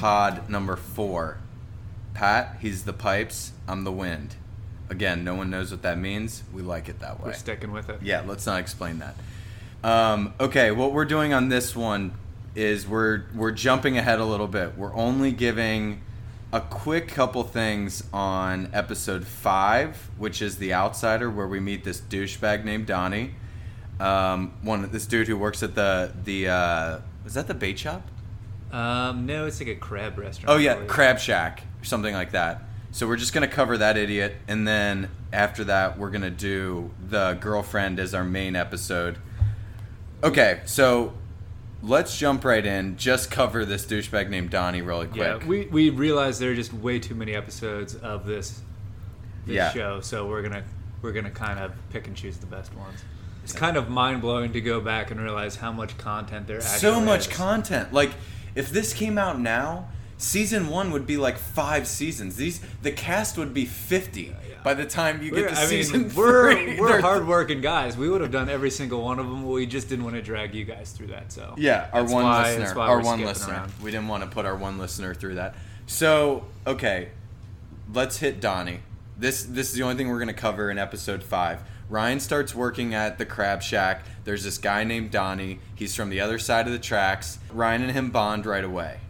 Pod 0.00 0.48
number 0.48 0.76
four. 0.76 1.36
Pat, 2.14 2.56
he's 2.60 2.84
the 2.84 2.92
pipes, 2.94 3.52
I'm 3.68 3.84
the 3.84 3.92
wind. 3.92 4.34
Again, 4.88 5.22
no 5.24 5.34
one 5.34 5.50
knows 5.50 5.70
what 5.70 5.82
that 5.82 5.98
means. 5.98 6.42
We 6.54 6.62
like 6.62 6.88
it 6.88 7.00
that 7.00 7.20
way. 7.20 7.26
We're 7.26 7.32
sticking 7.34 7.70
with 7.70 7.90
it. 7.90 8.00
Yeah, 8.02 8.22
let's 8.26 8.46
not 8.46 8.60
explain 8.60 9.00
that. 9.00 9.14
Um, 9.84 10.32
okay, 10.40 10.70
what 10.70 10.92
we're 10.92 11.04
doing 11.04 11.34
on 11.34 11.50
this 11.50 11.76
one 11.76 12.14
is 12.54 12.88
we're 12.88 13.24
we're 13.34 13.52
jumping 13.52 13.98
ahead 13.98 14.20
a 14.20 14.24
little 14.24 14.48
bit. 14.48 14.76
We're 14.76 14.94
only 14.94 15.32
giving 15.32 16.00
a 16.50 16.62
quick 16.62 17.08
couple 17.08 17.44
things 17.44 18.02
on 18.12 18.70
episode 18.72 19.26
five, 19.26 20.10
which 20.16 20.40
is 20.40 20.56
the 20.56 20.72
outsider, 20.72 21.30
where 21.30 21.46
we 21.46 21.60
meet 21.60 21.84
this 21.84 22.00
douchebag 22.00 22.64
named 22.64 22.86
Donnie. 22.86 23.34
Um, 24.00 24.54
one 24.62 24.90
this 24.90 25.04
dude 25.04 25.28
who 25.28 25.36
works 25.36 25.62
at 25.62 25.74
the 25.74 26.12
the 26.24 26.48
uh, 26.48 26.98
was 27.22 27.34
that 27.34 27.46
the 27.46 27.54
bait 27.54 27.78
shop? 27.78 28.02
Um, 28.72 29.26
no, 29.26 29.46
it's 29.46 29.58
like 29.60 29.68
a 29.68 29.74
crab 29.74 30.18
restaurant. 30.18 30.56
Oh 30.56 30.58
yeah, 30.60 30.74
believe. 30.74 30.88
Crab 30.88 31.18
Shack 31.18 31.62
or 31.80 31.84
something 31.84 32.14
like 32.14 32.32
that. 32.32 32.62
So 32.92 33.06
we're 33.06 33.16
just 33.16 33.32
gonna 33.32 33.48
cover 33.48 33.78
that 33.78 33.96
idiot, 33.96 34.34
and 34.48 34.66
then 34.66 35.10
after 35.32 35.64
that, 35.64 35.98
we're 35.98 36.10
gonna 36.10 36.30
do 36.30 36.90
the 37.08 37.36
girlfriend 37.40 37.98
as 38.00 38.14
our 38.14 38.24
main 38.24 38.56
episode. 38.56 39.18
Okay, 40.22 40.60
so 40.64 41.14
let's 41.82 42.16
jump 42.18 42.44
right 42.44 42.64
in. 42.64 42.96
Just 42.96 43.30
cover 43.30 43.64
this 43.64 43.86
douchebag 43.86 44.28
named 44.28 44.50
Donnie 44.50 44.82
really 44.82 45.06
quick. 45.06 45.40
Yeah, 45.42 45.46
we 45.46 45.66
we 45.66 45.90
realized 45.90 46.40
there 46.40 46.50
are 46.52 46.54
just 46.54 46.72
way 46.72 46.98
too 46.98 47.14
many 47.14 47.34
episodes 47.34 47.94
of 47.94 48.26
this 48.26 48.60
this 49.46 49.54
Yeah. 49.56 49.72
show, 49.72 50.00
so 50.00 50.26
we're 50.26 50.42
gonna 50.42 50.64
we're 51.02 51.12
gonna 51.12 51.30
kind 51.30 51.58
of 51.58 51.72
pick 51.90 52.06
and 52.06 52.16
choose 52.16 52.36
the 52.38 52.46
best 52.46 52.74
ones. 52.74 53.02
It's 53.42 53.54
kind 53.54 53.76
of 53.78 53.88
mind 53.88 54.20
blowing 54.20 54.52
to 54.52 54.60
go 54.60 54.80
back 54.80 55.10
and 55.10 55.18
realize 55.20 55.56
how 55.56 55.72
much 55.72 55.96
content 55.96 56.46
there 56.46 56.58
actually 56.58 56.78
so 56.78 57.00
much 57.00 57.28
is. 57.28 57.36
content. 57.36 57.92
Like 57.92 58.10
if 58.54 58.70
this 58.70 58.92
came 58.92 59.18
out 59.18 59.38
now, 59.40 59.88
season 60.18 60.68
one 60.68 60.90
would 60.90 61.06
be 61.06 61.16
like 61.16 61.38
five 61.38 61.86
seasons. 61.86 62.36
These 62.36 62.60
the 62.82 62.92
cast 62.92 63.38
would 63.38 63.54
be 63.54 63.64
fifty 63.64 64.22
yeah. 64.48 64.56
by 64.62 64.74
the 64.74 64.84
time 64.84 65.22
you 65.22 65.30
get 65.30 65.40
We're, 65.42 65.48
to 65.48 65.58
I 65.60 65.64
season 65.66 66.02
mean, 66.02 66.14
we're 66.14 66.52
three. 66.54 66.80
we're 66.80 67.00
hardworking 67.08 67.60
guys. 67.60 67.96
We 67.96 68.08
would 68.08 68.20
have 68.20 68.30
done 68.30 68.48
every 68.48 68.70
single 68.70 69.02
one 69.02 69.18
of 69.18 69.26
them. 69.26 69.48
We 69.48 69.66
just 69.66 69.88
didn't 69.88 70.04
want 70.04 70.16
to 70.16 70.22
drag 70.22 70.54
you 70.54 70.64
guys 70.64 70.92
through 70.92 71.08
that. 71.08 71.32
So 71.32 71.54
Yeah, 71.56 71.88
our 71.92 72.04
one 72.04 72.24
why- 72.24 72.56
listener. 72.56 72.80
Our 72.80 73.00
one 73.00 73.20
listener. 73.22 73.54
around. 73.54 73.72
We 73.82 73.90
didn't 73.90 74.08
want 74.08 74.22
to 74.24 74.28
put 74.28 74.44
our 74.46 74.56
one 74.56 74.78
listener 74.78 75.14
through 75.14 75.36
that. 75.36 75.54
So, 75.86 76.44
okay, 76.66 77.08
let's 77.92 78.18
hit 78.18 78.40
Donnie. 78.40 78.80
This 79.18 79.42
this 79.42 79.70
is 79.70 79.74
the 79.74 79.82
only 79.82 79.96
thing 79.96 80.08
we're 80.08 80.18
gonna 80.20 80.32
cover 80.34 80.70
in 80.70 80.78
episode 80.78 81.22
five. 81.22 81.60
Ryan 81.90 82.20
starts 82.20 82.54
working 82.54 82.94
at 82.94 83.18
the 83.18 83.26
Crab 83.26 83.62
Shack. 83.62 84.04
There's 84.22 84.44
this 84.44 84.58
guy 84.58 84.84
named 84.84 85.10
Donnie. 85.10 85.58
He's 85.74 85.96
from 85.96 86.08
the 86.08 86.20
other 86.20 86.38
side 86.38 86.68
of 86.68 86.72
the 86.72 86.78
tracks. 86.78 87.40
Ryan 87.52 87.82
and 87.82 87.90
him 87.90 88.10
bond 88.10 88.46
right 88.46 88.62
away. 88.62 89.00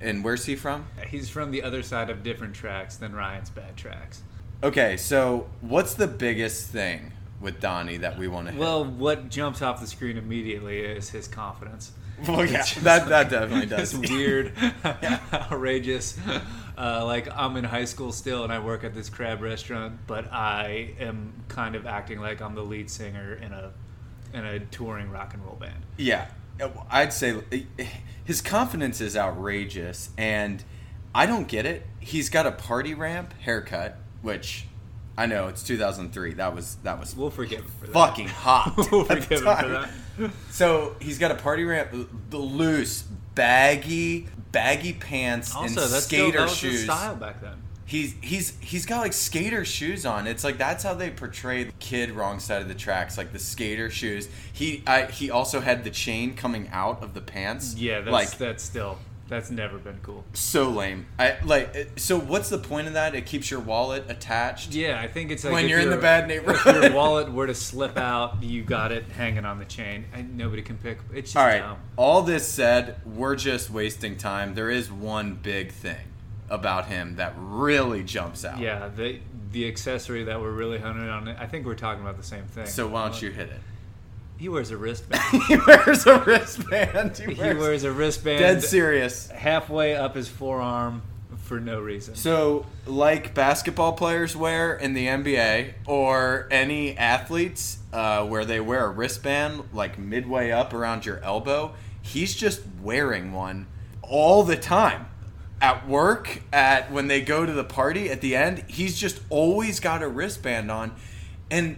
And 0.00 0.24
where's 0.24 0.46
he 0.46 0.56
from? 0.56 0.86
He's 1.06 1.28
from 1.28 1.50
the 1.50 1.62
other 1.62 1.82
side 1.82 2.08
of 2.08 2.22
different 2.22 2.54
tracks 2.54 2.96
than 2.96 3.14
Ryan's 3.14 3.50
bad 3.50 3.76
tracks. 3.76 4.22
Okay, 4.62 4.96
so 4.96 5.46
what's 5.60 5.92
the 5.92 6.06
biggest 6.06 6.68
thing 6.68 7.12
with 7.38 7.60
Donnie 7.60 7.98
that 7.98 8.18
we 8.18 8.28
want 8.28 8.46
to 8.46 8.52
hit? 8.52 8.60
Well, 8.60 8.82
what 8.82 9.28
jumps 9.28 9.60
off 9.60 9.80
the 9.80 9.86
screen 9.86 10.16
immediately 10.16 10.78
is 10.78 11.10
his 11.10 11.28
confidence. 11.28 11.92
Well, 12.28 12.44
yeah, 12.44 12.64
that 12.80 13.08
that 13.08 13.30
definitely 13.30 13.66
does. 13.66 13.94
It's 13.94 14.10
weird, 14.10 14.52
outrageous. 15.32 16.16
Uh, 16.78 17.04
like 17.04 17.28
I'm 17.34 17.56
in 17.56 17.64
high 17.64 17.84
school 17.84 18.12
still, 18.12 18.44
and 18.44 18.52
I 18.52 18.60
work 18.60 18.84
at 18.84 18.94
this 18.94 19.08
crab 19.08 19.42
restaurant, 19.42 19.98
but 20.06 20.32
I 20.32 20.94
am 21.00 21.32
kind 21.48 21.74
of 21.74 21.86
acting 21.86 22.20
like 22.20 22.40
I'm 22.40 22.54
the 22.54 22.62
lead 22.62 22.90
singer 22.90 23.34
in 23.34 23.52
a 23.52 23.72
in 24.32 24.44
a 24.44 24.60
touring 24.60 25.10
rock 25.10 25.34
and 25.34 25.44
roll 25.44 25.56
band. 25.56 25.84
Yeah, 25.96 26.28
I'd 26.90 27.12
say 27.12 27.66
his 28.24 28.40
confidence 28.40 29.00
is 29.00 29.16
outrageous, 29.16 30.10
and 30.16 30.62
I 31.14 31.26
don't 31.26 31.48
get 31.48 31.66
it. 31.66 31.86
He's 31.98 32.28
got 32.28 32.46
a 32.46 32.52
party 32.52 32.94
ramp 32.94 33.34
haircut, 33.40 33.98
which 34.22 34.66
I 35.16 35.26
know 35.26 35.48
it's 35.48 35.62
2003. 35.62 36.34
That 36.34 36.54
was 36.54 36.76
that 36.84 36.98
was 36.98 37.14
We'll 37.16 37.30
forgive 37.30 37.60
him 37.60 37.70
for 37.80 37.86
that. 37.86 37.92
fucking 37.92 38.28
hot. 38.28 38.74
we'll 38.92 39.04
forgive 39.04 39.30
him 39.30 39.38
for 39.38 39.68
that. 39.68 39.90
So 40.50 40.96
he's 41.00 41.18
got 41.18 41.30
a 41.30 41.34
party 41.36 41.64
ramp, 41.64 41.90
the 42.30 42.38
loose, 42.38 43.02
baggy, 43.34 44.28
baggy 44.52 44.92
pants 44.94 45.54
Also, 45.54 45.66
and 45.66 45.76
that's 45.92 46.04
still 46.04 46.26
skater 46.26 46.38
that 46.38 46.44
was 46.44 46.56
shoes. 46.56 46.84
style 46.84 47.16
back 47.16 47.40
then. 47.40 47.56
He's 47.84 48.14
he's 48.22 48.56
he's 48.60 48.86
got 48.86 49.00
like 49.00 49.12
skater 49.12 49.66
shoes 49.66 50.06
on. 50.06 50.26
It's 50.26 50.44
like 50.44 50.56
that's 50.56 50.82
how 50.82 50.94
they 50.94 51.10
portray 51.10 51.64
the 51.64 51.72
kid 51.72 52.10
wrong 52.12 52.40
side 52.40 52.62
of 52.62 52.68
the 52.68 52.74
tracks, 52.74 53.18
like 53.18 53.32
the 53.32 53.38
skater 53.38 53.90
shoes. 53.90 54.28
He 54.52 54.82
I, 54.86 55.06
he 55.06 55.30
also 55.30 55.60
had 55.60 55.84
the 55.84 55.90
chain 55.90 56.34
coming 56.34 56.70
out 56.72 57.02
of 57.02 57.12
the 57.12 57.20
pants. 57.20 57.74
Yeah, 57.74 58.00
that's 58.00 58.12
like 58.12 58.38
that's 58.38 58.62
still 58.62 58.98
that's 59.32 59.50
never 59.50 59.78
been 59.78 59.98
cool. 60.02 60.24
so 60.34 60.68
lame. 60.70 61.06
I 61.18 61.36
like 61.44 61.90
so. 61.96 62.18
What's 62.18 62.48
the 62.50 62.58
point 62.58 62.86
of 62.86 62.92
that? 62.92 63.14
It 63.14 63.26
keeps 63.26 63.50
your 63.50 63.60
wallet 63.60 64.04
attached. 64.08 64.72
Yeah, 64.74 65.00
I 65.00 65.08
think 65.08 65.30
it's 65.30 65.42
like 65.44 65.52
When 65.52 65.68
you're 65.68 65.80
in 65.80 65.90
the 65.90 65.96
bad 65.96 66.30
If 66.30 66.44
neighborhood. 66.46 66.82
your 66.84 66.92
wallet 66.92 67.32
were 67.32 67.46
to 67.46 67.54
slip 67.54 67.96
out, 67.96 68.42
you 68.42 68.62
got 68.62 68.92
it 68.92 69.04
hanging 69.16 69.44
on 69.44 69.58
the 69.58 69.64
chain, 69.64 70.04
and 70.12 70.36
nobody 70.36 70.62
can 70.62 70.76
pick. 70.78 70.98
It's 71.12 71.32
just 71.32 71.36
All 71.36 71.46
right. 71.46 71.58
dumb. 71.60 71.78
All 71.96 72.22
this 72.22 72.46
said, 72.46 72.96
we're 73.04 73.36
just 73.36 73.70
wasting 73.70 74.16
time. 74.16 74.54
There 74.54 74.70
is 74.70 74.90
one 74.92 75.34
big 75.34 75.72
thing 75.72 76.06
about 76.50 76.86
him 76.86 77.16
that 77.16 77.32
really 77.36 78.02
jumps 78.04 78.44
out. 78.44 78.58
Yeah, 78.60 78.88
the 78.94 79.20
the 79.52 79.68
accessory 79.68 80.24
that 80.24 80.40
we're 80.40 80.50
really 80.52 80.78
hunting 80.78 81.08
on. 81.08 81.28
I 81.28 81.46
think 81.46 81.66
we're 81.66 81.74
talking 81.74 82.02
about 82.02 82.16
the 82.16 82.22
same 82.22 82.44
thing. 82.44 82.66
So 82.66 82.86
why 82.88 83.08
don't 83.08 83.20
you 83.20 83.30
hit 83.30 83.48
it? 83.50 83.60
He 84.38 84.48
wears 84.48 84.70
a 84.70 84.76
wristband. 84.76 85.42
he 85.48 85.56
wears 85.56 86.06
a 86.06 86.18
wristband. 86.20 87.16
He 87.16 87.34
he 87.34 87.40
wears, 87.40 87.58
wears 87.58 87.84
a 87.84 87.92
wristband 87.92 88.38
dead 88.38 88.62
serious. 88.64 89.30
halfway 89.30 89.94
up 89.94 90.16
his 90.16 90.28
forearm 90.28 91.02
for 91.42 91.60
no 91.60 91.80
reason. 91.80 92.14
So, 92.14 92.66
like 92.86 93.34
basketball 93.34 93.92
players 93.92 94.34
wear 94.34 94.74
in 94.74 94.94
the 94.94 95.06
NBA, 95.06 95.74
or 95.86 96.48
any 96.50 96.96
athletes 96.96 97.78
uh, 97.92 98.24
where 98.24 98.44
they 98.44 98.60
wear 98.60 98.86
a 98.86 98.90
wristband 98.90 99.64
like 99.72 99.98
midway 99.98 100.50
up 100.50 100.72
around 100.72 101.04
your 101.04 101.18
elbow, 101.18 101.74
he's 102.00 102.34
just 102.34 102.62
wearing 102.82 103.32
one 103.32 103.66
all 104.00 104.42
the 104.42 104.56
time. 104.56 105.06
At 105.60 105.86
work, 105.86 106.42
at 106.52 106.90
when 106.90 107.06
they 107.06 107.20
go 107.20 107.46
to 107.46 107.52
the 107.52 107.64
party 107.64 108.10
at 108.10 108.20
the 108.20 108.34
end, 108.34 108.64
he's 108.66 108.98
just 108.98 109.20
always 109.30 109.78
got 109.78 110.02
a 110.02 110.08
wristband 110.08 110.70
on. 110.70 110.94
And 111.50 111.76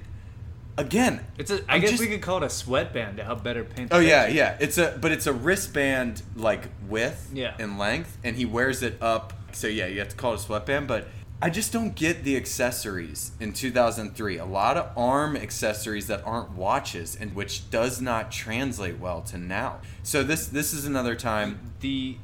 again, 0.78 1.24
it's 1.38 1.50
a. 1.50 1.60
I 1.68 1.76
I'm 1.76 1.80
guess 1.80 1.90
just- 1.90 2.02
we 2.02 2.08
could 2.08 2.22
call 2.22 2.38
it 2.38 2.42
a 2.46 2.50
sweatband 2.50 3.16
to 3.18 3.24
help 3.24 3.42
better 3.42 3.64
paint. 3.64 3.90
the 3.90 3.96
Oh 3.96 4.00
yeah, 4.00 4.24
picture. 4.26 4.36
yeah. 4.38 4.56
It's 4.60 4.78
a 4.78 4.98
but 5.00 5.12
it's 5.12 5.26
a 5.26 5.32
wristband 5.32 6.22
like 6.36 6.68
width 6.88 7.30
Yeah. 7.32 7.54
and 7.58 7.78
length, 7.78 8.18
and 8.24 8.36
he 8.36 8.44
wears 8.44 8.82
it 8.82 8.96
up. 9.02 9.32
So 9.52 9.66
yeah, 9.66 9.86
you 9.86 9.98
have 10.00 10.08
to 10.08 10.16
call 10.16 10.32
it 10.32 10.36
a 10.36 10.42
sweatband. 10.42 10.88
But 10.88 11.08
I 11.42 11.50
just 11.50 11.72
don't 11.72 11.94
get 11.94 12.24
the 12.24 12.36
accessories 12.36 13.32
in 13.40 13.52
2003. 13.52 14.38
A 14.38 14.44
lot 14.44 14.76
of 14.76 14.90
arm 14.96 15.36
accessories 15.36 16.06
that 16.06 16.22
aren't 16.24 16.52
watches, 16.52 17.16
and 17.16 17.34
which 17.34 17.70
does 17.70 18.00
not 18.00 18.30
translate 18.32 18.98
well 18.98 19.20
to 19.22 19.38
now. 19.38 19.78
So 20.02 20.22
this 20.22 20.46
this 20.46 20.72
is 20.72 20.84
another 20.86 21.14
time. 21.14 21.72
the 21.80 22.16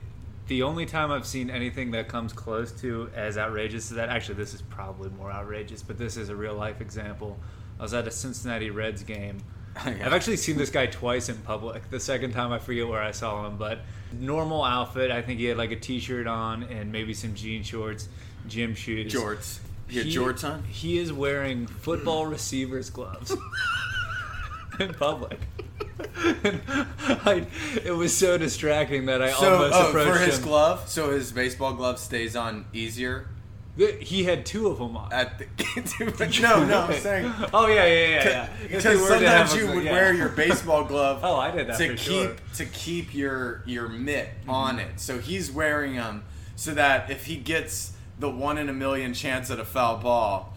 the 0.49 0.63
only 0.65 0.85
time 0.85 1.13
I've 1.13 1.27
seen 1.27 1.49
anything 1.49 1.93
that 1.93 2.09
comes 2.09 2.33
close 2.33 2.73
to 2.81 3.09
as 3.15 3.39
outrageous 3.39 3.91
as 3.93 3.97
that 3.97 4.09
actually 4.09 4.35
this 4.35 4.53
is 4.53 4.63
probably 4.63 5.09
more 5.11 5.31
outrageous, 5.31 5.81
but 5.81 5.97
this 5.97 6.17
is 6.17 6.29
a 6.29 6.35
real 6.35 6.55
life 6.55 6.81
example. 6.81 7.39
I 7.81 7.83
was 7.83 7.95
at 7.95 8.07
a 8.07 8.11
Cincinnati 8.11 8.71
Reds 8.71 9.03
game. 9.03 9.43
Yeah. 9.87 10.05
I've 10.05 10.13
actually 10.13 10.37
seen 10.37 10.59
this 10.59 10.69
guy 10.69 10.87
twice 10.87 11.29
in 11.29 11.37
public. 11.39 11.89
The 11.91 12.01
second 12.01 12.33
time 12.33 12.51
I 12.53 12.59
forget 12.59 12.87
where 12.89 13.01
I 13.01 13.13
saw 13.13 13.47
him, 13.47 13.57
but 13.57 13.79
normal 14.13 14.65
outfit. 14.65 15.13
I 15.13 15.23
think 15.23 15.39
he 15.39 15.47
had 15.47 15.57
like 15.57 15.71
a 15.71 15.77
t-shirt 15.77 16.27
on 16.27 16.65
and 16.65 16.91
maybe 16.91 17.15
some 17.15 17.35
jean 17.37 17.63
shorts, 17.63 18.09
gym 18.49 18.75
shoes. 18.75 19.15
Jorts. 19.15 19.61
You 19.89 20.03
He- 20.03 20.15
jorts 20.17 20.43
on? 20.45 20.65
He 20.65 20.99
is 20.99 21.13
wearing 21.13 21.67
football 21.69 22.27
receivers 22.27 22.91
gloves 22.91 23.35
in 24.81 24.93
public. 24.95 25.39
I, 26.17 27.47
it 27.85 27.95
was 27.97 28.15
so 28.15 28.37
distracting 28.37 29.07
that 29.07 29.23
I 29.23 29.31
So 29.33 29.53
almost 29.55 29.75
oh, 29.77 29.89
approached 29.89 30.11
for 30.11 30.19
his 30.25 30.37
him. 30.39 30.45
glove, 30.45 30.89
so 30.89 31.13
his 31.13 31.31
baseball 31.33 31.73
glove 31.75 31.99
stays 32.01 32.35
on 32.37 32.67
easier 32.73 33.29
He 33.77 34.25
had 34.25 34.45
two 34.45 34.67
of 34.67 34.79
them 34.79 34.97
on. 34.97 35.13
At 35.13 35.39
the, 35.39 35.47
no, 36.43 36.65
no, 36.65 36.81
I'm 36.83 37.01
saying 37.01 37.33
Oh 37.55 37.67
yeah, 37.67 37.87
yeah, 37.87 38.09
yeah. 38.09 38.25
yeah. 38.25 38.49
because 38.63 38.85
If 38.85 38.93
you 38.93 39.01
were 39.03 39.09
to 39.19 39.29
have 39.29 39.49
sometimes 39.49 39.57
you 39.57 39.75
would 39.75 39.85
yeah. 39.85 39.93
wear 39.93 40.13
your 40.13 40.29
baseball 40.29 40.85
glove. 40.85 41.21
Oh, 41.23 41.37
I 41.37 41.51
did 41.51 41.69
that 41.69 41.79
to 41.79 41.89
for 41.89 41.95
keep 41.95 41.99
sure. 41.99 42.29
Mm-hmm. 42.29 42.55
to 42.55 42.67
keep 42.67 43.15
your 43.15 43.63
your 43.67 43.89
mitt 43.89 44.29
on 44.49 44.79
it. 44.79 45.01
So 45.01 45.19
he's 45.19 45.51
wearing 45.51 45.97
them 45.97 46.25
so 46.57 46.75
that 46.75 47.11
if 47.11 47.27
he 47.27 47.37
gets 47.37 47.93
the 48.19 48.29
one 48.29 48.59
in 48.59 48.69
a 48.69 48.73
million 48.75 49.15
chance 49.15 49.51
at 49.51 49.59
a 49.59 49.65
foul 49.65 49.99
ball, 49.99 50.55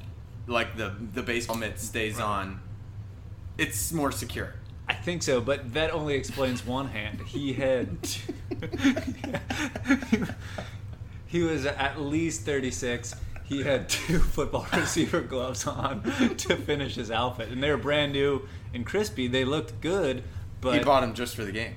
like 0.48 0.75
the 0.75 0.94
the 1.13 1.24
baseball 1.24 1.56
mitt 1.56 1.80
stays 1.80 2.19
on, 2.19 2.60
it's 3.57 3.94
more 3.94 4.12
secure. 4.12 4.56
I 4.89 4.95
think 4.95 5.24
so, 5.24 5.39
but 5.39 5.74
that 5.74 5.92
only 5.92 6.15
explains 6.15 6.65
one 6.65 6.89
hand. 6.89 7.21
He 7.21 7.54
had. 7.54 7.88
He 11.33 11.41
was 11.41 11.65
at 11.65 12.00
least 12.00 12.44
36. 12.44 13.15
He 13.44 13.63
had 13.63 13.89
two 13.89 14.19
football 14.19 14.68
receiver 14.74 15.19
gloves 15.19 15.65
on 15.65 16.03
to 16.38 16.56
finish 16.56 16.94
his 16.94 17.09
outfit, 17.09 17.50
and 17.50 17.62
they 17.62 17.71
were 17.71 17.77
brand 17.77 18.13
new 18.13 18.47
and 18.71 18.85
crispy. 18.85 19.27
They 19.27 19.44
looked 19.44 19.81
good, 19.81 20.24
but 20.62 20.77
he 20.77 20.83
bought 20.83 21.01
them 21.01 21.15
just 21.15 21.35
for 21.35 21.44
the 21.44 21.51
game. 21.51 21.74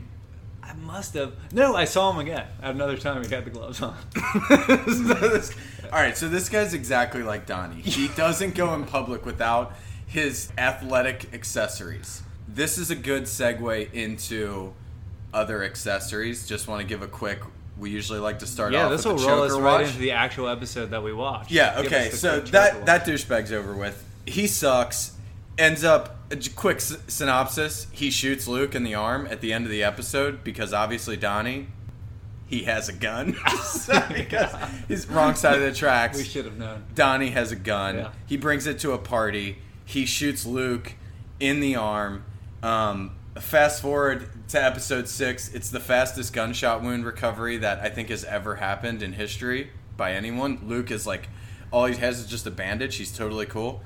I 0.62 0.74
must 0.74 1.14
have. 1.14 1.32
No, 1.54 1.74
I 1.74 1.86
saw 1.86 2.12
him 2.12 2.18
again 2.18 2.46
at 2.60 2.74
another 2.74 2.98
time. 2.98 3.24
He 3.24 3.34
had 3.34 3.46
the 3.46 3.50
gloves 3.50 3.80
on. 3.80 3.96
All 5.92 6.02
right, 6.02 6.18
so 6.18 6.28
this 6.28 6.50
guy's 6.50 6.74
exactly 6.74 7.22
like 7.22 7.46
Donnie. 7.46 7.80
He 7.80 8.08
doesn't 8.08 8.54
go 8.54 8.74
in 8.74 8.84
public 8.84 9.24
without 9.24 9.72
his 10.06 10.52
athletic 10.58 11.32
accessories. 11.32 12.22
This 12.46 12.76
is 12.76 12.90
a 12.90 12.96
good 12.96 13.22
segue 13.22 13.90
into 13.94 14.74
other 15.32 15.64
accessories. 15.64 16.46
Just 16.46 16.68
want 16.68 16.82
to 16.82 16.86
give 16.86 17.00
a 17.00 17.08
quick. 17.08 17.40
We 17.78 17.90
usually 17.90 18.18
like 18.20 18.38
to 18.38 18.46
start 18.46 18.72
yeah, 18.72 18.86
off 18.86 18.90
this 18.90 19.04
with 19.04 19.16
will 19.20 19.28
roll 19.28 19.42
us 19.42 19.52
right 19.52 19.62
watch. 19.80 19.86
into 19.88 19.98
the 19.98 20.12
actual 20.12 20.48
episode 20.48 20.90
that 20.90 21.02
we 21.02 21.12
watched. 21.12 21.50
Yeah, 21.50 21.76
Give 21.82 21.92
okay. 21.92 22.10
So 22.10 22.40
that 22.40 22.86
that 22.86 23.04
douchebag's 23.06 23.52
over 23.52 23.74
with. 23.74 24.02
He 24.24 24.46
sucks. 24.46 25.12
Ends 25.58 25.84
up 25.84 26.16
a 26.30 26.36
quick 26.54 26.76
s- 26.78 26.96
synopsis. 27.08 27.86
He 27.92 28.10
shoots 28.10 28.46
Luke 28.48 28.74
in 28.74 28.82
the 28.82 28.94
arm 28.94 29.26
at 29.30 29.40
the 29.40 29.52
end 29.52 29.64
of 29.64 29.70
the 29.70 29.82
episode 29.84 30.42
because 30.44 30.72
obviously 30.72 31.16
Donnie, 31.16 31.68
he 32.46 32.64
has 32.64 32.88
a 32.88 32.92
gun. 32.92 33.36
so 33.62 34.02
because 34.12 34.54
he's 34.88 35.06
wrong 35.08 35.34
side 35.34 35.56
of 35.56 35.62
the 35.62 35.72
tracks. 35.78 36.18
we 36.18 36.24
should 36.24 36.44
have 36.44 36.58
known. 36.58 36.84
Donnie 36.94 37.30
has 37.30 37.52
a 37.52 37.56
gun. 37.56 37.96
Yeah. 37.96 38.10
He 38.26 38.36
brings 38.36 38.66
it 38.66 38.78
to 38.80 38.92
a 38.92 38.98
party. 38.98 39.58
He 39.84 40.04
shoots 40.06 40.44
Luke 40.44 40.94
in 41.40 41.60
the 41.60 41.76
arm. 41.76 42.24
Um, 42.62 43.12
fast 43.40 43.82
forward 43.82 44.28
to 44.48 44.62
episode 44.62 45.08
six. 45.08 45.52
It's 45.52 45.70
the 45.70 45.80
fastest 45.80 46.32
gunshot 46.32 46.82
wound 46.82 47.04
recovery 47.04 47.58
that 47.58 47.80
I 47.80 47.88
think 47.88 48.08
has 48.08 48.24
ever 48.24 48.56
happened 48.56 49.02
in 49.02 49.12
history 49.12 49.70
by 49.96 50.12
anyone. 50.12 50.60
Luke 50.64 50.90
is 50.90 51.06
like, 51.06 51.28
all 51.70 51.86
he 51.86 51.96
has 51.96 52.20
is 52.20 52.26
just 52.26 52.46
a 52.46 52.50
bandage. 52.50 52.96
He's 52.96 53.16
totally 53.16 53.46
cool. 53.46 53.82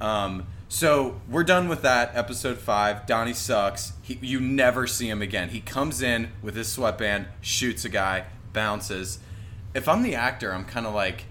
Um, 0.00 0.46
so 0.68 1.20
we're 1.28 1.44
done 1.44 1.68
with 1.68 1.82
that. 1.82 2.12
Episode 2.14 2.58
five. 2.58 3.06
Donnie 3.06 3.34
sucks. 3.34 3.92
He, 4.02 4.18
you 4.22 4.40
never 4.40 4.86
see 4.86 5.08
him 5.08 5.22
again. 5.22 5.50
He 5.50 5.60
comes 5.60 6.02
in 6.02 6.32
with 6.42 6.54
his 6.54 6.68
sweatband, 6.68 7.26
shoots 7.40 7.84
a 7.84 7.88
guy, 7.88 8.24
bounces. 8.52 9.18
If 9.74 9.88
I'm 9.88 10.02
the 10.02 10.14
actor, 10.14 10.52
I'm 10.52 10.64
kind 10.64 10.86
of 10.86 10.94
like, 10.94 11.24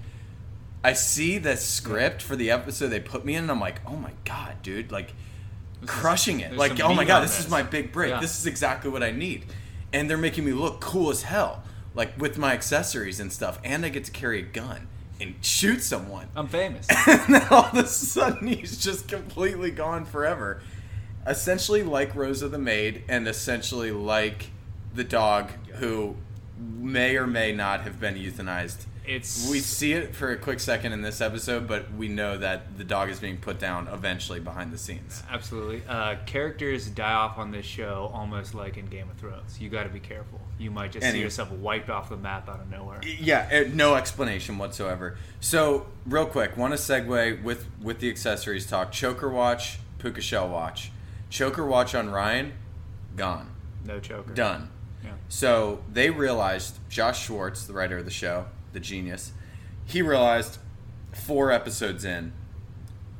I 0.83 0.94
see 0.94 1.38
the 1.38 1.57
script 1.57 2.21
for 2.21 2.36
the 2.36 2.51
episode 2.51 2.88
they 2.88 3.01
put 3.01 3.25
me 3.25 3.36
in, 3.36 3.44
and 3.44 3.51
I'm 3.51 3.60
like, 3.60 3.81
oh 3.86 3.98
my 3.98 4.13
god, 4.24 4.62
dude, 4.62 4.92
like 4.92 5.13
crushing 5.86 6.40
it. 6.40 6.54
Like, 6.54 6.80
oh 6.81 6.94
my 6.94 7.06
god, 7.06 7.24
this 7.24 7.40
is 7.40 7.50
my 7.50 7.64
big 7.64 7.92
break. 7.92 8.12
Yeah. 8.12 8.20
This 8.20 8.40
is 8.40 8.46
exactly 8.46 8.90
what 8.90 9.04
I 9.04 9.12
need. 9.12 9.46
And 9.94 10.10
they're 10.10 10.18
making 10.18 10.46
me 10.46 10.54
look 10.54 10.80
cool 10.80 11.10
as 11.10 11.24
hell, 11.24 11.64
like 11.96 12.20
with 12.20 12.38
my 12.38 12.54
accessories 12.54 13.20
and 13.20 13.31
stuff. 13.31 13.60
And 13.64 13.86
I 13.86 13.90
get 13.90 14.06
to 14.06 14.12
carry 14.12 14.40
a 14.40 14.44
gun 14.44 14.88
and 15.20 15.36
shoot 15.42 15.81
someone. 15.81 16.28
I'm 16.36 16.48
famous. 16.48 16.88
and 17.08 17.36
then 17.36 17.48
all 17.50 17.66
of 17.66 17.76
a 17.76 17.88
sudden 17.88 18.48
he's 18.48 18.78
just 18.78 19.08
completely 19.08 19.72
gone 19.72 20.06
forever. 20.06 20.62
Essentially 21.28 21.84
like 21.84 22.16
Rosa 22.16 22.48
the 22.48 22.60
maid, 22.60 23.04
and 23.08 23.28
essentially 23.28 23.92
like 23.92 24.52
the 24.94 25.04
dog 25.04 25.52
who 25.76 26.16
may 26.58 27.16
or 27.18 27.28
may 27.28 27.52
not 27.52 27.81
have 27.81 28.00
been 28.00 28.16
euthanized. 28.16 28.86
It's 29.09 29.50
We 29.50 29.59
see 29.59 29.94
it 29.94 30.15
for 30.15 30.29
a 30.29 30.38
quick 30.38 30.59
second 30.59 30.94
in 30.94 31.01
this 31.01 31.19
episode, 31.19 31.67
but 31.67 31.91
we 31.94 32.07
know 32.07 32.38
that 32.38 32.77
the 32.77 32.83
dog 32.83 33.09
is 33.09 33.19
being 33.19 33.38
put 33.38 33.57
down 33.57 33.88
eventually 33.88 34.39
behind 34.39 34.71
the 34.71 34.77
scenes. 34.77 35.23
Absolutely. 35.31 35.81
Uh, 35.89 36.17
characters 36.27 36.85
die 36.88 37.13
off 37.13 37.39
on 37.39 37.50
this 37.50 37.65
show 37.65 38.11
almost 38.13 38.53
like 38.53 38.77
in 38.77 38.85
Game 38.85 39.09
of 39.09 39.17
Thrones. 39.17 39.59
You 39.59 39.69
got 39.69 39.83
to 39.83 39.89
be 39.89 40.00
careful. 40.00 40.39
You 40.59 40.69
might 40.69 40.91
just 40.91 41.06
And 41.06 41.13
see 41.15 41.21
yourself 41.21 41.51
wiped 41.51 41.89
off 41.89 42.09
the 42.09 42.17
map 42.17 42.47
out 42.47 42.59
of 42.59 42.69
nowhere. 42.69 43.01
Yeah, 43.03 43.47
eh, 43.50 43.69
no 43.73 43.95
explanation 43.95 44.59
whatsoever. 44.59 45.17
So, 45.39 45.88
real 46.06 46.27
quick, 46.27 46.56
want 46.56 46.73
to 46.73 46.79
segue 46.79 47.41
with 47.41 47.65
with 47.81 48.00
the 48.01 48.09
accessories 48.09 48.67
talk. 48.67 48.91
Choker 48.91 49.29
watch, 49.29 49.79
puka 49.97 50.21
shell 50.21 50.47
watch. 50.50 50.91
Choker 51.31 51.65
watch 51.65 51.95
on 51.95 52.09
Ryan, 52.11 52.53
gone, 53.15 53.50
No 53.85 54.00
choker. 54.00 54.33
done. 54.33 54.69
Yeah. 55.03 55.11
So 55.29 55.81
they 55.91 56.09
realized 56.09 56.77
Josh 56.89 57.25
Schwartz, 57.25 57.65
the 57.65 57.73
writer 57.73 57.97
of 57.97 58.06
the 58.06 58.11
show, 58.11 58.45
the 58.74 58.80
genius, 58.80 59.31
he 59.86 60.01
realized 60.01 60.60
four 61.13 61.51
episodes 61.51 62.06
in, 62.06 62.33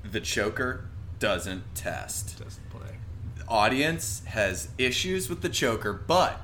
the 0.04 0.19
choker 0.19 0.86
doesn't 1.19 1.63
test. 1.75 2.40
Doesn't 2.40 2.69
play. 2.69 2.98
Audience 3.48 4.24
has 4.25 4.69
issues 4.78 5.30
with 5.30 5.42
the 5.42 5.50
choker, 5.50 5.94
but 5.94 6.42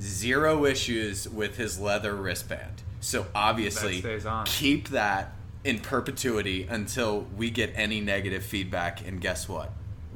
zero 0.00 0.64
issues 0.64 1.28
with 1.28 1.56
his 1.56 1.78
leather 1.78 2.14
wristband. 2.14 2.82
So 3.00 3.26
obviously, 3.34 4.00
That 4.00 4.46
keep 4.46 4.88
that 4.88 5.32
in 5.64 5.80
perpetuity 5.80 6.66
until 6.68 7.26
we 7.36 7.50
get 7.50 7.72
any 7.74 8.00
negative 8.00 8.44
feedback. 8.44 9.06
And 9.06 9.20
guess 9.20 9.48
what? 9.48 9.72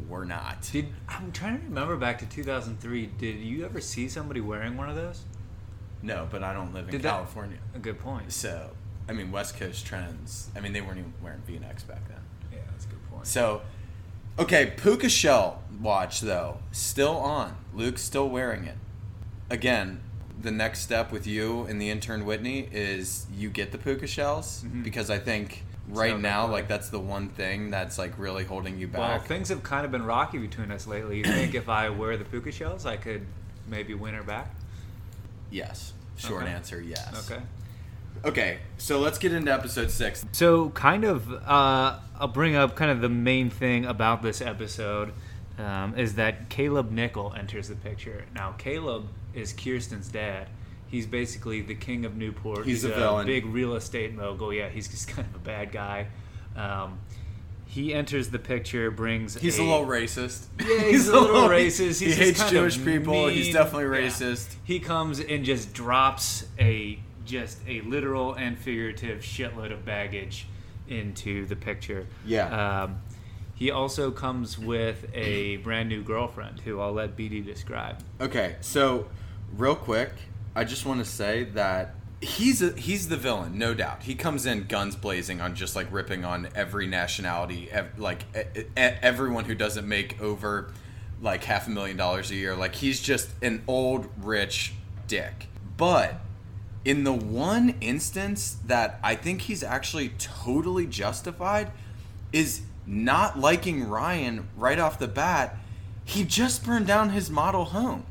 We're 0.09 0.25
not. 0.25 0.69
Did 0.71 0.89
I'm 1.09 1.33
trying 1.33 1.59
to 1.59 1.65
remember 1.65 1.97
back 1.97 2.19
to 2.19 2.27
2003. 2.27 3.07
Did 3.19 3.37
you 3.41 3.65
ever 3.65 3.81
see 3.81 4.09
somebody 4.09 4.41
wearing 4.41 4.77
one 4.77 4.91
of 4.91 4.97
those? 4.97 5.23
No, 6.05 6.29
but 6.31 6.43
I 6.43 6.53
don't 6.53 6.75
live 6.75 6.85
in 6.87 6.91
Did 6.93 7.03
that- 7.03 7.09
California. 7.11 7.59
A 7.75 7.79
good 7.79 7.99
point. 7.99 8.31
So, 8.33 8.71
I 9.09 9.13
mean, 9.13 9.33
West 9.33 9.57
Coast 9.59 9.87
trends. 9.87 10.51
I 10.55 10.61
mean, 10.61 10.73
they 10.73 10.81
weren't 10.83 10.99
even 10.99 11.15
wearing 11.23 11.41
V-necks 11.47 11.83
back 11.83 12.07
then. 12.09 12.19
Yeah, 12.53 12.59
that's 12.71 12.85
a 12.85 12.89
good 12.89 13.11
point. 13.11 13.27
So, 13.27 13.63
okay, 14.39 14.73
Puka 14.77 15.09
Shell 15.09 15.63
watch 15.81 16.21
though 16.21 16.59
still 16.73 17.17
on. 17.17 17.57
Luke's 17.75 18.03
still 18.03 18.29
wearing 18.29 18.65
it. 18.65 18.77
Again, 19.51 20.01
the 20.41 20.51
next 20.51 20.81
step 20.81 21.11
with 21.11 21.27
you 21.27 21.65
and 21.65 21.81
the 21.81 21.89
intern 21.91 22.25
Whitney 22.27 22.69
is 22.71 23.27
you 23.35 23.49
get 23.49 23.73
the 23.73 23.79
Puka 23.79 24.07
Shells 24.07 24.63
Mhm. 24.67 24.83
because 24.85 25.09
I 25.11 25.19
think 25.19 25.65
right 25.89 26.19
now, 26.19 26.47
like 26.47 26.69
that's 26.69 26.89
the 26.91 27.01
one 27.01 27.29
thing 27.31 27.71
that's 27.71 27.97
like 27.99 28.19
really 28.19 28.45
holding 28.45 28.79
you 28.79 28.89
back. 28.89 28.99
well, 28.99 29.19
back. 29.19 29.27
things 29.27 29.49
have 29.49 29.63
kind 29.63 29.85
of 29.87 29.91
been 29.91 30.05
rocky 30.05 30.39
between 30.39 30.71
us 30.71 30.87
lately. 30.87 31.19
You 31.19 31.25
think 31.25 31.55
if 31.55 31.69
I 31.69 31.89
wear 31.89 32.17
the 32.19 32.25
puka 32.25 32.53
shells, 32.53 32.85
I 32.87 32.97
could 32.97 33.27
maybe 33.69 33.95
win 33.95 34.15
her 34.15 34.23
back? 34.23 34.51
Yes. 35.55 35.93
Short 36.17 36.43
Okay. 36.43 36.53
answer, 36.53 36.81
yes. 36.81 37.31
Okay. 37.31 37.41
Okay, 38.25 38.59
so 38.77 38.99
let's 38.99 39.19
get 39.19 39.33
into 39.33 39.53
episode 39.53 39.91
six. 39.91 40.25
So, 40.33 40.71
kind 40.71 41.05
of, 41.05 41.31
uh, 41.33 41.99
I'll 42.19 42.29
bring 42.29 42.57
up 42.57 42.75
kind 42.75 42.91
of 42.91 43.01
the 43.01 43.09
main 43.09 43.51
thing 43.51 43.85
about 43.85 44.23
this 44.23 44.41
episode 44.41 45.13
um, 45.59 45.97
is 45.97 46.15
that 46.15 46.49
Caleb 46.49 46.91
Nichol 46.91 47.35
enters 47.37 47.69
the 47.69 47.77
picture. 47.77 48.25
Now, 48.35 48.53
Caleb 48.59 49.07
is 49.33 49.53
Kirsten's 49.53 50.09
dad. 50.09 50.49
He's 50.89 51.07
basically 51.07 51.61
the 51.61 51.75
king 51.75 52.05
of 52.05 52.17
Newport. 52.17 52.65
He's 52.67 52.83
a 52.85 52.89
villain. 52.89 53.27
big 53.27 53.47
real 53.47 53.77
estate 53.77 54.13
mogul. 54.15 54.53
Yeah, 54.53 54.69
he's 54.69 54.89
just 54.89 55.07
kind 55.15 55.29
of 55.29 55.35
a 55.37 55.45
bad 55.45 55.71
guy. 55.71 56.09
Um, 56.57 56.99
he 57.75 57.93
enters 57.93 58.29
the 58.29 58.39
picture, 58.39 58.89
brings. 58.93 59.35
He's 59.35 59.59
a, 59.59 59.65
little 59.65 59.85
racist. 59.85 60.47
Yeah, 60.61 60.83
he's, 60.85 61.09
a 61.09 61.19
little 61.19 61.49
racist. 61.49 62.01
He's 62.01 62.01
he 62.01 62.13
hates 62.13 62.49
Jewish 62.49 62.83
people. 62.83 63.27
He's 63.27 63.47
mean. 63.47 63.55
definitely 63.55 63.99
Yeah. 63.99 64.07
racist. 64.07 64.55
He 64.63 64.79
comes 64.79 65.19
and 65.19 65.45
just 65.45 65.75
drops 65.75 66.47
a 66.61 67.01
just 67.25 67.59
a 67.67 67.81
literal 67.81 68.35
and 68.35 68.57
figurative 68.57 69.23
shitload 69.23 69.73
of 69.73 69.85
baggage 69.85 70.47
into 70.87 71.47
the 71.47 71.57
picture. 71.57 72.07
Yeah. 72.25 72.85
Um, 72.85 73.01
he 73.57 73.73
also 73.73 74.13
comes 74.13 74.57
with 74.57 75.07
a 75.13 75.57
brand 75.57 75.89
new 75.89 76.03
girlfriend 76.05 76.61
who 76.61 76.79
I'll 76.79 76.93
let 76.93 77.17
BD 77.17 77.45
describe. 77.45 77.99
Okay, 78.21 78.55
so 78.61 79.09
real 79.57 79.75
quick, 79.75 80.13
I 80.55 80.63
just 80.63 80.87
want 80.87 81.01
to 81.01 81.05
say 81.05 81.43
that 81.55 81.97
he's 82.25 82.63
a, 82.63 82.73
he's 82.73 83.09
the 83.09 83.17
villain, 83.17 83.59
no 83.59 83.75
doubt. 83.75 84.03
He 84.03 84.15
comes 84.15 84.47
in 84.47 84.65
guns 84.65 84.97
blazing 84.97 85.41
on 85.41 85.55
just 85.55 85.77
like 85.77 85.87
ripping 85.93 86.25
on 86.25 86.49
every 86.55 86.87
nationality, 86.87 87.71
ev- 87.71 87.99
like 87.99 88.25
e- 88.35 88.65
everyone 88.77 89.45
who 89.45 89.55
doesn't 89.55 89.87
make 89.87 90.21
over 90.21 90.73
like 91.21 91.45
half 91.45 91.67
a 91.67 91.71
million 91.71 91.97
dollars 91.97 92.31
a 92.31 92.35
year. 92.35 92.55
Like 92.55 92.75
he's 92.75 93.01
just 93.01 93.31
an 93.43 93.63
old 93.67 94.09
rich 94.23 94.75
dick. 95.07 95.47
But 95.77 96.21
in 96.85 97.05
the 97.05 97.13
one 97.13 97.77
instance 97.81 98.57
that 98.67 98.99
I 99.03 99.15
think 99.15 99.43
he's 99.43 99.63
actually 99.63 100.11
totally 100.19 100.87
justified 100.87 101.71
is 102.33 102.63
not 102.87 103.39
liking 103.39 103.89
Ryan 103.89 104.49
right 104.57 104.79
off 104.79 104.99
the 104.99 105.09
bat. 105.09 105.57
He 106.05 106.25
just 106.25 106.65
burned 106.65 106.87
down 106.87 107.11
his 107.11 107.31
model 107.31 107.67
home. 107.67 108.05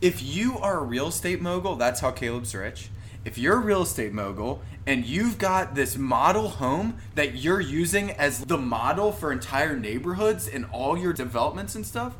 If 0.00 0.22
you 0.22 0.58
are 0.58 0.78
a 0.78 0.82
real 0.82 1.08
estate 1.08 1.42
mogul, 1.42 1.76
that's 1.76 2.00
how 2.00 2.10
Caleb's 2.10 2.54
rich. 2.54 2.88
If 3.24 3.36
you're 3.38 3.56
a 3.56 3.60
real 3.60 3.82
estate 3.82 4.12
mogul 4.12 4.62
and 4.86 5.04
you've 5.04 5.36
got 5.38 5.74
this 5.74 5.96
model 5.96 6.48
home 6.48 6.96
that 7.14 7.34
you're 7.36 7.60
using 7.60 8.10
as 8.12 8.44
the 8.46 8.56
model 8.58 9.12
for 9.12 9.30
entire 9.30 9.76
neighborhoods 9.76 10.48
and 10.48 10.66
all 10.72 10.96
your 10.98 11.12
developments 11.12 11.74
and 11.74 11.84
stuff, 11.86 12.14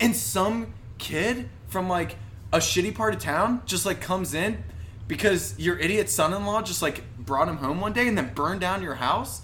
and 0.00 0.16
some 0.16 0.74
kid 0.98 1.48
from 1.68 1.88
like 1.88 2.16
a 2.52 2.58
shitty 2.58 2.94
part 2.94 3.14
of 3.14 3.20
town 3.20 3.62
just 3.66 3.86
like 3.86 4.00
comes 4.00 4.34
in 4.34 4.62
because 5.08 5.58
your 5.58 5.78
idiot 5.78 6.08
son-in-law 6.10 6.62
just 6.62 6.82
like 6.82 7.02
brought 7.18 7.48
him 7.48 7.58
home 7.58 7.80
one 7.80 7.92
day 7.92 8.08
and 8.08 8.16
then 8.18 8.32
burned 8.34 8.60
down 8.60 8.82
your 8.82 8.96
house, 8.96 9.42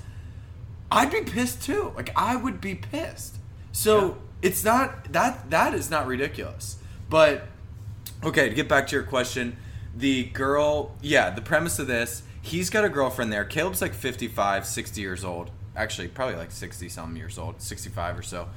I'd 0.90 1.10
be 1.10 1.20
pissed 1.22 1.62
too. 1.62 1.92
Like 1.96 2.10
I 2.16 2.36
would 2.36 2.60
be 2.60 2.74
pissed. 2.74 3.36
So 3.72 4.06
Yeah. 4.08 4.14
it's 4.42 4.64
not 4.64 5.12
that 5.12 5.50
that 5.50 5.74
is 5.74 5.90
not 5.90 6.06
ridiculous. 6.06 6.76
But 7.08 7.46
okay, 8.24 8.48
to 8.48 8.54
get 8.54 8.68
back 8.68 8.88
to 8.88 8.96
your 8.96 9.04
question, 9.04 9.56
the 9.98 10.24
girl, 10.24 10.94
yeah, 11.02 11.30
the 11.30 11.42
premise 11.42 11.78
of 11.78 11.86
this, 11.86 12.22
he's 12.40 12.70
got 12.70 12.84
a 12.84 12.88
girlfriend 12.88 13.32
there. 13.32 13.44
Caleb's 13.44 13.82
like 13.82 13.94
55, 13.94 14.66
60 14.66 15.00
years 15.00 15.24
old. 15.24 15.50
Actually, 15.76 16.08
probably 16.08 16.36
like 16.36 16.50
60 16.50 16.88
some 16.88 17.16
years 17.16 17.38
old, 17.38 17.60
65 17.60 18.18
or 18.18 18.22
so. 18.22 18.48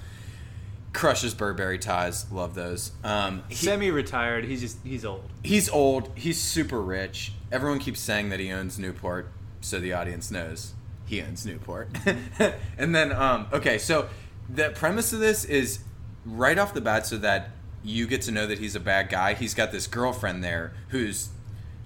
Crushes 0.94 1.34
Burberry 1.34 1.80
ties, 1.80 2.30
love 2.32 2.54
those. 2.54 2.92
Um, 3.04 3.44
he- 3.48 3.56
Semi-retired. 3.56 4.44
He's 4.46 4.60
just 4.62 4.78
he's 4.84 5.06
old. 5.06 5.24
he's 5.44 5.70
old. 5.70 6.10
He's 6.16 6.40
super 6.40 6.82
rich. 6.82 7.32
Everyone 7.52 7.80
keeps 7.80 8.00
saying 8.02 8.30
that 8.30 8.40
he 8.40 8.52
owns 8.52 8.78
Newport, 8.78 9.30
so 9.62 9.80
the 9.80 9.94
audience 9.94 10.32
knows 10.32 10.74
he 11.06 11.22
owns 11.22 11.46
Newport. 11.46 11.90
and 12.78 12.94
then, 12.96 13.12
um, 13.12 13.48
okay, 13.54 13.78
so 13.78 14.10
the 14.50 14.70
premise 14.72 15.14
of 15.14 15.20
this 15.20 15.46
is 15.46 15.80
right 16.26 16.58
off 16.58 16.74
the 16.74 16.82
bat, 16.82 17.06
so 17.06 17.18
that 17.18 17.52
you 17.84 18.08
get 18.08 18.22
to 18.24 18.32
know 18.32 18.46
that 18.48 18.60
he's 18.60 18.76
a 18.76 18.80
bad 18.80 19.10
guy. 19.10 19.34
He's 19.34 19.54
got 19.54 19.72
this 19.72 19.88
girlfriend 19.88 20.44
there 20.44 20.74
who's 20.90 21.30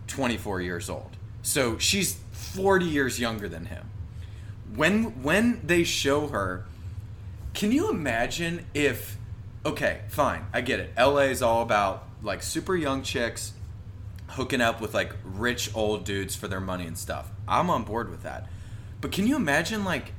24 0.07 0.61
years 0.61 0.89
old, 0.89 1.17
so 1.41 1.77
she's 1.77 2.19
40 2.31 2.85
years 2.85 3.19
younger 3.19 3.47
than 3.47 3.65
him. 3.65 3.89
When 4.75 5.23
when 5.23 5.61
they 5.65 5.83
show 5.83 6.27
her 6.27 6.65
can 7.55 7.71
you 7.71 7.89
imagine 7.89 8.65
if 8.73 9.17
okay, 9.65 10.01
fine, 10.09 10.45
I 10.53 10.61
get 10.61 10.79
it. 10.79 10.91
LA 10.97 11.21
is 11.21 11.41
all 11.41 11.61
about 11.61 12.03
like 12.21 12.43
super 12.43 12.75
young 12.75 13.01
chicks 13.01 13.53
hooking 14.27 14.61
up 14.61 14.81
with 14.81 14.93
like 14.93 15.13
rich 15.23 15.71
old 15.73 16.03
dudes 16.03 16.35
for 16.35 16.47
their 16.47 16.59
money 16.59 16.85
and 16.85 16.97
stuff. 16.97 17.31
I'm 17.47 17.69
on 17.69 17.83
board 17.83 18.09
with 18.09 18.23
that. 18.23 18.47
But 18.99 19.11
can 19.11 19.25
you 19.25 19.35
imagine 19.35 19.85
like 19.85 20.11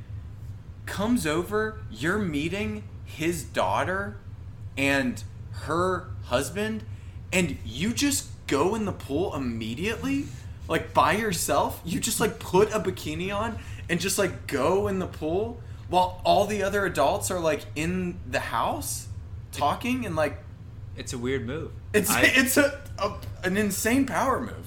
comes 0.87 1.27
over, 1.27 1.79
you're 1.91 2.19
meeting 2.19 2.85
his 3.05 3.45
daughter 3.45 4.17
and 4.79 5.23
her 5.65 6.09
husband 6.25 6.85
and 7.33 7.57
you 7.65 7.93
just 7.93 8.29
go 8.47 8.75
in 8.75 8.85
the 8.85 8.93
pool 8.93 9.35
immediately? 9.35 10.27
Like 10.69 10.93
by 10.95 11.13
yourself? 11.13 11.81
You 11.85 12.01
just 12.01 12.21
like 12.21 12.39
put 12.39 12.73
a 12.73 12.81
bikini 12.81 13.35
on 13.35 13.59
and 13.89 14.01
just 14.01 14.19
like 14.19 14.47
go 14.47 14.89
in 14.89 14.99
the 14.99 15.07
pool 15.07 15.61
while 15.89 16.21
all 16.25 16.47
the 16.47 16.63
other 16.63 16.85
adults 16.87 17.31
are 17.31 17.39
like 17.41 17.65
in 17.77 18.19
the 18.29 18.41
house 18.41 19.07
talking 19.53 20.05
and 20.07 20.17
like 20.17 20.39
It's 20.97 21.13
a 21.13 21.19
weird 21.19 21.47
move. 21.47 21.71
it's 21.93 22.11
I- 22.11 22.23
it's 22.23 22.57
a, 22.57 22.81
a 22.99 23.15
an 23.45 23.57
insane 23.57 24.07
power 24.07 24.41
move. 24.41 24.67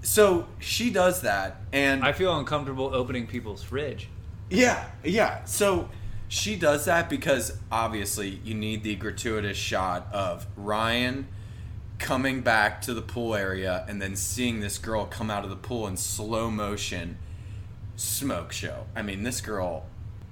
So 0.00 0.46
she 0.60 0.90
does 0.90 1.22
that, 1.22 1.56
and 1.72 2.04
I 2.04 2.12
feel 2.12 2.38
uncomfortable 2.38 2.94
opening 2.94 3.26
people's 3.26 3.62
fridge. 3.64 4.08
yeah, 4.48 4.86
yeah. 5.04 5.44
So 5.44 5.88
she 6.28 6.56
does 6.56 6.84
that 6.84 7.08
because 7.08 7.58
obviously 7.72 8.40
you 8.44 8.54
need 8.54 8.82
the 8.82 8.94
gratuitous 8.94 9.56
shot 9.56 10.06
of 10.12 10.46
Ryan 10.56 11.26
coming 11.98 12.42
back 12.42 12.80
to 12.82 12.94
the 12.94 13.02
pool 13.02 13.34
area 13.34 13.84
and 13.88 14.00
then 14.00 14.14
seeing 14.14 14.60
this 14.60 14.78
girl 14.78 15.06
come 15.06 15.30
out 15.30 15.42
of 15.42 15.50
the 15.50 15.56
pool 15.56 15.86
in 15.86 15.96
slow 15.96 16.50
motion 16.50 17.18
smoke 17.96 18.52
show. 18.52 18.86
I 18.94 19.02
mean, 19.02 19.22
this 19.24 19.40
girl 19.40 19.86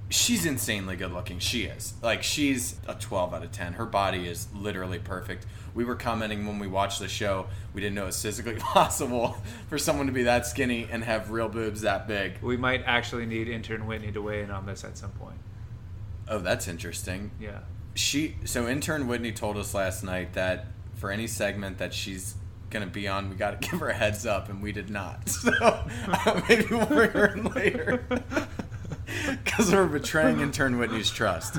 she's 0.09 0.47
insanely 0.47 0.97
good 0.97 1.12
looking. 1.12 1.38
She 1.38 1.65
is. 1.65 1.95
Like 2.03 2.23
she's 2.23 2.76
a 2.87 2.95
12 2.95 3.35
out 3.35 3.43
of 3.43 3.53
10. 3.53 3.75
Her 3.75 3.87
body 3.87 4.29
is 4.29 4.49
literally 4.55 4.99
perfect. 4.99 5.47
We 5.75 5.85
were 5.85 5.97
commenting 5.97 6.47
when 6.47 6.59
we 6.59 6.67
watched 6.67 7.00
the 7.00 7.09
show, 7.09 7.47
we 7.75 7.81
didn't 7.81 7.97
know 7.97 8.07
it's 8.07 8.21
physically 8.21 8.55
possible 8.59 9.37
for 9.69 9.79
someone 9.79 10.07
to 10.07 10.12
be 10.12 10.23
that 10.25 10.47
skinny 10.47 10.88
and 10.91 11.05
have 11.05 11.31
real 11.31 11.49
boobs 11.49 11.83
that 11.83 12.07
big. 12.07 12.41
We 12.41 12.57
might 12.57 12.83
actually 12.87 13.26
need 13.26 13.49
intern 13.49 13.87
Whitney 13.87 14.12
to 14.12 14.23
weigh 14.23 14.43
in 14.43 14.50
on 14.50 14.67
this 14.67 14.85
at 14.85 14.97
some 14.97 15.11
point. 15.12 15.38
Oh, 16.28 16.38
that's 16.38 16.68
interesting. 16.68 17.30
Yeah. 17.40 17.61
She 17.95 18.37
so 18.45 18.68
intern 18.68 19.06
Whitney 19.09 19.33
told 19.33 19.56
us 19.56 19.75
last 19.75 20.04
night 20.04 20.35
that 20.35 20.66
for 20.97 21.11
any 21.11 21.26
segment 21.26 21.78
that 21.78 21.95
she's 21.95 22.35
gonna 22.71 22.87
be 22.87 23.06
on, 23.09 23.30
we 23.30 23.37
got 23.37 23.61
to 23.61 23.68
give 23.71 23.80
her 23.80 23.88
a 23.88 23.95
heads 23.95 24.26
up, 24.26 24.49
and 24.49 24.62
we 24.62 24.73
did 24.73 24.90
not. 24.90 25.28
So 25.37 25.52
uh, 25.61 26.42
maybe 26.49 26.66
we'll 26.71 26.87
bring 26.87 27.11
her 27.11 27.26
in 27.35 27.45
later 27.45 28.04
because 29.45 29.73
we're 29.73 29.87
betraying 29.87 30.40
intern 30.40 30.78
Whitney's 30.78 31.11
trust. 31.11 31.59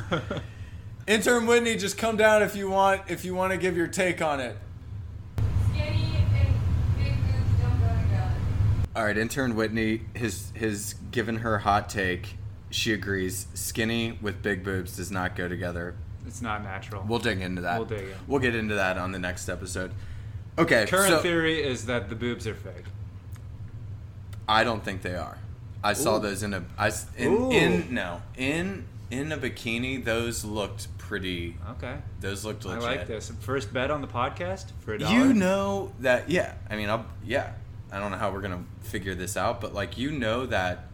Intern 1.07 1.47
Whitney, 1.47 1.77
just 1.77 1.97
come 1.97 2.17
down 2.17 2.43
if 2.43 2.55
you 2.55 2.69
want. 2.69 3.01
If 3.07 3.23
you 3.23 3.33
want 3.33 3.53
to 3.53 3.57
give 3.57 3.77
your 3.77 3.87
take 3.87 4.21
on 4.21 4.41
it. 4.41 4.57
Skinny 5.71 6.17
and 6.17 6.31
big 6.97 7.13
boobs 7.13 7.61
don't 7.61 7.79
go 7.79 8.03
together. 8.03 8.33
All 8.95 9.05
right, 9.05 9.17
intern 9.17 9.55
Whitney 9.55 10.01
has 10.17 10.51
has 10.59 10.95
given 11.11 11.37
her 11.37 11.59
hot 11.59 11.87
take. 11.89 12.36
She 12.69 12.93
agrees. 12.93 13.47
Skinny 13.53 14.17
with 14.21 14.41
big 14.41 14.63
boobs 14.63 14.97
does 14.97 15.11
not 15.11 15.35
go 15.35 15.47
together. 15.47 15.95
It's 16.25 16.41
not 16.41 16.63
natural. 16.63 17.05
We'll 17.07 17.19
dig 17.19 17.41
into 17.41 17.61
that. 17.61 17.79
We'll 17.79 17.87
dig 17.87 18.09
in. 18.09 18.15
We'll 18.27 18.41
get 18.41 18.55
into 18.55 18.75
that 18.75 18.97
on 18.97 19.11
the 19.13 19.19
next 19.19 19.47
episode. 19.47 19.91
Okay. 20.57 20.85
Current 20.87 21.07
so 21.09 21.19
theory 21.19 21.63
is 21.63 21.85
that 21.85 22.09
the 22.09 22.15
boobs 22.15 22.45
are 22.47 22.55
fake. 22.55 22.83
I 24.47 24.63
don't 24.63 24.83
think 24.83 25.01
they 25.01 25.15
are. 25.15 25.37
I 25.83 25.93
saw 25.93 26.19
those 26.19 26.43
in 26.43 26.53
a 26.53 26.63
I 26.77 26.87
s- 26.87 27.05
in, 27.17 27.27
Ooh. 27.33 27.51
in 27.51 27.93
no 27.93 28.21
in 28.35 28.85
in 29.11 29.31
a 29.31 29.37
bikini. 29.37 30.03
Those 30.03 30.43
looked 30.43 30.87
pretty. 30.97 31.55
Okay. 31.71 31.97
Those 32.19 32.43
looked 32.43 32.65
legit. 32.65 32.83
I 32.83 32.95
like 32.97 33.07
this. 33.07 33.31
First 33.39 33.71
bet 33.71 33.91
on 33.91 34.01
the 34.01 34.07
podcast 34.07 34.71
for 34.79 34.93
a 34.93 34.99
dollar. 34.99 35.17
You 35.17 35.33
know 35.33 35.93
that 35.99 36.29
yeah. 36.29 36.55
I 36.69 36.75
mean, 36.75 36.89
I'll, 36.89 37.05
yeah. 37.25 37.53
I 37.91 37.99
don't 37.99 38.11
know 38.11 38.17
how 38.17 38.31
we're 38.31 38.41
gonna 38.41 38.65
figure 38.81 39.15
this 39.15 39.37
out, 39.37 39.61
but 39.61 39.73
like 39.73 39.97
you 39.97 40.11
know 40.11 40.45
that 40.47 40.86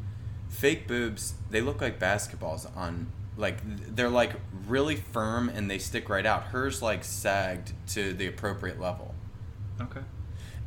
fake 0.54 0.88
boobs 0.88 1.34
they 1.50 1.60
look 1.62 1.82
like 1.82 2.00
basketballs 2.00 2.66
on 2.78 3.08
like 3.36 3.58
they're 3.96 4.10
like 4.10 4.34
really 4.68 4.96
firm 4.96 5.50
and 5.50 5.70
they 5.70 5.80
stick 5.80 6.08
right 6.10 6.26
out. 6.26 6.44
Hers 6.44 6.82
like 6.82 7.04
sagged 7.04 7.74
to 7.90 8.14
the 8.14 8.28
appropriate 8.28 8.80
level. 8.80 9.14
Okay. 9.82 10.02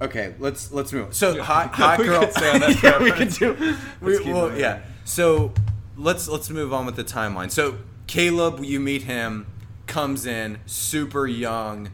Okay, 0.01 0.35
let's 0.39 0.73
let's 0.73 0.93
move. 0.93 1.07
On. 1.07 1.13
So 1.13 1.37
Yeah. 1.37 1.43
hot 1.45 1.71
hot 1.75 1.99
We 2.01 2.07
girl. 2.07 2.21
could 2.21 2.33
stay 2.33 2.51
on 2.51 2.61
that 2.61 2.83
yeah, 2.83 2.99
we 2.99 3.11
reference. 3.11 3.39
can 3.39 3.55
do. 3.57 3.77
We, 4.01 4.13
Let's 4.15 4.27
well, 4.27 4.49
moving. 4.49 4.61
yeah. 4.61 4.81
So 5.05 5.53
let's 5.97 6.27
let's 6.29 6.51
move 6.51 6.73
on 6.73 6.85
with 6.87 6.97
the 6.97 7.05
timeline. 7.05 7.51
So 7.51 7.79
Caleb, 8.09 8.63
you 8.65 8.81
meet 8.81 9.03
him, 9.05 9.47
comes 9.87 10.27
in, 10.27 10.59
super 10.67 11.27
young 11.27 11.91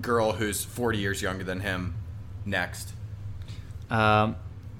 girl 0.00 0.32
who's 0.32 0.64
forty 0.64 0.98
years 0.98 1.22
younger 1.22 1.44
than 1.44 1.60
him. 1.60 1.94
Next. 2.44 2.92
Um, 3.90 4.36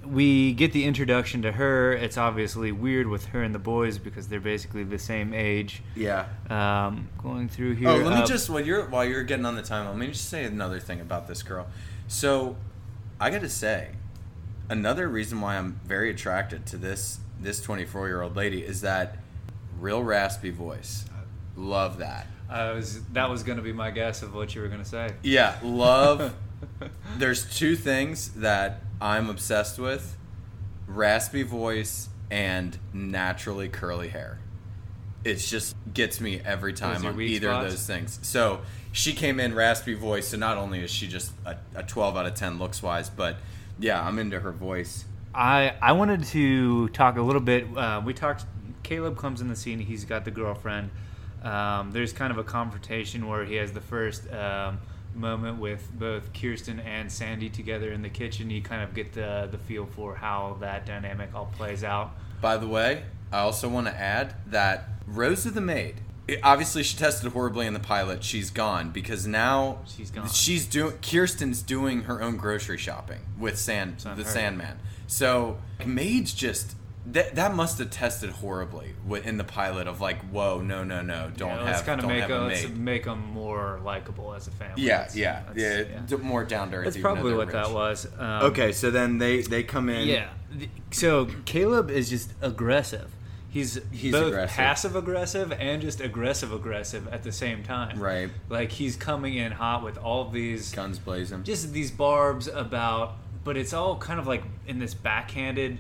we 0.07 0.53
get 0.53 0.73
the 0.73 0.85
introduction 0.85 1.43
to 1.43 1.53
her. 1.53 1.93
It's 1.93 2.17
obviously 2.17 2.73
weird 2.73 3.07
with 3.07 3.27
her 3.27 3.43
and 3.43 3.55
the 3.55 3.59
boys 3.59 3.99
because 3.99 4.29
they're 4.29 4.41
basically 4.41 4.85
the 4.85 4.99
same 4.99 5.35
age. 5.35 5.83
Yeah. 5.95 6.27
Um, 6.49 7.09
going 7.23 7.49
through 7.49 7.75
here. 7.75 7.89
Oh, 7.89 7.97
let 7.97 8.15
me 8.15 8.23
uh, 8.23 8.27
just 8.27 8.49
while 8.49 8.61
you're 8.61 8.87
while 8.89 9.05
you're 9.05 9.25
getting 9.25 9.47
on 9.47 9.57
the 9.57 9.63
timeline, 9.63 9.89
let 9.89 9.99
me 9.99 10.09
just 10.09 10.29
say 10.29 10.45
another 10.45 10.81
thing 10.81 11.01
about 11.01 11.29
this 11.29 11.43
girl. 11.43 11.67
So, 12.09 12.57
I 13.21 13.31
got 13.31 13.41
to 13.41 13.49
say, 13.49 13.91
another 14.69 15.09
reason 15.09 15.41
why 15.41 15.57
I'm 15.57 15.81
very 15.85 16.11
attracted 16.11 16.67
to 16.67 16.77
this 16.77 17.21
this 17.41 17.61
24 17.61 18.09
year 18.09 18.23
old 18.23 18.37
lady 18.37 18.63
is 18.63 18.81
that 18.81 19.19
real 19.79 20.03
raspy 20.03 20.51
voice. 20.51 21.05
Love 21.57 21.99
that. 21.99 22.27
I 22.49 22.73
was 22.73 23.03
that 23.13 23.29
was 23.29 23.43
going 23.43 23.57
to 23.57 23.63
be 23.63 23.73
my 23.73 23.91
guess 23.91 24.23
of 24.23 24.35
what 24.35 24.55
you 24.55 24.61
were 24.61 24.69
going 24.69 24.83
to 24.83 24.89
say. 24.89 25.13
Yeah, 25.23 25.57
love. 25.63 26.35
There's 27.19 27.57
two 27.57 27.77
things 27.77 28.31
that 28.35 28.81
I'm 29.01 29.29
obsessed 29.31 29.79
with: 29.79 30.17
raspy 30.87 31.43
voice 31.43 32.09
and 32.31 32.79
naturally 32.93 33.69
curly 33.69 34.09
hair. 34.09 34.39
It 35.25 35.37
just 35.37 35.75
gets 35.93 36.21
me 36.21 36.41
every 36.45 36.73
time 36.73 37.05
on 37.05 37.21
either 37.21 37.51
of 37.51 37.71
those 37.71 37.87
things. 37.87 38.21
So 38.23 38.61
she 38.93 39.13
came 39.13 39.41
in 39.41 39.55
raspy 39.55 39.95
voice, 39.95 40.29
so 40.29 40.37
not 40.37 40.57
only 40.57 40.81
is 40.81 40.91
she 40.91 41.09
just 41.09 41.33
a, 41.45 41.57
a 41.75 41.83
12 41.83 42.17
out 42.17 42.27
of 42.27 42.35
10 42.35 42.59
looks 42.59 42.83
wise, 42.83 43.11
but 43.11 43.37
yeah, 43.79 44.01
I'm 44.01 44.19
into 44.19 44.41
her 44.41 44.53
voice. 44.53 45.05
I 45.35 45.75
I 45.83 45.93
wanted 45.93 46.25
to 46.25 46.89
talk 46.89 47.17
a 47.17 47.23
little 47.23 47.43
bit. 47.43 47.67
Uh, 47.77 48.01
we 48.05 48.15
talked. 48.15 48.47
Caleb 48.83 49.19
comes 49.19 49.41
in 49.41 49.49
the 49.49 49.57
scene. 49.57 49.81
He's 49.81 50.05
got 50.05 50.25
the 50.25 50.31
girlfriend. 50.31 50.91
Um, 51.43 51.91
there's 51.93 52.13
kind 52.13 52.31
of 52.31 52.39
a 52.39 52.45
confrontation 52.45 53.29
where 53.29 53.45
he 53.45 53.57
has 53.57 53.73
the 53.73 53.81
first 53.81 54.33
um, 54.33 54.81
moment 55.17 55.59
with 55.59 55.91
both 55.99 56.33
Kirsten 56.33 56.81
and 56.81 57.11
Sandy 57.11 57.49
together 57.49 57.91
in 57.93 58.03
the 58.03 58.09
kitchen. 58.09 58.51
You 58.51 58.63
kind 58.63 58.83
of 58.83 58.95
get 58.95 59.13
the 59.13 59.49
the 59.51 59.59
feel 59.59 59.87
for 59.87 60.15
how 60.15 60.59
that 60.61 60.87
dynamic 60.87 61.31
all 61.35 61.47
plays 61.57 61.83
out. 61.85 62.13
By 62.41 62.57
the 62.57 62.69
way, 62.69 63.05
I 63.33 63.39
also 63.39 63.69
want 63.69 63.87
to 63.87 63.99
add 63.99 64.35
that 64.49 64.89
Rosa 65.07 65.51
the 65.51 65.61
maid 65.61 66.01
it- 66.29 66.41
obviously 66.43 66.83
she 66.83 66.97
tested 66.97 67.33
horribly 67.33 67.67
in 67.67 67.75
the 67.75 67.81
pilot. 67.81 68.25
She's 68.25 68.51
gone 68.51 68.91
because 68.91 69.27
now 69.27 69.79
She's 69.87 70.11
gone. 70.11 70.29
She's 70.29 70.67
doing. 70.67 70.99
Kirsten's 70.99 71.63
doing 71.63 72.03
her 72.03 72.21
own 72.23 72.37
grocery 72.37 72.79
shopping 72.79 73.21
with 73.39 73.59
Sand, 73.59 73.99
the. 74.17 74.25
Sandman. 74.25 74.79
So 75.07 75.59
Maids 75.85 76.35
just 76.35 76.75
that 77.13 77.35
that 77.37 77.55
must 77.55 77.79
have 77.79 77.91
tested 77.91 78.31
horribly 78.31 78.95
wi- 79.07 79.25
in 79.27 79.37
the 79.37 79.45
pilot 79.45 79.87
of 79.87 80.01
like, 80.01 80.21
whoa, 80.31 80.61
no, 80.61 80.83
no, 80.85 81.03
no, 81.03 81.31
don't 81.37 81.49
Yeah, 81.51 81.57
have, 81.59 81.67
let's 81.67 81.83
kind 81.83 82.01
of 82.01 82.07
make 82.09 82.23
have 82.23 82.31
a, 82.31 82.41
a 82.41 82.47
let's 82.47 82.69
make 82.71 83.05
them 83.05 83.25
more 83.33 83.81
likable 83.85 84.35
as 84.35 84.47
a 84.49 84.51
family. 84.51 84.83
Yeah, 84.83 84.99
That's- 84.99 85.17
yeah, 85.17 85.43
yeah, 85.55 85.69
that's- 85.83 86.03
d- 86.11 86.17
more 86.17 86.45
down 86.45 86.71
to 86.73 86.79
earth. 86.79 86.85
That's 86.85 86.97
probably 86.99 87.31
they're 87.31 87.37
what 87.39 87.53
that 87.53 87.71
was. 87.71 88.07
Um, 88.19 88.43
Okay, 88.47 88.73
so 88.73 88.91
then 88.91 89.19
they 89.19 89.43
they 89.43 89.63
come 89.63 89.89
in. 89.89 90.09
Yeah. 90.09 90.29
So 90.91 91.27
Caleb 91.45 91.91
is 91.91 92.09
just 92.11 92.33
aggressive. 92.41 93.11
He's, 93.49 93.81
He's 93.91 94.13
both 94.13 94.29
aggressive. 94.29 94.57
passive 94.57 94.97
aggressive 94.97 95.51
and 95.53 95.81
just 95.81 96.01
aggressive 96.03 96.53
aggressive 96.53 97.09
at 97.09 97.23
the 97.23 97.33
same 97.33 97.63
time. 97.63 97.99
Right. 97.99 98.29
Like 98.51 98.71
he's 98.73 98.97
coming 98.97 99.35
in 99.35 99.53
hot 99.53 99.83
with 99.83 99.97
all 99.97 100.29
these 100.29 100.73
guns 100.73 100.99
blazing. 100.99 101.43
just 101.45 101.73
these 101.73 101.91
barbs 101.91 102.49
about 102.49 103.15
but 103.45 103.57
it's 103.57 103.73
all 103.73 103.97
kind 103.97 104.19
of 104.21 104.27
like 104.27 104.43
in 104.67 104.79
this 104.79 104.93
backhanded 104.93 105.79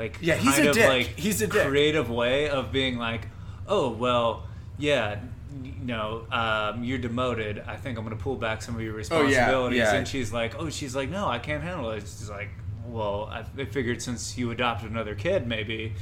like 0.00 0.18
Yeah, 0.20 0.34
he's 0.36 0.54
kind 0.54 0.66
a 0.66 0.70
of 0.70 0.74
dick. 0.76 0.88
like 0.88 1.06
He's 1.18 1.42
a 1.42 1.46
dick. 1.46 1.66
creative 1.66 2.10
way 2.10 2.48
of 2.48 2.72
being 2.72 2.98
like 2.98 3.28
oh 3.68 3.90
well 3.90 4.44
yeah 4.78 5.20
you 5.62 5.72
know 5.84 6.26
um, 6.32 6.82
you're 6.84 6.98
demoted 6.98 7.62
i 7.66 7.76
think 7.76 7.98
i'm 7.98 8.04
going 8.04 8.16
to 8.16 8.22
pull 8.22 8.36
back 8.36 8.62
some 8.62 8.74
of 8.76 8.80
your 8.82 8.92
Oh, 8.92 8.96
yeah, 8.96 8.98
responsibilities 8.98 9.78
yeah. 9.78 9.94
and 9.94 10.06
she's 10.08 10.32
like 10.32 10.54
oh 10.58 10.70
she's 10.70 10.94
like 10.96 11.08
no 11.10 11.26
i 11.26 11.38
can't 11.38 11.62
handle 11.62 11.90
it 11.90 12.00
she's 12.00 12.30
like 12.30 12.50
well 12.86 13.28
i, 13.30 13.44
I 13.60 13.64
figured 13.66 14.00
since 14.00 14.38
you 14.38 14.50
adopted 14.52 14.90
another 14.90 15.14
kid 15.14 15.46
maybe 15.46 15.92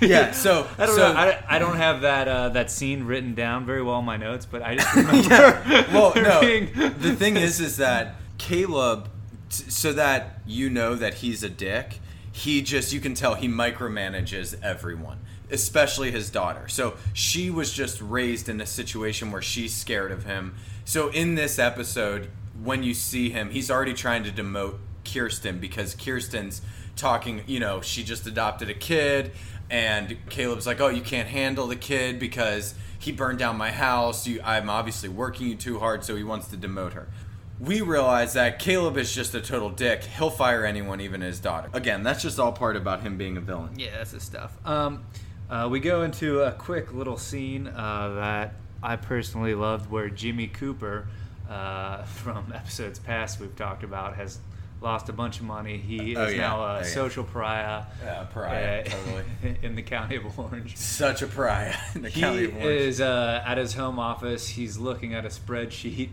Yeah, 0.00 0.30
so- 0.44 0.66
I 0.78 0.86
don't 0.86 0.94
so- 0.96 1.12
know. 1.12 1.18
I, 1.18 1.44
I 1.48 1.58
don't 1.58 1.76
have 1.76 2.02
that 2.02 2.28
uh, 2.28 2.48
that 2.50 2.70
scene 2.70 3.02
written 3.04 3.34
down 3.34 3.66
very 3.66 3.82
well 3.82 3.98
in 3.98 4.04
my 4.04 4.16
notes, 4.16 4.46
but 4.46 4.62
I 4.62 4.76
just 4.76 4.94
remember. 5.00 5.28
yeah. 5.28 5.92
Well, 5.92 6.12
no. 6.14 6.40
being- 6.40 6.70
The 7.00 7.14
thing 7.16 7.36
is, 7.36 7.58
is 7.60 7.76
that 7.78 8.14
Caleb, 8.38 9.08
t- 9.50 9.68
so 9.68 9.92
that 9.94 10.38
you 10.46 10.70
know 10.70 10.94
that 10.94 11.14
he's 11.14 11.42
a 11.42 11.48
dick, 11.48 11.98
he 12.36 12.60
just 12.60 12.92
you 12.92 13.00
can 13.00 13.14
tell 13.14 13.34
he 13.34 13.48
micromanages 13.48 14.62
everyone, 14.62 15.18
especially 15.50 16.10
his 16.10 16.28
daughter. 16.28 16.68
So 16.68 16.96
she 17.14 17.48
was 17.48 17.72
just 17.72 17.98
raised 18.02 18.50
in 18.50 18.60
a 18.60 18.66
situation 18.66 19.32
where 19.32 19.40
she's 19.40 19.74
scared 19.74 20.12
of 20.12 20.24
him. 20.24 20.54
So 20.84 21.08
in 21.08 21.34
this 21.34 21.58
episode, 21.58 22.28
when 22.62 22.82
you 22.82 22.92
see 22.92 23.30
him, 23.30 23.48
he's 23.48 23.70
already 23.70 23.94
trying 23.94 24.22
to 24.24 24.30
demote 24.30 24.76
Kirsten 25.02 25.60
because 25.60 25.94
Kirsten's 25.94 26.60
talking, 26.94 27.42
you 27.46 27.58
know, 27.58 27.80
she 27.80 28.04
just 28.04 28.26
adopted 28.26 28.68
a 28.68 28.74
kid 28.74 29.32
and 29.70 30.18
Caleb's 30.28 30.66
like, 30.66 30.78
"Oh, 30.78 30.88
you 30.88 31.00
can't 31.00 31.28
handle 31.28 31.66
the 31.66 31.74
kid 31.74 32.18
because 32.18 32.74
he 32.98 33.12
burned 33.12 33.38
down 33.38 33.56
my 33.56 33.70
house. 33.70 34.26
You, 34.26 34.42
I'm 34.44 34.68
obviously 34.68 35.08
working 35.08 35.48
you 35.48 35.54
too 35.54 35.78
hard, 35.78 36.04
so 36.04 36.14
he 36.14 36.22
wants 36.22 36.48
to 36.48 36.56
demote 36.58 36.92
her." 36.92 37.08
We 37.58 37.80
realize 37.80 38.34
that 38.34 38.58
Caleb 38.58 38.96
is 38.98 39.14
just 39.14 39.34
a 39.34 39.40
total 39.40 39.70
dick. 39.70 40.04
He'll 40.04 40.30
fire 40.30 40.64
anyone, 40.64 41.00
even 41.00 41.22
his 41.22 41.40
daughter. 41.40 41.70
Again, 41.72 42.02
that's 42.02 42.22
just 42.22 42.38
all 42.38 42.52
part 42.52 42.76
about 42.76 43.00
him 43.02 43.16
being 43.16 43.36
a 43.36 43.40
villain. 43.40 43.78
Yeah, 43.78 43.96
that's 43.96 44.10
his 44.10 44.22
stuff. 44.22 44.56
Um, 44.66 45.04
uh, 45.48 45.66
we 45.70 45.80
go 45.80 46.02
into 46.02 46.42
a 46.42 46.52
quick 46.52 46.92
little 46.92 47.16
scene 47.16 47.66
uh, 47.68 48.14
that 48.16 48.54
I 48.82 48.96
personally 48.96 49.54
loved, 49.54 49.90
where 49.90 50.10
Jimmy 50.10 50.48
Cooper, 50.48 51.08
uh, 51.48 52.02
from 52.04 52.52
episodes 52.54 52.98
past 52.98 53.40
we've 53.40 53.56
talked 53.56 53.84
about, 53.84 54.16
has 54.16 54.38
lost 54.82 55.08
a 55.08 55.12
bunch 55.14 55.38
of 55.38 55.46
money. 55.46 55.78
He 55.78 56.14
Oh, 56.14 56.24
is 56.26 56.34
yeah. 56.34 56.40
now 56.42 56.60
Oh, 56.60 56.64
a 56.66 56.76
yeah. 56.80 56.82
social 56.82 57.24
pariah. 57.24 57.84
Yeah, 58.04 58.24
pariah, 58.24 58.80
uh, 58.80 58.84
totally. 58.90 59.56
in 59.62 59.74
the 59.76 59.82
county 59.82 60.16
of 60.16 60.38
Orange. 60.38 60.76
Such 60.76 61.22
a 61.22 61.26
pariah 61.26 61.74
in 61.94 62.02
the 62.02 62.10
He 62.10 62.20
county 62.20 62.44
of 62.44 62.50
Orange. 62.56 62.66
is 62.66 63.00
uh, 63.00 63.42
at 63.46 63.56
his 63.56 63.72
home 63.72 63.98
office. 63.98 64.46
He's 64.46 64.76
looking 64.76 65.14
at 65.14 65.24
a 65.24 65.28
spreadsheet 65.28 66.10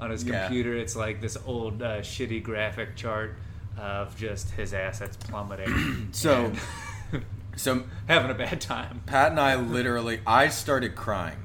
on 0.00 0.10
his 0.10 0.24
Yeah. 0.24 0.44
computer. 0.46 0.74
It's 0.76 0.96
like 0.96 1.20
this 1.20 1.36
old 1.46 1.82
uh, 1.82 2.00
shitty 2.00 2.42
graphic 2.42 2.96
chart 2.96 3.36
of 3.78 4.16
just 4.16 4.50
his 4.52 4.72
assets 4.74 5.16
plummeting. 5.16 6.08
So- 6.12 6.52
so 7.56 7.84
having 8.08 8.30
a 8.30 8.34
bad 8.34 8.60
time. 8.60 9.02
Pat 9.06 9.30
and 9.32 9.40
I 9.40 9.56
literally, 9.56 10.20
I 10.26 10.48
started 10.48 10.94
crying. 10.94 11.38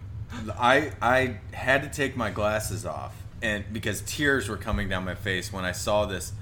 I 0.60 0.91
I 1.01 1.38
had 1.51 1.83
to 1.83 1.89
take 1.89 2.17
my 2.17 2.31
glasses 2.31 2.86
off, 2.88 3.13
and 3.41 3.65
because 3.72 4.01
tears 4.01 4.50
were 4.50 4.57
coming 4.57 4.89
down 4.89 5.05
my 5.05 5.13
face 5.15 5.53
when 5.53 5.63
I 5.63 5.72
saw 5.74 6.05
this. 6.05 6.33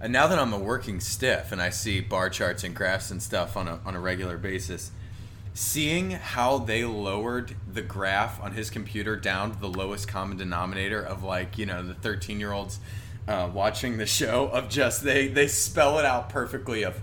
And 0.00 0.12
now 0.12 0.26
that 0.26 0.38
I'm 0.38 0.52
a 0.52 0.58
working 0.58 1.00
stiff 1.00 1.50
and 1.50 1.62
I 1.62 1.70
see 1.70 2.00
bar 2.00 2.28
charts 2.28 2.62
and 2.62 2.74
graphs 2.76 3.10
and 3.10 3.22
stuff 3.22 3.56
on 3.56 3.66
a 3.68 3.80
on 3.84 3.96
a 3.96 4.00
regular 4.00 4.36
basis, 4.38 4.92
seeing 5.54 6.10
how 6.10 6.58
they 6.58 6.84
lowered 6.84 7.54
the 7.72 7.80
graph 7.82 8.42
on 8.42 8.52
his 8.52 8.70
computer 8.70 9.16
down 9.16 9.52
to 9.52 9.60
the 9.60 9.68
lowest 9.68 10.08
common 10.08 10.36
denominator 10.36 11.00
of 11.00 11.22
like 11.22 11.56
you 11.56 11.64
know 11.64 11.82
the 11.82 11.94
13 11.94 12.40
year 12.40 12.52
olds 12.52 12.80
uh, 13.28 13.48
watching 13.54 13.96
the 13.96 14.04
show 14.06 14.46
of 14.48 14.68
just 14.68 15.02
they 15.04 15.28
they 15.28 15.46
spell 15.46 15.98
it 15.98 16.04
out 16.04 16.28
perfectly 16.28 16.82
of 16.84 16.98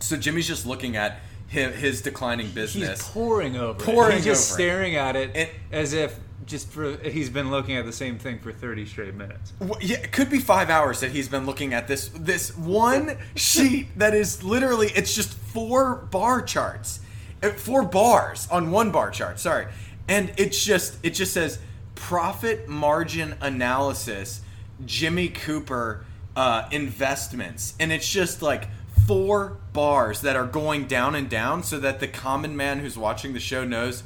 so 0.00 0.16
Jimmy's 0.16 0.46
just 0.46 0.64
looking 0.66 0.96
at 0.96 1.18
his, 1.48 1.74
his 1.76 2.02
declining 2.02 2.50
business. 2.50 3.00
He's 3.00 3.08
pouring 3.08 3.56
over 3.56 3.82
Pouring 3.82 4.12
it. 4.12 4.14
He's 4.16 4.24
just 4.26 4.52
over 4.52 4.60
it. 4.60 4.64
staring 4.64 4.96
at 4.96 5.16
it 5.16 5.30
And- 5.34 5.48
as 5.72 5.92
if 5.92 6.18
just 6.46 6.70
for 6.70 6.96
he's 6.98 7.28
been 7.28 7.50
looking 7.50 7.76
at 7.76 7.84
the 7.84 7.92
same 7.92 8.18
thing 8.18 8.38
for 8.38 8.52
30 8.52 8.86
straight 8.86 9.14
minutes. 9.14 9.52
Wh- 9.60 9.82
Yeah, 9.82 9.96
it 9.98 10.12
could 10.12 10.30
be 10.30 10.38
five 10.38 10.70
hours 10.70 11.00
that 11.00 11.10
he's 11.10 11.28
been 11.28 11.44
looking 11.44 11.74
at 11.74 11.88
this 11.88 12.08
this 12.14 12.56
one 12.56 13.18
sheet 13.34 13.88
that 13.98 14.14
is 14.14 14.42
literally 14.44 14.88
it's 14.94 15.14
just 15.14 15.34
four 15.34 15.96
bar 16.10 16.40
charts, 16.42 17.00
four 17.42 17.82
bars 17.84 18.48
on 18.50 18.70
one 18.70 18.90
bar 18.90 19.10
chart. 19.10 19.38
Sorry, 19.40 19.66
and 20.08 20.32
it's 20.36 20.64
just 20.64 20.98
it 21.02 21.10
just 21.10 21.32
says 21.32 21.58
profit 21.94 22.68
margin 22.68 23.34
analysis, 23.40 24.40
Jimmy 24.84 25.28
Cooper 25.28 26.04
uh, 26.36 26.68
investments, 26.70 27.74
and 27.80 27.92
it's 27.92 28.08
just 28.08 28.42
like 28.42 28.68
four 29.06 29.58
bars 29.72 30.20
that 30.20 30.36
are 30.36 30.46
going 30.46 30.86
down 30.86 31.14
and 31.14 31.28
down, 31.28 31.62
so 31.62 31.78
that 31.80 32.00
the 32.00 32.08
common 32.08 32.56
man 32.56 32.78
who's 32.80 32.96
watching 32.96 33.32
the 33.32 33.40
show 33.40 33.64
knows, 33.64 34.02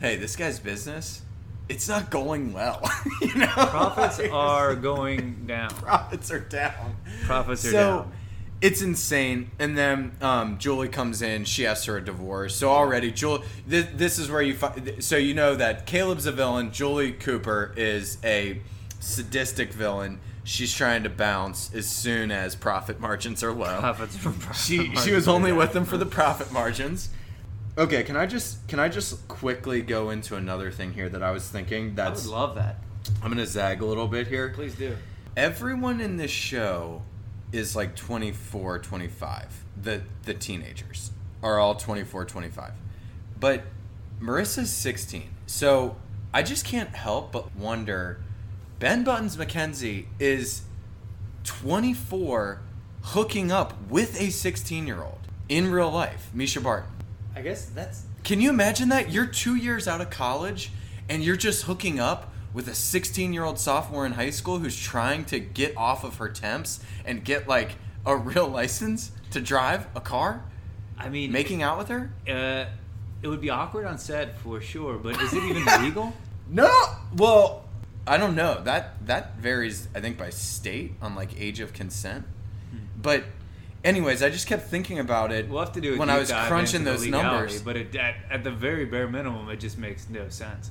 hey, 0.00 0.16
this 0.16 0.36
guy's 0.36 0.58
business. 0.58 1.22
It's 1.68 1.88
not 1.88 2.10
going 2.10 2.52
well, 2.52 2.82
you 3.20 3.34
know. 3.36 3.46
Profits 3.46 4.18
are 4.32 4.74
going 4.74 5.46
down. 5.46 5.70
profits 5.74 6.30
are 6.32 6.40
down. 6.40 6.96
Profits 7.24 7.64
are 7.64 7.70
so, 7.70 7.72
down. 7.72 8.12
It's 8.60 8.82
insane. 8.82 9.50
And 9.58 9.76
then 9.76 10.12
um, 10.20 10.58
Julie 10.58 10.88
comes 10.88 11.22
in. 11.22 11.44
She 11.44 11.66
asks 11.66 11.86
her 11.86 11.96
a 11.96 12.04
divorce. 12.04 12.54
So 12.54 12.68
already, 12.70 13.10
Julie, 13.10 13.44
this, 13.66 13.86
this 13.94 14.18
is 14.18 14.30
where 14.30 14.42
you 14.42 14.54
find. 14.54 15.02
So 15.02 15.16
you 15.16 15.34
know 15.34 15.54
that 15.54 15.86
Caleb's 15.86 16.26
a 16.26 16.32
villain. 16.32 16.70
Julie 16.70 17.12
Cooper 17.12 17.72
is 17.76 18.18
a 18.22 18.60
sadistic 18.98 19.72
villain. 19.72 20.20
She's 20.44 20.74
trying 20.74 21.04
to 21.04 21.10
bounce 21.10 21.72
as 21.74 21.88
soon 21.88 22.30
as 22.30 22.54
profit 22.54 23.00
margins 23.00 23.42
are 23.42 23.52
low. 23.52 23.78
Profits 23.78 24.16
from 24.16 24.38
she 24.54 24.94
she 24.96 25.12
was 25.12 25.28
only 25.28 25.52
with 25.52 25.72
them 25.72 25.84
for 25.84 25.96
the 25.96 26.06
profit 26.06 26.50
margins. 26.52 27.10
Okay, 27.78 28.02
can 28.02 28.16
I 28.16 28.26
just 28.26 28.66
can 28.66 28.78
I 28.78 28.88
just 28.88 29.26
quickly 29.28 29.80
go 29.80 30.10
into 30.10 30.36
another 30.36 30.70
thing 30.70 30.92
here 30.92 31.08
that 31.08 31.22
I 31.22 31.30
was 31.30 31.48
thinking? 31.48 31.94
That's 31.94 32.26
I 32.26 32.28
would 32.28 32.34
love 32.34 32.54
that. 32.56 32.78
I'm 33.22 33.30
gonna 33.30 33.46
zag 33.46 33.80
a 33.80 33.86
little 33.86 34.08
bit 34.08 34.26
here. 34.26 34.50
Please 34.50 34.74
do. 34.74 34.96
Everyone 35.36 36.00
in 36.00 36.16
this 36.16 36.30
show 36.30 37.02
is 37.52 37.74
like 37.74 37.96
24, 37.96 38.78
25. 38.78 39.64
The 39.80 40.02
the 40.24 40.34
teenagers 40.34 41.10
are 41.42 41.58
all 41.58 41.74
24, 41.74 42.24
25. 42.24 42.72
But 43.38 43.64
Marissa's 44.20 44.70
16. 44.70 45.30
So 45.46 45.96
I 46.32 46.42
just 46.42 46.64
can't 46.64 46.90
help 46.90 47.32
but 47.32 47.54
wonder 47.56 48.20
Ben 48.78 49.04
Buttons 49.04 49.36
McKenzie 49.36 50.06
is 50.18 50.62
24 51.44 52.60
hooking 53.02 53.50
up 53.50 53.74
with 53.88 54.20
a 54.20 54.30
16 54.30 54.86
year 54.86 55.02
old 55.02 55.18
in 55.48 55.70
real 55.70 55.90
life, 55.90 56.30
Mischa 56.34 56.62
Barton. 56.62 56.90
I 57.34 57.42
guess 57.42 57.66
that's 57.66 58.04
Can 58.22 58.40
you 58.40 58.50
imagine 58.50 58.90
that? 58.90 59.10
You're 59.10 59.26
two 59.26 59.56
years 59.56 59.88
out 59.88 60.00
of 60.00 60.10
college 60.10 60.70
and 61.08 61.24
you're 61.24 61.36
just 61.36 61.64
hooking 61.64 61.98
up 61.98 62.29
with 62.52 62.68
a 62.68 62.74
16 62.74 63.32
year 63.32 63.44
old 63.44 63.58
sophomore 63.58 64.04
in 64.06 64.12
high 64.12 64.30
school 64.30 64.58
who's 64.58 64.78
trying 64.80 65.24
to 65.26 65.38
get 65.38 65.76
off 65.76 66.04
of 66.04 66.16
her 66.16 66.28
temps 66.28 66.80
and 67.04 67.24
get 67.24 67.46
like 67.48 67.76
a 68.04 68.16
real 68.16 68.48
license 68.48 69.12
to 69.30 69.40
drive 69.40 69.86
a 69.94 70.00
car? 70.00 70.42
I 70.98 71.08
mean 71.08 71.32
Making 71.32 71.62
out 71.62 71.78
with 71.78 71.88
her? 71.88 72.12
uh, 72.28 72.66
it 73.22 73.28
would 73.28 73.40
be 73.40 73.50
awkward 73.50 73.86
on 73.86 73.98
set 73.98 74.38
for 74.38 74.60
sure, 74.62 74.96
but 74.96 75.20
is 75.20 75.32
it 75.34 75.42
even 75.42 75.64
legal? 75.82 76.12
No. 76.48 76.70
Well, 77.14 77.64
I 78.06 78.16
don't 78.16 78.34
know. 78.34 78.62
That 78.64 79.06
that 79.06 79.36
varies 79.36 79.88
I 79.94 80.00
think 80.00 80.16
by 80.18 80.30
state 80.30 80.94
on 81.02 81.14
like 81.14 81.38
age 81.40 81.60
of 81.60 81.72
consent. 81.72 82.24
But 83.00 83.24
anyways, 83.84 84.22
I 84.22 84.30
just 84.30 84.46
kept 84.46 84.68
thinking 84.68 84.98
about 84.98 85.32
it 85.32 85.48
We'll 85.48 85.60
have 85.60 85.72
to 85.72 85.80
do 85.80 85.98
when 85.98 86.10
I 86.10 86.18
was 86.18 86.30
crunching 86.30 86.84
those 86.84 87.06
numbers. 87.06 87.62
But 87.62 87.76
it, 87.76 87.94
at, 87.96 88.16
at 88.30 88.44
the 88.44 88.50
very 88.50 88.84
bare 88.84 89.08
minimum, 89.08 89.48
it 89.48 89.60
just 89.60 89.78
makes 89.78 90.08
no 90.08 90.28
sense. 90.28 90.70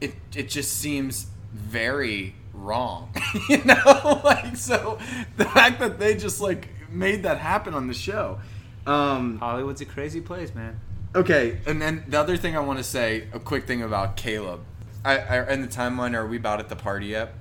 It 0.00 0.14
it 0.34 0.48
just 0.48 0.78
seems 0.78 1.26
very 1.52 2.34
wrong 2.52 3.12
you 3.48 3.62
know 3.64 4.20
like 4.24 4.56
so 4.56 4.98
the 5.36 5.44
fact 5.44 5.78
that 5.80 5.98
they 5.98 6.16
just 6.16 6.40
like 6.40 6.68
made 6.90 7.22
that 7.22 7.38
happen 7.38 7.74
on 7.74 7.86
the 7.86 7.94
show 7.94 8.38
um 8.86 9.38
Hollywood's 9.38 9.80
a 9.80 9.84
crazy 9.84 10.20
place, 10.20 10.54
man. 10.54 10.80
Okay, 11.14 11.58
and 11.66 11.80
then 11.80 12.04
the 12.08 12.18
other 12.20 12.36
thing 12.36 12.56
I 12.56 12.60
want 12.60 12.78
to 12.78 12.84
say, 12.84 13.26
a 13.32 13.40
quick 13.40 13.66
thing 13.66 13.82
about 13.82 14.16
Caleb. 14.16 14.60
I, 15.04 15.18
I 15.18 15.52
in 15.52 15.62
the 15.62 15.68
timeline, 15.68 16.14
are 16.14 16.26
we 16.26 16.36
about 16.36 16.60
at 16.60 16.68
the 16.68 16.76
party 16.76 17.06
yet? 17.06 17.34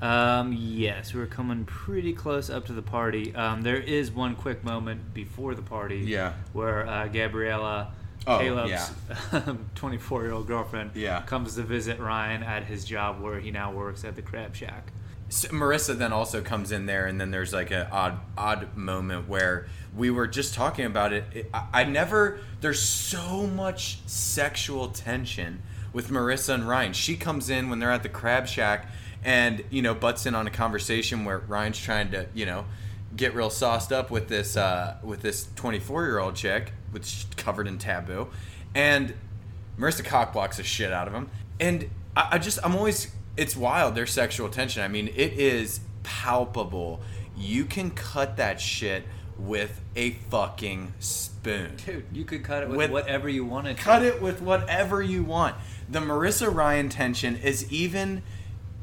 Um, 0.00 0.52
yes, 0.56 1.12
we're 1.12 1.26
coming 1.26 1.64
pretty 1.64 2.12
close 2.12 2.48
up 2.48 2.66
to 2.66 2.72
the 2.72 2.82
party. 2.82 3.34
Um, 3.34 3.62
there 3.62 3.80
is 3.80 4.12
one 4.12 4.36
quick 4.36 4.62
moment 4.62 5.12
before 5.14 5.54
the 5.54 5.62
party. 5.62 5.98
Yeah. 5.98 6.34
Where 6.52 6.86
uh, 6.86 7.08
Gabriella, 7.08 7.92
Oh, 8.28 8.38
Caleb's 8.38 8.92
24 9.74 10.22
year 10.24 10.32
old 10.32 10.46
girlfriend, 10.46 10.90
Yeah. 10.94 11.22
comes 11.22 11.54
to 11.56 11.62
visit 11.62 11.98
Ryan 11.98 12.42
at 12.42 12.64
his 12.64 12.84
job 12.84 13.20
where 13.20 13.40
he 13.40 13.50
now 13.50 13.72
works 13.72 14.04
at 14.04 14.16
the 14.16 14.22
Crab 14.22 14.54
Shack. 14.54 14.92
So 15.30 15.48
Marissa 15.48 15.96
then 15.96 16.12
also 16.12 16.40
comes 16.40 16.72
in 16.72 16.86
there, 16.86 17.06
and 17.06 17.20
then 17.20 17.30
there's 17.30 17.52
like 17.52 17.70
an 17.70 17.86
odd, 17.92 18.18
odd 18.36 18.76
moment 18.76 19.28
where 19.28 19.66
we 19.94 20.10
were 20.10 20.26
just 20.26 20.54
talking 20.54 20.86
about 20.86 21.12
it. 21.12 21.24
it 21.34 21.50
I, 21.52 21.66
I 21.72 21.84
never. 21.84 22.38
There's 22.60 22.80
so 22.80 23.46
much 23.46 23.98
sexual 24.06 24.88
tension 24.88 25.62
with 25.92 26.08
Marissa 26.08 26.54
and 26.54 26.68
Ryan. 26.68 26.92
She 26.94 27.16
comes 27.16 27.50
in 27.50 27.68
when 27.68 27.78
they're 27.78 27.90
at 27.90 28.02
the 28.02 28.08
Crab 28.08 28.46
Shack, 28.46 28.90
and 29.22 29.62
you 29.68 29.82
know 29.82 29.94
butts 29.94 30.24
in 30.24 30.34
on 30.34 30.46
a 30.46 30.50
conversation 30.50 31.26
where 31.26 31.38
Ryan's 31.40 31.78
trying 31.78 32.10
to 32.12 32.26
you 32.32 32.46
know 32.46 32.64
get 33.16 33.34
real 33.34 33.50
sauced 33.50 33.92
up 33.92 34.10
with 34.10 34.28
this 34.28 34.56
uh, 34.56 34.96
with 35.02 35.22
this 35.22 35.48
24 35.56 36.04
year 36.06 36.18
old 36.18 36.34
chick, 36.36 36.72
which 36.90 37.26
covered 37.36 37.66
in 37.66 37.78
taboo, 37.78 38.28
and 38.74 39.14
Marissa 39.78 40.04
cock 40.04 40.32
blocks 40.32 40.56
the 40.56 40.64
shit 40.64 40.92
out 40.92 41.06
of 41.08 41.14
him. 41.14 41.30
And 41.60 41.88
I, 42.16 42.28
I 42.32 42.38
just, 42.38 42.58
I'm 42.64 42.74
always, 42.74 43.12
it's 43.36 43.56
wild, 43.56 43.94
their 43.94 44.06
sexual 44.06 44.48
tension. 44.48 44.82
I 44.82 44.88
mean, 44.88 45.08
it 45.08 45.32
is 45.34 45.80
palpable. 46.02 47.00
You 47.36 47.64
can 47.64 47.90
cut 47.92 48.36
that 48.38 48.60
shit 48.60 49.04
with 49.38 49.80
a 49.94 50.10
fucking 50.30 50.94
spoon. 50.98 51.76
Dude, 51.86 52.06
you 52.12 52.24
could 52.24 52.42
cut 52.42 52.64
it 52.64 52.68
with, 52.68 52.76
With- 52.78 52.90
whatever 52.90 53.28
you 53.28 53.44
wanted. 53.44 53.76
to. 53.76 53.82
Cut 53.82 54.02
it 54.02 54.20
with 54.20 54.42
whatever 54.42 55.00
you 55.00 55.22
want. 55.22 55.54
The 55.88 56.00
Marissa 56.00 56.52
Ryan 56.52 56.88
tension 56.88 57.36
is 57.36 57.70
even 57.72 58.22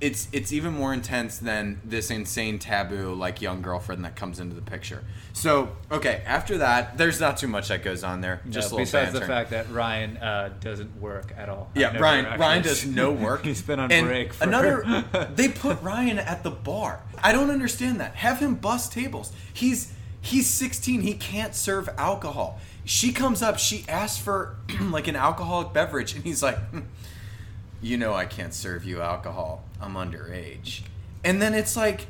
it's 0.02 0.28
it's 0.34 0.52
even 0.52 0.74
more 0.74 0.94
intense 0.94 1.38
than 1.38 1.80
this 1.86 2.12
insane 2.12 2.60
taboo 2.60 3.14
like 3.14 3.42
young 3.42 3.62
girlfriend 3.62 4.04
that 4.04 4.16
comes 4.16 4.40
into 4.40 4.54
the 4.54 4.62
picture. 4.62 5.04
So, 5.32 5.70
okay, 5.92 6.22
after 6.26 6.58
that, 6.60 6.98
there's 6.98 7.20
not 7.20 7.38
too 7.38 7.48
much 7.48 7.70
that 7.70 7.84
goes 7.84 8.04
on 8.04 8.22
there. 8.22 8.42
No, 8.46 8.52
Just 8.52 8.72
a 8.72 8.76
little 8.76 8.86
besides 8.86 9.14
the 9.14 9.22
fact 9.22 9.52
that 9.52 9.70
Ryan 9.72 10.18
uh, 10.18 10.50
doesn't 10.60 11.00
work 11.00 11.34
at 11.38 11.50
all. 11.50 11.72
Yeah, 11.76 11.98
Ryan. 11.98 12.40
Ryan 12.40 12.64
does 12.64 12.86
no 12.86 13.12
work. 13.12 13.46
He's 13.46 13.62
been 13.62 13.80
on 13.80 13.92
And 13.92 14.08
break. 14.08 14.34
For, 14.34 14.44
Another, 14.44 15.06
they 15.36 15.48
put 15.48 15.82
Ryan 15.82 16.20
at 16.20 16.44
the 16.44 16.52
bar. 16.52 17.02
I 17.24 17.32
don't 17.32 17.50
understand 17.50 18.00
that. 18.02 18.16
Have 18.16 18.40
him 18.40 18.56
bust 18.56 18.92
tables. 18.92 19.32
He's 19.54 19.94
he's 20.22 20.48
16. 20.48 21.02
He 21.02 21.14
can't 21.14 21.56
serve 21.56 21.90
alcohol. 21.98 22.60
She 22.84 23.14
comes 23.14 23.42
up. 23.42 23.58
She 23.60 23.86
asks 23.88 24.22
for 24.22 24.58
like 24.82 25.08
an 25.08 25.16
alcoholic 25.16 25.74
beverage, 25.74 26.16
and 26.16 26.24
he's 26.24 26.44
like, 26.44 26.58
"Hmm, 26.70 26.82
"You 27.82 27.98
know, 27.98 28.14
I 28.14 28.26
can't 28.26 28.54
serve 28.54 28.86
you 28.86 29.02
alcohol. 29.02 29.64
I'm 29.82 29.94
underage." 29.94 30.82
And 31.24 31.42
then 31.42 31.54
it's 31.54 31.76
like, 31.76 32.08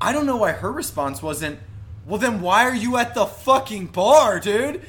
I 0.00 0.12
don't 0.12 0.26
know 0.26 0.36
why 0.36 0.52
her 0.52 0.70
response 0.70 1.22
wasn't, 1.22 1.58
well, 2.06 2.18
then 2.18 2.40
why 2.40 2.64
are 2.64 2.74
you 2.74 2.96
at 2.96 3.14
the 3.14 3.26
fucking 3.26 3.86
bar, 3.86 4.40
dude? 4.40 4.82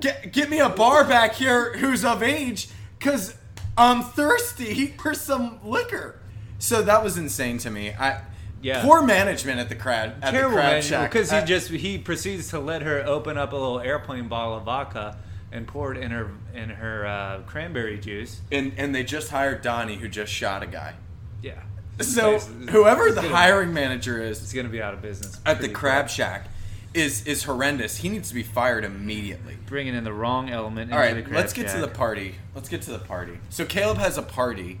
Get, 0.00 0.32
get 0.32 0.50
me 0.50 0.60
a 0.60 0.68
bar 0.68 1.04
back 1.04 1.34
here 1.34 1.76
who's 1.78 2.04
of 2.04 2.22
age, 2.22 2.68
because 2.98 3.34
I'm 3.78 4.02
thirsty 4.02 4.86
for 5.02 5.14
some 5.14 5.58
liquor. 5.64 6.20
So 6.58 6.82
that 6.82 7.02
was 7.02 7.16
insane 7.16 7.58
to 7.58 7.70
me. 7.70 7.90
I 7.90 8.22
Yeah. 8.62 8.82
Poor 8.82 9.02
management 9.02 9.58
at 9.58 9.68
the 9.68 9.74
crab 9.74 10.14
at 10.22 10.30
terrible 10.30 10.56
the 10.56 10.62
man, 10.62 10.82
shack. 10.82 11.10
because 11.10 11.30
he 11.30 11.40
just 11.42 11.70
he 11.70 11.98
proceeds 11.98 12.48
to 12.50 12.58
let 12.58 12.82
her 12.82 13.04
open 13.06 13.36
up 13.36 13.52
a 13.52 13.56
little 13.56 13.80
airplane 13.80 14.28
bottle 14.28 14.56
of 14.56 14.64
vodka 14.64 15.18
and 15.56 15.66
poured 15.66 15.96
in 15.96 16.10
her 16.10 16.30
in 16.54 16.68
her 16.70 17.06
uh, 17.06 17.40
cranberry 17.46 17.98
juice. 17.98 18.40
and 18.52 18.72
and 18.76 18.94
they 18.94 19.02
just 19.02 19.30
hired 19.30 19.62
Donnie, 19.62 19.96
who 19.96 20.08
just 20.08 20.32
shot 20.32 20.62
a 20.62 20.66
guy. 20.66 20.94
Yeah. 21.42 21.54
So 22.00 22.34
It's- 22.34 22.48
it's- 22.48 22.68
whoever 22.72 23.06
it's 23.06 23.14
the 23.16 23.22
hiring 23.22 23.72
manager 23.72 24.22
is, 24.22 24.42
is 24.42 24.52
gonna 24.52 24.68
be 24.68 24.82
out 24.82 24.92
of 24.94 25.00
business 25.02 25.40
at 25.46 25.60
the 25.60 25.68
crab 25.68 26.04
quick. 26.06 26.10
shack 26.14 26.48
is 26.92 27.26
is 27.26 27.44
horrendous. 27.44 27.96
He 27.98 28.08
needs 28.10 28.28
to 28.28 28.34
be 28.34 28.42
fired 28.42 28.84
immediately. 28.84 29.56
bringing 29.66 29.94
in 29.94 30.04
the 30.04 30.12
wrong 30.12 30.48
element. 30.50 30.92
All 30.92 30.98
right, 30.98 31.14
the 31.14 31.22
crab 31.22 31.34
let's 31.36 31.52
get 31.52 31.68
to 31.70 31.78
the 31.80 31.88
party. 31.88 32.36
Let's 32.54 32.68
get 32.68 32.82
to 32.82 32.90
the 32.90 32.98
party. 33.00 33.38
So 33.48 33.64
Caleb 33.64 33.98
has 33.98 34.16
a 34.18 34.22
party. 34.22 34.80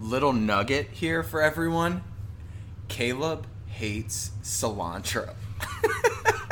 Little 0.00 0.32
nugget 0.32 0.88
here 0.92 1.22
for 1.22 1.40
everyone. 1.42 2.02
Caleb 2.88 3.46
hates 3.66 4.30
cilantro. 4.42 5.34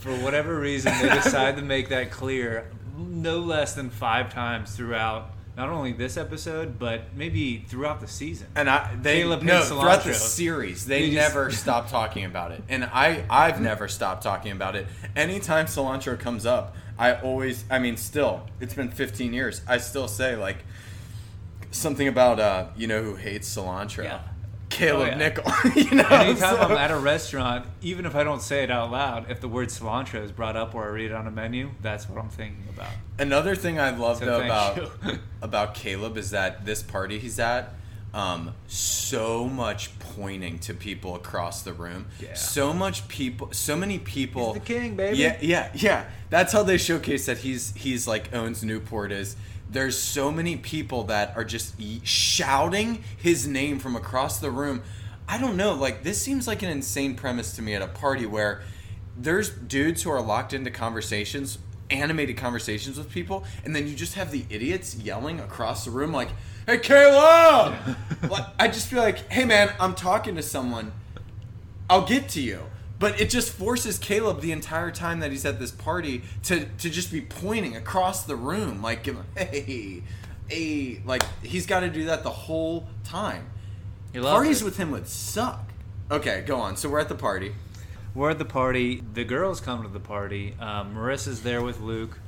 For 0.00 0.10
whatever 0.16 0.58
reason, 0.58 0.92
they 1.00 1.08
decide 1.14 1.56
to 1.56 1.62
make 1.62 1.88
that 1.90 2.10
clear 2.10 2.70
no 2.96 3.38
less 3.40 3.74
than 3.74 3.90
five 3.90 4.32
times 4.32 4.74
throughout 4.74 5.30
not 5.56 5.68
only 5.68 5.92
this 5.92 6.16
episode, 6.16 6.78
but 6.78 7.14
maybe 7.14 7.58
throughout 7.68 8.00
the 8.00 8.06
season. 8.06 8.46
And 8.56 8.70
I 8.70 8.94
they 9.00 9.20
Caleb 9.20 9.42
no 9.42 9.62
throughout 9.62 10.04
the 10.04 10.14
series 10.14 10.86
they 10.86 11.10
just- 11.10 11.14
never 11.14 11.50
stop 11.50 11.90
talking 11.90 12.24
about 12.24 12.52
it, 12.52 12.62
and 12.68 12.84
I 12.84 13.24
I've 13.28 13.60
never 13.60 13.88
stopped 13.88 14.22
talking 14.22 14.52
about 14.52 14.74
it. 14.76 14.86
Anytime 15.14 15.66
cilantro 15.66 16.18
comes 16.18 16.46
up, 16.46 16.76
I 16.98 17.14
always 17.16 17.64
I 17.70 17.78
mean 17.78 17.96
still 17.98 18.46
it's 18.60 18.72
been 18.74 18.90
15 18.90 19.32
years. 19.34 19.60
I 19.68 19.78
still 19.78 20.08
say 20.08 20.34
like 20.36 20.64
something 21.72 22.08
about 22.08 22.40
uh 22.40 22.66
you 22.76 22.86
know 22.86 23.02
who 23.02 23.16
hates 23.16 23.54
cilantro. 23.54 24.04
Yeah. 24.04 24.20
Caleb 24.80 25.02
Oh, 25.02 25.04
yeah. 25.10 25.16
Nichol. 25.16 25.52
you 25.76 25.90
know, 25.96 26.08
Anytime 26.08 26.36
so- 26.56 26.58
I'm 26.58 26.72
at 26.72 26.90
a 26.90 26.98
restaurant, 26.98 27.66
even 27.82 28.06
if 28.06 28.14
I 28.14 28.24
don't 28.24 28.42
say 28.42 28.64
it 28.64 28.70
out 28.70 28.90
loud, 28.90 29.30
if 29.30 29.40
the 29.40 29.48
word 29.48 29.68
cilantro 29.68 30.22
is 30.24 30.32
brought 30.32 30.56
up 30.56 30.74
or 30.74 30.84
I 30.84 30.88
read 30.88 31.10
it 31.10 31.14
on 31.14 31.26
a 31.26 31.30
menu, 31.30 31.70
that's 31.82 32.08
what 32.08 32.18
I'm 32.22 32.30
thinking 32.30 32.64
about. 32.70 32.90
Another 33.18 33.54
thing 33.54 33.78
I 33.78 33.90
love 33.90 34.18
So 34.18 34.24
though 34.26 34.42
about 34.44 34.90
about 35.42 35.74
Caleb 35.74 36.16
is 36.16 36.30
that 36.30 36.64
this 36.64 36.82
party 36.82 37.18
he's 37.18 37.38
at, 37.38 37.74
um, 38.12 38.54
so 38.66 39.46
much 39.46 39.96
pointing 39.98 40.58
to 40.60 40.74
people 40.74 41.14
across 41.14 41.62
the 41.62 41.72
room. 41.72 42.06
Yeah. 42.20 42.34
So 42.34 42.72
much 42.72 43.06
people, 43.08 43.50
so 43.52 43.76
many 43.76 43.98
people. 43.98 44.54
He's 44.54 44.62
the 44.62 44.66
king, 44.74 44.96
baby. 44.96 45.18
Yeah, 45.18 45.38
yeah, 45.40 45.70
yeah. 45.74 46.04
That's 46.30 46.52
how 46.52 46.62
they 46.62 46.78
showcase 46.78 47.26
that 47.26 47.38
he's 47.38 47.72
he's 47.76 48.08
like 48.08 48.34
owns 48.34 48.64
Newport. 48.64 49.12
Is 49.12 49.36
there's 49.70 49.96
so 49.96 50.30
many 50.30 50.56
people 50.56 51.04
that 51.04 51.36
are 51.36 51.44
just 51.44 51.74
shouting 52.02 53.04
his 53.16 53.46
name 53.46 53.78
from 53.78 53.94
across 53.94 54.38
the 54.38 54.50
room. 54.50 54.82
I 55.28 55.38
don't 55.38 55.56
know. 55.56 55.74
Like 55.74 56.02
this 56.02 56.20
seems 56.20 56.46
like 56.46 56.62
an 56.62 56.70
insane 56.70 57.14
premise 57.14 57.54
to 57.56 57.62
me 57.62 57.74
at 57.74 57.82
a 57.82 57.86
party 57.86 58.26
where 58.26 58.62
there's 59.16 59.50
dudes 59.50 60.02
who 60.02 60.10
are 60.10 60.20
locked 60.20 60.52
into 60.52 60.70
conversations, 60.70 61.58
animated 61.90 62.36
conversations 62.36 62.98
with 62.98 63.10
people, 63.10 63.44
and 63.64 63.74
then 63.74 63.86
you 63.86 63.94
just 63.94 64.14
have 64.14 64.32
the 64.32 64.44
idiots 64.50 64.96
yelling 64.96 65.38
across 65.38 65.84
the 65.84 65.90
room 65.90 66.12
like, 66.12 66.30
"Hey, 66.66 66.78
Kayla!" 66.78 67.96
like, 68.30 68.46
I 68.58 68.68
just 68.68 68.88
feel 68.88 69.00
like, 69.00 69.30
"Hey, 69.30 69.44
man, 69.44 69.72
I'm 69.78 69.94
talking 69.94 70.34
to 70.36 70.42
someone. 70.42 70.92
I'll 71.88 72.06
get 72.06 72.28
to 72.30 72.40
you." 72.40 72.62
But 73.00 73.18
it 73.20 73.30
just 73.30 73.50
forces 73.50 73.98
Caleb 73.98 74.42
the 74.42 74.52
entire 74.52 74.92
time 74.92 75.18
that 75.20 75.32
he's 75.32 75.44
at 75.44 75.58
this 75.58 75.72
party 75.72 76.22
to 76.44 76.66
to 76.66 76.90
just 76.90 77.10
be 77.10 77.22
pointing 77.22 77.74
across 77.74 78.24
the 78.24 78.36
room, 78.36 78.82
like, 78.82 79.02
give 79.02 79.16
him, 79.16 79.24
"Hey, 79.36 80.02
hey!" 80.48 81.02
Like 81.04 81.22
he's 81.42 81.66
got 81.66 81.80
to 81.80 81.88
do 81.90 82.04
that 82.04 82.22
the 82.22 82.30
whole 82.30 82.86
time. 83.02 83.46
Parties 84.14 84.60
it. 84.60 84.64
with 84.64 84.76
him 84.76 84.90
would 84.92 85.08
suck. 85.08 85.64
Okay, 86.10 86.42
go 86.42 86.56
on. 86.60 86.76
So 86.76 86.88
we're 86.88 86.98
at 87.00 87.08
the 87.08 87.14
party. 87.14 87.52
We're 88.14 88.30
at 88.30 88.38
the 88.38 88.44
party. 88.44 89.02
The 89.14 89.24
girls 89.24 89.60
come 89.60 89.82
to 89.82 89.88
the 89.88 90.00
party. 90.00 90.54
Um, 90.60 90.94
Marissa's 90.94 91.42
there 91.42 91.62
with 91.62 91.80
Luke. 91.80 92.18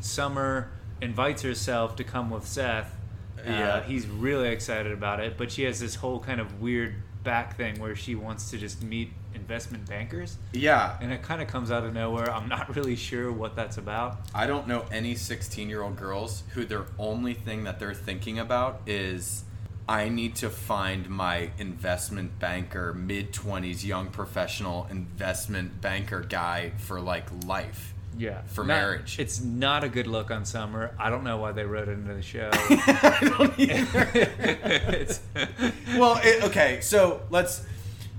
Summer 0.00 0.70
invites 1.00 1.42
herself 1.42 1.94
to 1.96 2.04
come 2.04 2.30
with 2.30 2.46
Seth. 2.46 2.90
Uh, 3.38 3.42
Yeah. 3.50 3.82
He's 3.84 4.06
really 4.06 4.48
excited 4.48 4.90
about 4.92 5.20
it, 5.20 5.36
but 5.36 5.52
she 5.52 5.64
has 5.64 5.78
this 5.78 5.94
whole 5.96 6.18
kind 6.18 6.40
of 6.40 6.60
weird 6.60 6.94
back 7.22 7.56
thing 7.56 7.78
where 7.78 7.94
she 7.94 8.14
wants 8.14 8.50
to 8.50 8.58
just 8.58 8.82
meet 8.82 9.12
investment 9.50 9.88
bankers. 9.88 10.38
Yeah, 10.52 10.96
And 11.00 11.12
it 11.12 11.22
kind 11.22 11.40
of 11.40 11.46
comes 11.46 11.70
out 11.70 11.84
of 11.84 11.94
nowhere. 11.94 12.28
I'm 12.32 12.48
not 12.48 12.74
really 12.74 12.96
sure 12.96 13.30
what 13.30 13.54
that's 13.54 13.78
about. 13.78 14.18
I 14.34 14.46
don't 14.48 14.66
know 14.66 14.84
any 14.90 15.14
16 15.14 15.68
year 15.68 15.82
old 15.82 15.96
girls 15.96 16.42
who 16.54 16.64
their 16.64 16.86
only 16.98 17.34
thing 17.34 17.62
that 17.64 17.78
they're 17.78 17.94
thinking 17.94 18.40
about 18.40 18.80
is 18.86 19.44
I 19.88 20.08
need 20.08 20.34
to 20.36 20.50
find 20.50 21.08
my 21.08 21.50
investment 21.58 22.40
banker, 22.40 22.92
mid 22.92 23.32
20s, 23.32 23.84
young 23.84 24.08
professional 24.08 24.88
investment 24.90 25.80
banker 25.80 26.22
guy 26.22 26.72
for 26.78 27.00
like 27.00 27.26
life. 27.46 27.94
Yeah. 28.18 28.40
For 28.46 28.62
Not- 28.62 28.66
marriage. 28.66 29.16
It's 29.20 29.40
not 29.40 29.84
a 29.84 29.88
good 29.88 30.08
look 30.08 30.32
on 30.32 30.44
Summer. 30.44 30.92
I 30.98 31.08
don't 31.10 31.22
know 31.22 31.36
why 31.36 31.52
they 31.52 31.64
wrote 31.64 31.86
it 31.88 31.92
into 31.92 32.14
the 32.14 32.22
show. 32.22 32.50
I 32.52 33.18
don't 33.38 33.58
either. 33.60 35.16
Well, 35.96 36.20
it, 36.22 36.42
okay, 36.44 36.80
so 36.82 37.22
let's. 37.30 37.64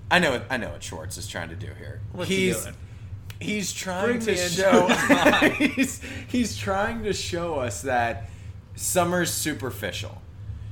I 0.10 0.20
know. 0.20 0.42
I 0.50 0.58
know 0.58 0.70
what 0.70 0.84
Schwartz 0.84 1.18
is 1.18 1.28
trying 1.28 1.50
to 1.50 1.56
do 1.56 1.68
here. 1.78 2.02
What's 2.12 2.30
he 2.30 2.48
he's 2.48 2.64
doing? 2.64 2.76
he's 3.40 3.74
trying 3.74 4.20
Bring 4.20 4.20
to 4.22 4.36
show. 4.36 4.88
he's 5.58 6.02
he's 6.28 6.58
trying 6.58 7.04
to 7.04 7.14
show 7.14 7.56
us 7.56 7.82
that 7.84 8.30
Summer's 8.76 9.32
superficial. 9.32 10.22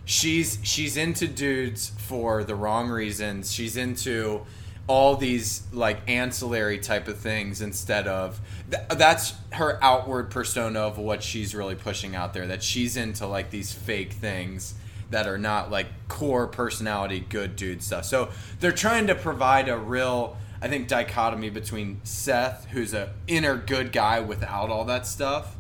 She's 0.06 0.60
she's 0.64 0.98
into 0.98 1.28
dudes 1.28 1.92
for 1.98 2.44
the 2.44 2.56
wrong 2.56 2.90
reasons. 2.90 3.52
She's 3.52 3.76
into 3.78 4.46
all 4.88 5.16
these 5.16 5.64
like 5.74 6.08
ancillary 6.08 6.78
type 6.78 7.08
of 7.08 7.18
things 7.18 7.60
instead 7.62 8.08
of 8.08 8.40
th- 8.70 8.84
that's 8.90 9.34
her 9.54 9.84
outward 9.84 10.30
persona 10.30 10.80
of 10.80 11.00
what 11.00 11.24
she's 11.24 11.56
really 11.56 11.74
pushing 11.74 12.16
out 12.16 12.36
there 12.36 12.46
that 12.46 12.62
she's 12.62 12.96
into 12.96 13.26
like 13.26 13.50
these 13.50 13.74
fake 13.74 14.14
things 14.14 14.76
that 15.10 15.28
are 15.28 15.38
not 15.38 15.72
like 15.72 15.88
core 16.08 16.48
personality 16.48 17.26
good 17.30 17.56
dude 17.56 17.82
stuff 17.82 18.06
so 18.06 18.30
they're 18.60 18.72
trying 18.72 19.08
to 19.08 19.16
provide 19.16 19.70
a 19.70 19.78
real 19.78 20.38
i 20.62 20.68
think 20.68 20.88
dichotomy 20.88 21.50
between 21.50 22.00
seth 22.04 22.68
who's 22.72 22.94
a 22.94 23.14
inner 23.28 23.56
good 23.56 23.92
guy 23.92 24.20
without 24.20 24.70
all 24.70 24.86
that 24.86 25.06
stuff 25.06 25.56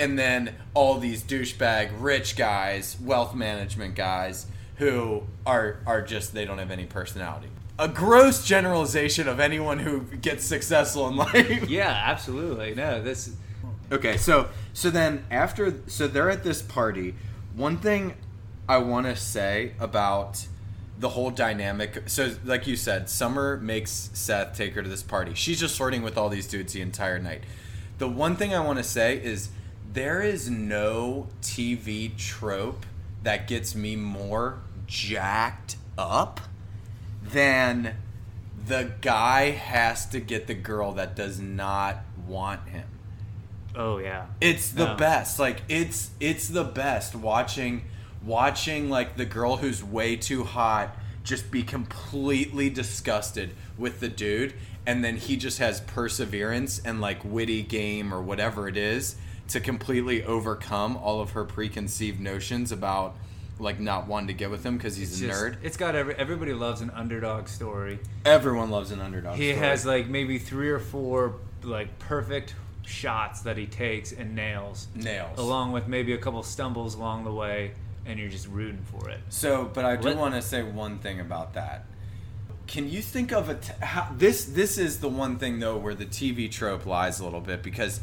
and 0.00 0.18
then 0.18 0.54
all 0.72 0.98
these 0.98 1.22
douchebag 1.22 1.90
rich 1.98 2.34
guys, 2.34 2.96
wealth 3.04 3.34
management 3.34 3.94
guys 3.94 4.46
who 4.76 5.24
are 5.46 5.76
are 5.86 6.00
just 6.00 6.32
they 6.32 6.46
don't 6.46 6.58
have 6.58 6.70
any 6.70 6.86
personality. 6.86 7.48
A 7.78 7.86
gross 7.86 8.44
generalization 8.44 9.28
of 9.28 9.38
anyone 9.38 9.78
who 9.78 10.00
gets 10.00 10.44
successful 10.44 11.06
in 11.08 11.16
life. 11.18 11.68
Yeah, 11.68 12.02
absolutely. 12.06 12.74
No, 12.74 13.02
this. 13.02 13.34
Okay, 13.92 14.16
so 14.16 14.48
so 14.72 14.88
then 14.88 15.24
after 15.30 15.74
so 15.86 16.08
they're 16.08 16.30
at 16.30 16.44
this 16.44 16.62
party. 16.62 17.14
One 17.54 17.76
thing 17.76 18.14
I 18.70 18.78
want 18.78 19.06
to 19.06 19.16
say 19.16 19.72
about 19.80 20.46
the 20.98 21.08
whole 21.08 21.30
dynamic. 21.30 22.04
So 22.06 22.34
like 22.44 22.66
you 22.68 22.76
said, 22.76 23.08
Summer 23.08 23.56
makes 23.56 24.10
Seth 24.12 24.56
take 24.56 24.74
her 24.74 24.82
to 24.82 24.88
this 24.88 25.02
party. 25.02 25.34
She's 25.34 25.58
just 25.58 25.76
flirting 25.76 26.02
with 26.02 26.16
all 26.16 26.28
these 26.28 26.46
dudes 26.46 26.72
the 26.72 26.80
entire 26.80 27.18
night. 27.18 27.42
The 27.98 28.06
one 28.08 28.36
thing 28.36 28.54
I 28.54 28.60
want 28.60 28.78
to 28.78 28.84
say 28.84 29.16
is 29.22 29.48
there 29.92 30.22
is 30.22 30.48
no 30.48 31.26
TV 31.42 32.16
trope 32.16 32.86
that 33.24 33.48
gets 33.48 33.74
me 33.74 33.96
more 33.96 34.60
jacked 34.86 35.76
up 35.98 36.40
than 37.22 37.96
the 38.66 38.92
guy 39.00 39.50
has 39.50 40.06
to 40.06 40.20
get 40.20 40.46
the 40.46 40.54
girl 40.54 40.92
that 40.92 41.16
does 41.16 41.40
not 41.40 41.98
want 42.26 42.68
him. 42.68 42.86
Oh 43.74 43.98
yeah. 43.98 44.26
It's 44.40 44.70
the 44.70 44.86
No. 44.86 44.94
best. 44.96 45.38
Like 45.38 45.62
it's 45.68 46.10
it's 46.20 46.46
the 46.48 46.64
best 46.64 47.14
watching 47.14 47.82
watching 48.24 48.90
like 48.90 49.16
the 49.16 49.24
girl 49.24 49.56
who's 49.56 49.82
way 49.82 50.16
too 50.16 50.44
hot 50.44 50.96
just 51.24 51.50
be 51.50 51.62
completely 51.62 52.68
disgusted 52.70 53.50
with 53.78 54.00
the 54.00 54.08
dude 54.08 54.52
and 54.86 55.04
then 55.04 55.16
he 55.16 55.36
just 55.36 55.58
has 55.58 55.80
perseverance 55.82 56.80
and 56.84 57.00
like 57.00 57.24
witty 57.24 57.62
game 57.62 58.12
or 58.12 58.20
whatever 58.22 58.68
it 58.68 58.76
is 58.76 59.16
to 59.48 59.60
completely 59.60 60.22
overcome 60.24 60.96
all 60.96 61.20
of 61.20 61.30
her 61.32 61.44
preconceived 61.44 62.20
notions 62.20 62.72
about 62.72 63.14
like 63.58 63.78
not 63.78 64.06
wanting 64.06 64.28
to 64.28 64.32
get 64.32 64.50
with 64.50 64.64
him 64.64 64.76
because 64.78 64.96
he's 64.96 65.12
It's 65.12 65.20
a 65.22 65.26
just- 65.26 65.42
nerd. 65.42 65.56
It's 65.62 65.76
got 65.76 65.94
every. 65.94 66.14
Everybody 66.14 66.54
loves 66.54 66.80
an 66.80 66.90
underdog 66.90 67.46
story. 67.46 67.98
Everyone 68.24 68.70
loves 68.70 68.90
an 68.90 69.00
underdog. 69.02 69.36
He 69.36 69.52
story. 69.52 69.66
has 69.66 69.84
like 69.84 70.08
maybe 70.08 70.38
three 70.38 70.70
or 70.70 70.78
four 70.78 71.34
like 71.62 71.98
perfect 71.98 72.54
shots 72.86 73.42
that 73.42 73.58
he 73.58 73.66
takes 73.66 74.12
and 74.12 74.34
nails, 74.34 74.88
nails. 74.94 75.38
along 75.38 75.72
with 75.72 75.88
maybe 75.88 76.14
a 76.14 76.18
couple 76.18 76.42
stumbles 76.42 76.94
along 76.94 77.24
the 77.24 77.32
way, 77.32 77.72
and 78.10 78.20
you're 78.20 78.28
just 78.28 78.48
rooting 78.48 78.82
for 78.82 79.08
it. 79.08 79.20
So, 79.28 79.70
but 79.72 79.84
I 79.84 79.96
do 79.96 80.16
want 80.16 80.34
to 80.34 80.42
say 80.42 80.62
one 80.62 80.98
thing 80.98 81.20
about 81.20 81.54
that. 81.54 81.86
Can 82.66 82.88
you 82.88 83.02
think 83.02 83.32
of 83.32 83.48
a 83.48 83.54
t- 83.54 83.72
how, 83.80 84.08
this? 84.16 84.44
This 84.44 84.78
is 84.78 85.00
the 85.00 85.08
one 85.08 85.38
thing 85.38 85.58
though 85.58 85.76
where 85.76 85.94
the 85.94 86.06
TV 86.06 86.50
trope 86.50 86.86
lies 86.86 87.18
a 87.18 87.24
little 87.24 87.40
bit 87.40 87.62
because 87.62 88.00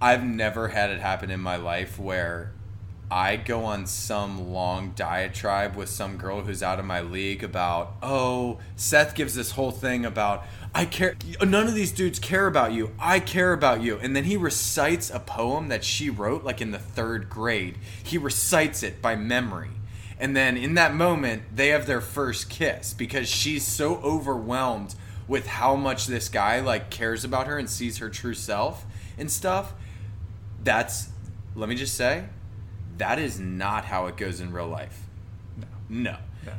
I've 0.00 0.24
never 0.24 0.68
had 0.68 0.90
it 0.90 1.00
happen 1.00 1.30
in 1.30 1.40
my 1.40 1.56
life 1.56 1.98
where 1.98 2.52
I 3.10 3.36
go 3.36 3.64
on 3.64 3.86
some 3.86 4.52
long 4.52 4.92
diatribe 4.96 5.76
with 5.76 5.88
some 5.88 6.16
girl 6.16 6.42
who's 6.42 6.62
out 6.62 6.78
of 6.78 6.84
my 6.84 7.00
league 7.00 7.44
about, 7.44 7.94
oh, 8.02 8.58
Seth 8.76 9.14
gives 9.14 9.34
this 9.34 9.52
whole 9.52 9.70
thing 9.70 10.04
about, 10.04 10.44
I 10.76 10.86
care, 10.86 11.14
none 11.40 11.68
of 11.68 11.74
these 11.74 11.92
dudes 11.92 12.18
care 12.18 12.46
about 12.48 12.72
you. 12.72 12.90
I 12.98 13.20
care 13.20 13.52
about 13.52 13.80
you. 13.80 13.98
And 13.98 14.16
then 14.16 14.24
he 14.24 14.36
recites 14.36 15.08
a 15.08 15.20
poem 15.20 15.68
that 15.68 15.84
she 15.84 16.10
wrote 16.10 16.42
like 16.42 16.60
in 16.60 16.72
the 16.72 16.78
third 16.80 17.30
grade. 17.30 17.78
He 18.02 18.18
recites 18.18 18.82
it 18.82 19.00
by 19.00 19.14
memory. 19.14 19.70
And 20.18 20.36
then 20.36 20.56
in 20.56 20.74
that 20.74 20.94
moment, 20.94 21.42
they 21.54 21.68
have 21.68 21.86
their 21.86 22.00
first 22.00 22.50
kiss 22.50 22.92
because 22.92 23.28
she's 23.28 23.64
so 23.66 23.96
overwhelmed 23.96 24.94
with 25.28 25.46
how 25.46 25.76
much 25.76 26.06
this 26.06 26.28
guy 26.28 26.60
like 26.60 26.90
cares 26.90 27.24
about 27.24 27.46
her 27.46 27.56
and 27.58 27.70
sees 27.70 27.98
her 27.98 28.10
true 28.10 28.34
self 28.34 28.84
and 29.16 29.30
stuff 29.30 29.72
that's 30.62 31.08
let 31.54 31.68
me 31.68 31.74
just 31.74 31.94
say 31.94 32.24
that 32.98 33.18
is 33.18 33.38
not 33.40 33.86
how 33.86 34.06
it 34.06 34.16
goes 34.16 34.40
in 34.40 34.52
real 34.52 34.68
life 34.68 35.04
No. 35.56 35.66
no 35.88 36.16
No. 36.44 36.52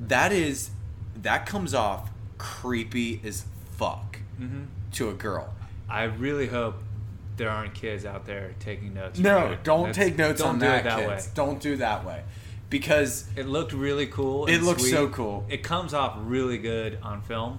that 0.00 0.32
is 0.32 0.70
that 1.16 1.46
comes 1.46 1.72
off 1.72 2.10
creepy 2.36 3.20
as 3.24 3.44
fuck 3.80 4.18
hmm 4.38 4.64
to 4.92 5.08
a 5.08 5.12
girl 5.14 5.46
I 5.88 6.04
really 6.04 6.46
hope 6.46 6.76
there 7.36 7.48
aren't 7.50 7.74
kids 7.74 8.04
out 8.04 8.26
there 8.26 8.54
taking 8.60 8.92
notes. 8.94 9.18
no 9.18 9.56
don't 9.62 9.86
That's- 9.88 9.96
take 9.96 10.16
notes 10.18 10.40
don't 10.40 10.48
on 10.50 10.58
do 10.58 10.66
that, 10.66 10.80
it 10.80 10.84
that 10.84 10.98
kids. 11.08 11.26
way. 11.26 11.32
don't 11.34 11.60
do 11.60 11.76
that 11.76 12.04
way 12.04 12.22
because 12.68 13.24
It 13.36 13.46
looked 13.46 13.72
really 13.72 14.06
cool. 14.06 14.46
It 14.46 14.62
looks 14.62 14.82
sweet. 14.82 14.92
so 14.92 15.08
cool. 15.08 15.44
It 15.48 15.62
comes 15.64 15.92
off 15.94 16.12
really 16.20 16.58
good 16.58 16.98
on 17.02 17.20
film. 17.22 17.58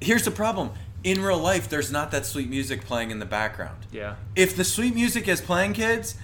here's 0.00 0.24
the 0.24 0.30
problem 0.30 0.70
in 1.04 1.22
real 1.22 1.38
life 1.38 1.68
there's 1.68 1.92
not 1.92 2.10
that 2.10 2.26
sweet 2.26 2.48
music 2.50 2.84
playing 2.84 3.10
in 3.10 3.18
the 3.20 3.26
background 3.38 3.86
Yeah. 3.92 4.16
if 4.34 4.56
the 4.56 4.64
sweet 4.64 4.94
music 4.94 5.28
is 5.28 5.40
playing 5.40 5.72
kids 5.74 6.16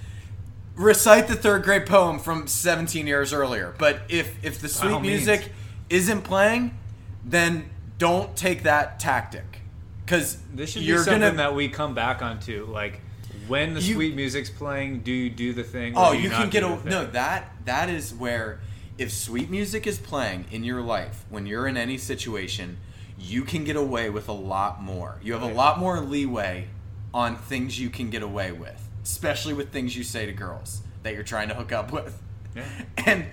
recite 0.75 1.29
the 1.29 1.37
third 1.37 1.63
grade 1.63 1.87
poem 1.87 2.19
from 2.19 2.47
17 2.49 3.07
years 3.07 3.33
earlier 3.33 3.75
but 3.79 4.01
if 4.09 4.27
if 4.43 4.61
the 4.61 4.69
sweet 4.69 4.91
means. 5.01 5.27
music 5.27 5.53
isn't 5.89 6.23
playing 6.23 6.77
then 7.25 7.71
don't 7.99 8.37
take 8.37 8.65
that 8.65 8.99
tactic 9.01 9.61
because 10.05 10.39
This 10.53 10.71
should 10.73 10.83
you're 10.83 10.99
be 10.99 11.05
something 11.05 11.21
gonna 11.23 11.37
that 11.37 11.55
we 11.55 11.69
come 11.69 11.95
back 11.95 12.23
onto. 12.23 12.67
Like 12.67 13.01
when 13.49 13.75
the 13.75 13.81
You- 13.81 13.95
sweet 13.95 14.15
music's 14.15 14.51
playing, 14.51 15.01
do 15.01 15.13
you 15.13 15.31
do 15.31 15.53
the 15.53 15.65
thing? 15.65 15.95
oh 15.97 16.13
you 16.13 16.29
not 16.29 16.41
can 16.43 16.51
get 16.51 16.63
a 16.63 16.79
no 16.89 17.07
that 17.07 17.51
that 17.65 17.89
is 17.89 18.13
where 18.15 18.61
if 18.99 19.13
sweet 19.13 19.51
music 19.51 19.87
is 19.87 19.99
playing 19.99 20.45
in 20.51 20.63
your 20.65 20.81
life 20.81 21.25
when 21.29 21.47
you're 21.47 21.67
in 21.67 21.77
any 21.77 21.99
situation 21.99 22.77
you 23.19 23.43
can 23.43 23.65
get 23.65 23.77
away 23.77 24.11
with 24.11 24.29
a 24.29 24.33
lot 24.33 24.83
more 24.83 25.19
you 25.23 25.33
have 25.33 25.43
a 25.43 25.53
lot 25.53 25.79
more 25.79 26.01
leeway 26.01 26.67
on 27.13 27.37
things 27.37 27.79
you 27.79 27.89
can 27.91 28.11
get 28.11 28.23
away 28.23 28.53
with 28.53 28.89
especially 29.03 29.53
with 29.55 29.71
things 29.73 29.97
you 29.97 30.03
say 30.05 30.27
to 30.27 30.33
girls 30.33 30.83
that 31.03 31.13
you're 31.15 31.23
trying 31.23 31.49
to 31.49 31.55
hook 31.55 31.73
up 31.73 31.91
with 31.93 32.21
Yeah. 32.55 32.65
and 33.07 33.25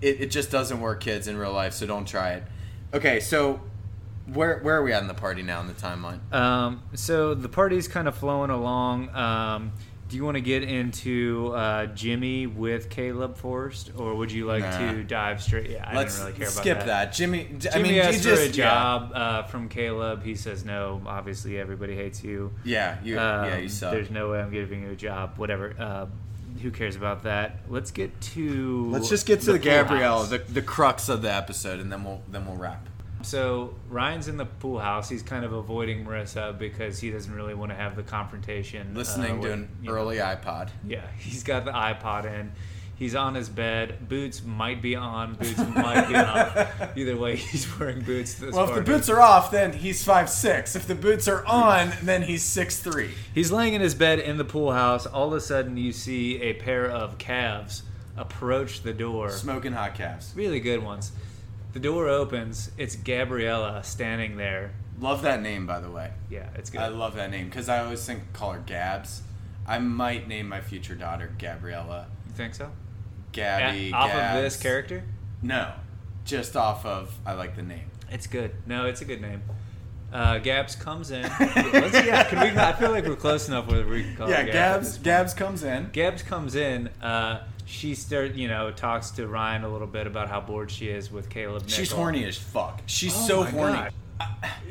it, 0.00 0.20
it 0.22 0.30
just 0.30 0.50
doesn't 0.50 0.80
work 0.80 1.00
kids 1.00 1.28
in 1.28 1.36
real 1.36 1.52
life 1.52 1.72
so 1.74 1.86
don't 1.86 2.06
try 2.06 2.30
it 2.32 2.42
okay 2.94 3.20
so 3.20 3.60
where 4.32 4.58
where 4.60 4.76
are 4.76 4.82
we 4.82 4.92
at 4.92 5.02
in 5.02 5.08
the 5.08 5.14
party 5.14 5.42
now 5.42 5.60
in 5.60 5.66
the 5.66 5.72
timeline 5.74 6.20
Um, 6.32 6.82
so 6.94 7.34
the 7.34 7.48
party's 7.48 7.88
kind 7.88 8.08
of 8.08 8.16
flowing 8.16 8.50
along. 8.50 9.08
Um, 9.14 9.72
do 10.08 10.14
you 10.16 10.24
want 10.24 10.36
to 10.36 10.40
get 10.40 10.62
into 10.62 11.52
uh, 11.52 11.86
Jimmy 11.86 12.46
with 12.46 12.90
Caleb 12.90 13.36
Forrest, 13.36 13.90
or 13.96 14.14
would 14.14 14.30
you 14.30 14.46
like 14.46 14.62
Nah. 14.62 14.92
to 14.92 15.02
dive 15.02 15.42
straight? 15.42 15.68
Yeah, 15.68 15.84
I 15.84 15.96
let's 15.96 16.14
didn't 16.14 16.26
really 16.28 16.38
care 16.38 16.48
about 16.48 16.60
skip 16.60 16.78
that. 16.78 16.86
that. 16.86 17.12
jimmy 17.12 17.48
i 17.52 17.56
Jimmy 17.58 17.88
mean 17.90 18.00
asks 18.02 18.24
you 18.24 18.36
for 18.36 18.42
a 18.42 18.48
job 18.48 19.10
uh, 19.14 19.42
from 19.44 19.68
Caleb. 19.68 20.22
He 20.22 20.36
says 20.36 20.64
no. 20.64 21.02
Obviously, 21.06 21.58
everybody 21.58 21.96
hates 21.96 22.22
you. 22.22 22.52
yeah 22.64 22.98
yeah 23.02 23.04
you, 23.04 23.14
yeah 23.16 23.54
Um, 23.56 23.62
you 23.62 23.68
suck 23.68 23.90
There's 23.92 24.10
no 24.10 24.30
way 24.30 24.40
I'm 24.40 24.52
giving 24.52 24.82
you 24.82 24.90
a 24.92 24.96
job. 24.96 25.32
Whatever. 25.38 25.74
Uh, 25.78 26.06
who 26.62 26.70
cares 26.70 26.94
about 26.96 27.24
that? 27.24 27.58
Let's 27.68 27.90
get 27.90 28.18
to. 28.32 28.88
Let's 28.90 29.08
just 29.08 29.26
get 29.26 29.40
to 29.40 29.46
the, 29.46 29.52
pool 29.58 29.64
Gabrielle, 29.64 30.22
the, 30.24 30.38
the 30.38 30.62
crux 30.62 31.08
of 31.08 31.20
the 31.20 31.32
episode, 31.34 31.80
and 31.80 31.90
then 31.92 32.04
we'll 32.04 32.22
then 32.30 32.46
we'll 32.46 32.56
wrap. 32.56 32.88
So 33.26 33.74
Ryan's 33.90 34.28
in 34.28 34.36
the 34.36 34.44
pool 34.46 34.78
house. 34.78 35.08
He's 35.08 35.22
kind 35.22 35.44
of 35.44 35.52
avoiding 35.52 36.04
Marissa 36.04 36.56
because 36.56 37.00
he 37.00 37.10
doesn't 37.10 37.34
really 37.34 37.54
want 37.54 37.72
to 37.72 37.76
have 37.76 37.96
the 37.96 38.04
confrontation. 38.04 38.92
uh, 38.94 38.98
Listening 38.98 39.42
to 39.42 39.52
an 39.52 39.68
you 39.82 39.88
know, 39.88 39.96
early 39.96 40.18
iPod. 40.18 40.70
Yeah, 40.86 41.06
he's 41.18 41.42
got 41.42 41.64
the 41.64 41.72
iPod 41.72 42.24
in. 42.24 42.52
He's 42.94 43.14
on 43.14 43.34
his 43.34 43.48
bed. 43.50 44.08
Boots 44.08 44.42
might 44.42 44.80
be 44.80 44.94
on. 44.96 45.34
Boots 45.34 45.58
might 45.58 46.08
be 46.08 46.14
off. 46.14 46.96
Either 46.96 47.16
way, 47.16 47.36
he's 47.36 47.66
wearing 47.78 48.00
boots. 48.00 48.34
This 48.34 48.54
Well, 48.54 48.68
if 48.70 48.74
the 48.76 48.80
boots 48.80 49.10
are 49.10 49.20
off, 49.20 49.50
then 49.50 49.72
he's 49.72 50.02
five 50.04 50.30
six. 50.30 50.76
If 50.76 50.86
the 50.86 50.94
boots 50.94 51.26
are 51.28 51.44
on, 51.44 51.92
then 52.04 52.22
he's 52.22 52.42
six 52.42 52.78
three. 52.78 53.10
He's 53.34 53.50
laying 53.52 53.74
in 53.74 53.80
his 53.82 53.94
bed 53.94 54.18
in 54.20 54.38
the 54.38 54.44
pool 54.44 54.72
house. 54.72 55.04
All 55.04 55.26
of 55.26 55.32
a 55.34 55.40
sudden, 55.40 55.76
you 55.76 55.92
see 55.92 56.40
a 56.40 56.54
pair 56.54 56.88
of 56.88 57.18
calves 57.18 57.82
approach 58.16 58.82
the 58.82 58.94
door. 58.94 59.30
Smoking 59.30 59.72
hot 59.72 59.94
calves. 59.94 60.32
Really 60.34 60.60
good 60.60 60.82
ones. 60.82 61.12
The 61.76 61.82
door 61.82 62.08
opens. 62.08 62.70
It's 62.78 62.96
Gabriella 62.96 63.84
standing 63.84 64.38
there. 64.38 64.72
Love 64.98 65.20
that 65.20 65.42
name, 65.42 65.66
by 65.66 65.78
the 65.78 65.90
way. 65.90 66.10
Yeah, 66.30 66.48
it's 66.54 66.70
good. 66.70 66.80
I 66.80 66.88
love 66.88 67.16
that 67.16 67.30
name 67.30 67.50
because 67.50 67.68
I 67.68 67.84
always 67.84 68.02
think 68.02 68.32
call 68.32 68.52
her 68.52 68.62
Gabs. 68.64 69.20
I 69.66 69.78
might 69.78 70.26
name 70.26 70.48
my 70.48 70.62
future 70.62 70.94
daughter 70.94 71.30
Gabriella. 71.38 72.06
you 72.26 72.32
think 72.32 72.54
so? 72.54 72.70
Gabby. 73.32 73.92
Off 73.92 74.10
Gabs. 74.10 74.36
of 74.38 74.42
this 74.42 74.56
character? 74.56 75.04
No, 75.42 75.74
just 76.24 76.56
off 76.56 76.86
of 76.86 77.14
I 77.26 77.34
like 77.34 77.56
the 77.56 77.62
name. 77.62 77.90
It's 78.10 78.26
good. 78.26 78.52
No, 78.64 78.86
it's 78.86 79.02
a 79.02 79.04
good 79.04 79.20
name. 79.20 79.42
Uh, 80.10 80.38
Gabs 80.38 80.76
comes 80.76 81.10
in. 81.10 81.24
Let's, 81.40 82.06
yeah, 82.06 82.24
can 82.24 82.40
we? 82.40 82.58
I 82.58 82.72
feel 82.72 82.90
like 82.90 83.04
we're 83.04 83.16
close 83.16 83.48
enough 83.48 83.70
where 83.70 83.86
we 83.86 84.02
can 84.02 84.16
call 84.16 84.30
yeah, 84.30 84.44
her 84.44 84.50
Gabs. 84.50 84.92
Gabs. 84.92 84.98
Gabs 85.04 85.34
comes 85.34 85.62
in. 85.62 85.90
Gabs 85.92 86.22
comes 86.22 86.54
in. 86.54 86.88
Uh, 87.02 87.44
she 87.66 87.94
start 87.94 88.34
you 88.34 88.48
know 88.48 88.70
talks 88.70 89.10
to 89.12 89.26
Ryan 89.28 89.64
a 89.64 89.68
little 89.68 89.86
bit 89.86 90.06
about 90.06 90.28
how 90.28 90.40
bored 90.40 90.70
she 90.70 90.88
is 90.88 91.10
with 91.12 91.28
Caleb. 91.28 91.64
She's 91.68 91.90
horny 91.92 92.24
as 92.24 92.36
fuck. 92.38 92.80
She's 92.86 93.14
Oh 93.14 93.26
so 93.28 93.42
horny. 93.44 93.88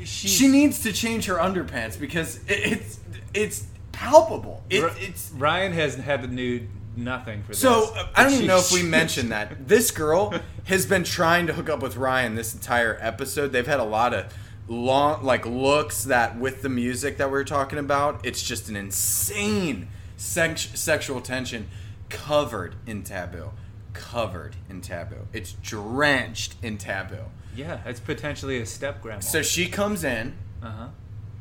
She 0.04 0.48
needs 0.48 0.82
to 0.82 0.92
change 0.92 1.26
her 1.26 1.36
underpants 1.36 1.98
because 1.98 2.36
it, 2.48 2.72
it's 2.72 3.00
it's 3.34 3.66
palpable. 3.92 4.62
It, 4.70 4.82
Ri- 4.82 4.90
it's 4.98 5.30
Ryan 5.32 5.72
has 5.72 5.94
had 5.96 6.22
the 6.22 6.28
nude 6.28 6.68
nothing 6.96 7.42
for 7.42 7.52
so 7.54 7.80
this. 7.82 7.90
uh, 7.92 8.08
I 8.14 8.22
don't 8.24 8.30
She- 8.32 8.36
even 8.38 8.48
know 8.48 8.58
if 8.58 8.72
we 8.72 8.82
mentioned 8.88 9.30
that 9.32 9.68
this 9.68 9.90
girl 9.90 10.34
has 10.64 10.86
been 10.86 11.04
trying 11.04 11.46
to 11.46 11.52
hook 11.52 11.68
up 11.68 11.80
with 11.82 11.96
Ryan 11.96 12.34
this 12.34 12.54
entire 12.54 12.98
episode. 13.00 13.52
They've 13.52 13.66
had 13.66 13.80
a 13.80 13.84
lot 13.84 14.14
of 14.14 14.32
long 14.68 15.22
like 15.22 15.46
looks 15.46 16.04
that 16.04 16.38
with 16.38 16.62
the 16.62 16.68
music 16.68 17.18
that 17.18 17.30
we 17.30 17.38
are 17.38 17.44
talking 17.44 17.78
about, 17.78 18.24
it's 18.26 18.42
just 18.42 18.68
an 18.68 18.76
insane 18.76 19.88
sex- 20.16 20.70
sexual 20.74 21.20
tension 21.20 21.68
covered 22.08 22.74
in 22.86 23.02
taboo. 23.02 23.50
Covered 23.92 24.56
in 24.68 24.80
taboo. 24.80 25.26
It's 25.32 25.52
drenched 25.52 26.54
in 26.62 26.78
taboo. 26.78 27.24
Yeah, 27.54 27.80
it's 27.86 28.00
potentially 28.00 28.60
a 28.60 28.66
step 28.66 29.00
grandma. 29.00 29.20
So 29.20 29.42
she 29.42 29.68
comes 29.68 30.04
in 30.04 30.36
uh 30.62 30.70
huh. 30.70 30.88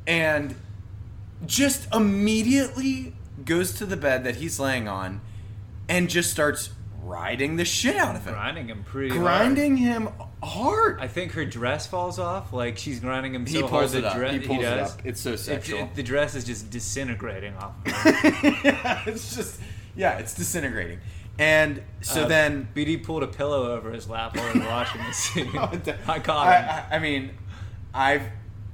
and 0.08 0.56
just 1.46 1.94
immediately 1.94 3.14
goes 3.44 3.74
to 3.74 3.86
the 3.86 3.98
bed 3.98 4.24
that 4.24 4.38
he's 4.38 4.60
laying 4.60 4.88
on 4.88 5.20
and 5.90 6.10
just 6.10 6.32
starts 6.32 6.70
riding 7.04 7.58
the 7.58 7.66
shit 7.66 7.96
out 7.98 8.16
of 8.16 8.24
him. 8.26 8.34
Grinding 8.34 8.68
him 8.70 8.84
pretty 8.86 9.10
hard. 9.10 9.22
Grinding 9.22 9.78
him 9.78 10.10
hard. 10.42 11.00
I 11.02 11.08
think 11.10 11.34
her 11.34 11.44
dress 11.46 11.86
falls 11.86 12.18
off. 12.18 12.54
Like 12.54 12.78
she's 12.78 13.00
grinding 13.02 13.36
him 13.36 13.46
he 13.46 13.56
so 13.60 13.68
hard 13.68 13.82
pulls 13.82 13.92
the 13.92 13.98
it 14.00 14.06
up. 14.06 14.16
dress 14.16 14.34
He 14.34 14.40
pulls 14.40 14.60
it 14.60 14.64
does. 14.64 14.94
up. 14.94 15.06
It's 15.06 15.20
so 15.22 15.34
It- 15.34 15.38
sexual. 15.40 15.80
it- 15.82 15.96
the 15.96 16.04
dress 16.04 16.34
is 16.36 16.46
just 16.46 16.70
disintegrating 16.70 17.54
off. 17.58 17.74
Of 17.86 17.92
her. 17.94 18.50
yeah, 18.64 19.04
it's 19.06 19.36
just 19.36 19.60
yeah, 19.96 20.18
it's 20.18 20.34
disintegrating. 20.34 21.00
And 21.38 21.82
so 22.02 22.24
Uh, 22.24 22.28
then 22.28 22.70
BD 22.74 23.04
pulled 23.04 23.24
a 23.24 23.28
pillow 23.28 23.74
over 23.74 23.92
his 23.92 24.08
lap 24.10 24.38
while 24.38 24.54
watching 24.70 25.02
the 25.04 25.12
scene. 25.14 25.52
I 25.58 25.80
I, 26.08 26.20
caught 26.20 26.48
him. 26.48 26.86
I, 26.92 26.96
I 26.96 27.00
mean, 27.00 27.32
I've 27.94 28.24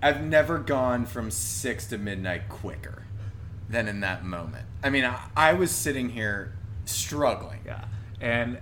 I've 0.03 0.21
never 0.23 0.57
gone 0.59 1.05
from 1.05 1.31
six 1.31 1.87
to 1.87 1.97
midnight 1.97 2.49
quicker 2.49 3.03
than 3.69 3.87
in 3.87 3.99
that 4.01 4.23
moment. 4.25 4.65
I 4.83 4.89
mean, 4.89 5.05
I, 5.05 5.19
I 5.35 5.53
was 5.53 5.71
sitting 5.71 6.09
here 6.09 6.53
struggling. 6.85 7.59
Yeah. 7.65 7.85
And 8.19 8.59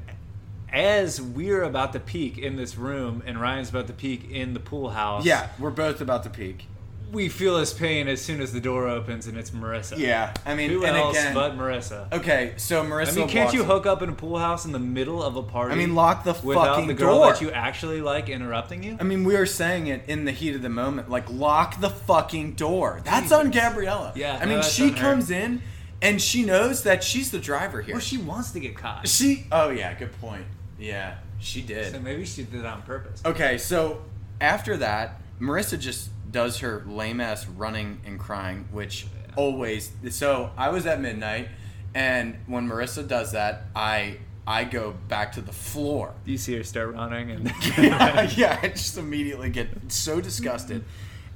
as 0.72 1.22
we're 1.22 1.64
about 1.64 1.94
to 1.94 2.00
peak 2.00 2.38
in 2.38 2.56
this 2.56 2.78
room 2.78 3.24
and 3.26 3.40
Ryan's 3.42 3.70
about 3.70 3.88
to 3.88 3.94
peak 3.94 4.30
in 4.30 4.54
the 4.54 4.60
pool 4.60 4.90
house, 4.92 5.26
Yeah, 5.26 5.50
we're 5.60 5.72
both 5.72 6.00
about 6.00 6.24
to 6.24 6.30
peak. 6.30 6.68
We 7.12 7.30
feel 7.30 7.58
his 7.58 7.74
pain 7.74 8.08
as 8.08 8.22
soon 8.22 8.42
as 8.42 8.54
the 8.54 8.60
door 8.60 8.88
opens 8.88 9.28
and 9.28 9.38
it's 9.38 9.52
Marissa. 9.52 9.98
Yeah, 9.98 10.34
I 10.46 10.56
mean, 10.56 10.70
Who 10.70 10.86
else 10.86 11.18
again, 11.18 11.34
but 11.34 11.58
Marissa? 11.58 12.12
okay, 12.12 12.54
so 12.58 12.84
Marissa. 12.84 13.14
I 13.14 13.16
mean, 13.16 13.28
can't 13.28 13.54
you 13.54 13.62
in. 13.62 13.68
hook 13.68 13.86
up 13.86 14.02
in 14.02 14.10
a 14.10 14.14
pool 14.14 14.38
house 14.38 14.66
in 14.66 14.72
the 14.72 14.80
middle 14.80 15.24
of 15.24 15.36
a 15.36 15.44
party? 15.44 15.74
I 15.74 15.78
mean, 15.78 15.96
lock 15.96 16.24
the 16.24 16.34
fucking 16.34 16.88
the 16.88 16.94
girl 16.94 17.20
door. 17.20 17.32
that 17.32 17.42
you 17.42 17.52
actually 17.52 18.02
like 18.02 18.30
interrupting 18.30 18.84
you. 18.84 18.98
I 19.00 19.04
mean, 19.04 19.24
we 19.24 19.36
were 19.36 19.46
saying 19.46 19.88
it 19.88 20.04
in 20.08 20.26
the 20.26 20.32
heat 20.32 20.56
of 20.56 20.62
the 20.62 20.70
moment, 20.70 21.10
like 21.10 21.30
lock 21.30 21.80
the 21.80 21.90
fucking 21.90 22.54
door. 22.54 23.02
That's 23.04 23.32
on 23.32 23.52
Gabriella. 23.52 24.14
Yeah, 24.16 24.38
I 24.40 24.46
no, 24.46 24.56
mean, 24.56 24.64
she 24.64 24.92
comes 24.92 25.32
in 25.32 25.62
and 26.02 26.22
she 26.22 26.44
knows 26.44 26.84
that 26.84 27.04
she's 27.04 27.32
the 27.32 27.40
driver 27.40 27.82
here. 27.82 27.98
Or 27.98 28.02
she 28.02 28.18
wants 28.18 28.52
to 28.52 28.60
get 28.60 28.76
caught. 28.76 29.08
She. 29.08 29.46
Oh 29.52 29.70
yeah, 29.70 29.94
good 29.94 30.12
point. 30.20 30.46
Yeah, 30.78 31.18
she 31.40 31.62
did. 31.62 31.92
So 31.92 32.00
maybe 32.00 32.26
she 32.26 32.44
did 32.44 32.62
it 32.62 32.66
on 32.66 32.82
purpose. 32.84 33.22
Okay, 33.26 33.58
so 33.58 34.02
after 34.40 34.78
that, 34.78 35.22
Marissa 35.40 35.80
just 35.80 36.10
does 36.30 36.60
her 36.60 36.84
lame 36.88 37.22
ass 37.22 37.48
running 37.48 38.02
and 38.06 38.20
crying, 38.20 38.68
which 38.72 39.08
always. 39.36 39.92
So 40.10 40.52
I 40.58 40.70
was 40.70 40.86
at 40.86 41.02
midnight, 41.02 41.50
and 41.94 42.38
when 42.48 42.68
Marissa 42.68 43.08
does 43.08 43.32
that, 43.32 43.68
I 43.76 44.18
I 44.46 44.64
go 44.64 44.96
back 45.08 45.34
to 45.34 45.42
the 45.42 45.52
floor. 45.52 46.14
You 46.26 46.38
see 46.38 46.56
her 46.58 46.64
start 46.64 46.96
running 46.96 47.32
and 47.32 47.46
yeah, 47.78 48.22
yeah, 48.36 48.60
I 48.62 48.70
just 48.70 48.98
immediately 48.98 49.50
get 49.50 49.70
so 49.90 50.20
disgusted. 50.22 50.84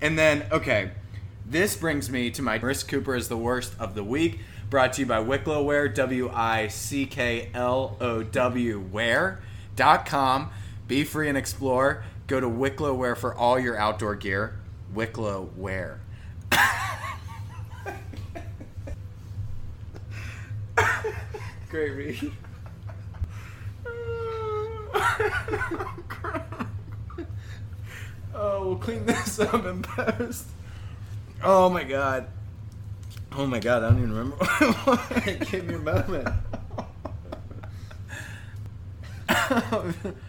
And 0.01 0.17
then, 0.17 0.47
okay, 0.51 0.91
this 1.45 1.75
brings 1.75 2.09
me 2.09 2.31
to 2.31 2.41
my 2.41 2.57
Marissa 2.57 2.87
Cooper 2.87 3.15
is 3.15 3.27
the 3.27 3.37
worst 3.37 3.73
of 3.79 3.95
the 3.95 4.03
week. 4.03 4.39
Brought 4.69 4.93
to 4.93 5.01
you 5.01 5.05
by 5.05 5.19
Wicklow 5.19 5.61
Wear, 5.61 5.87
W 5.87 6.31
I 6.33 6.67
C 6.67 7.05
K 7.05 7.49
L 7.53 7.97
O 8.01 8.23
W 8.23 8.79
Wear.com. 8.79 10.49
Be 10.87 11.03
free 11.03 11.29
and 11.29 11.37
explore. 11.37 12.03
Go 12.25 12.39
to 12.39 12.49
Wicklow 12.49 12.95
Wear 12.95 13.15
for 13.15 13.35
all 13.35 13.59
your 13.59 13.77
outdoor 13.77 14.15
gear. 14.15 14.59
Wicklow 14.93 15.49
where? 15.55 15.99
Great 21.69 21.91
read. 21.91 22.31
Oh, 28.35 28.65
we'll 28.65 28.77
clean 28.77 29.05
this 29.05 29.39
up 29.39 29.63
in 29.65 29.83
post. 29.83 30.47
Oh 31.43 31.69
my 31.69 31.83
god. 31.83 32.27
Oh 33.31 33.45
my 33.45 33.59
god, 33.59 33.83
I 33.83 33.89
don't 33.89 33.99
even 33.99 34.11
remember. 34.11 35.45
Give 35.51 35.65
me 35.65 35.75
a 35.75 35.79
moment. 35.79 36.27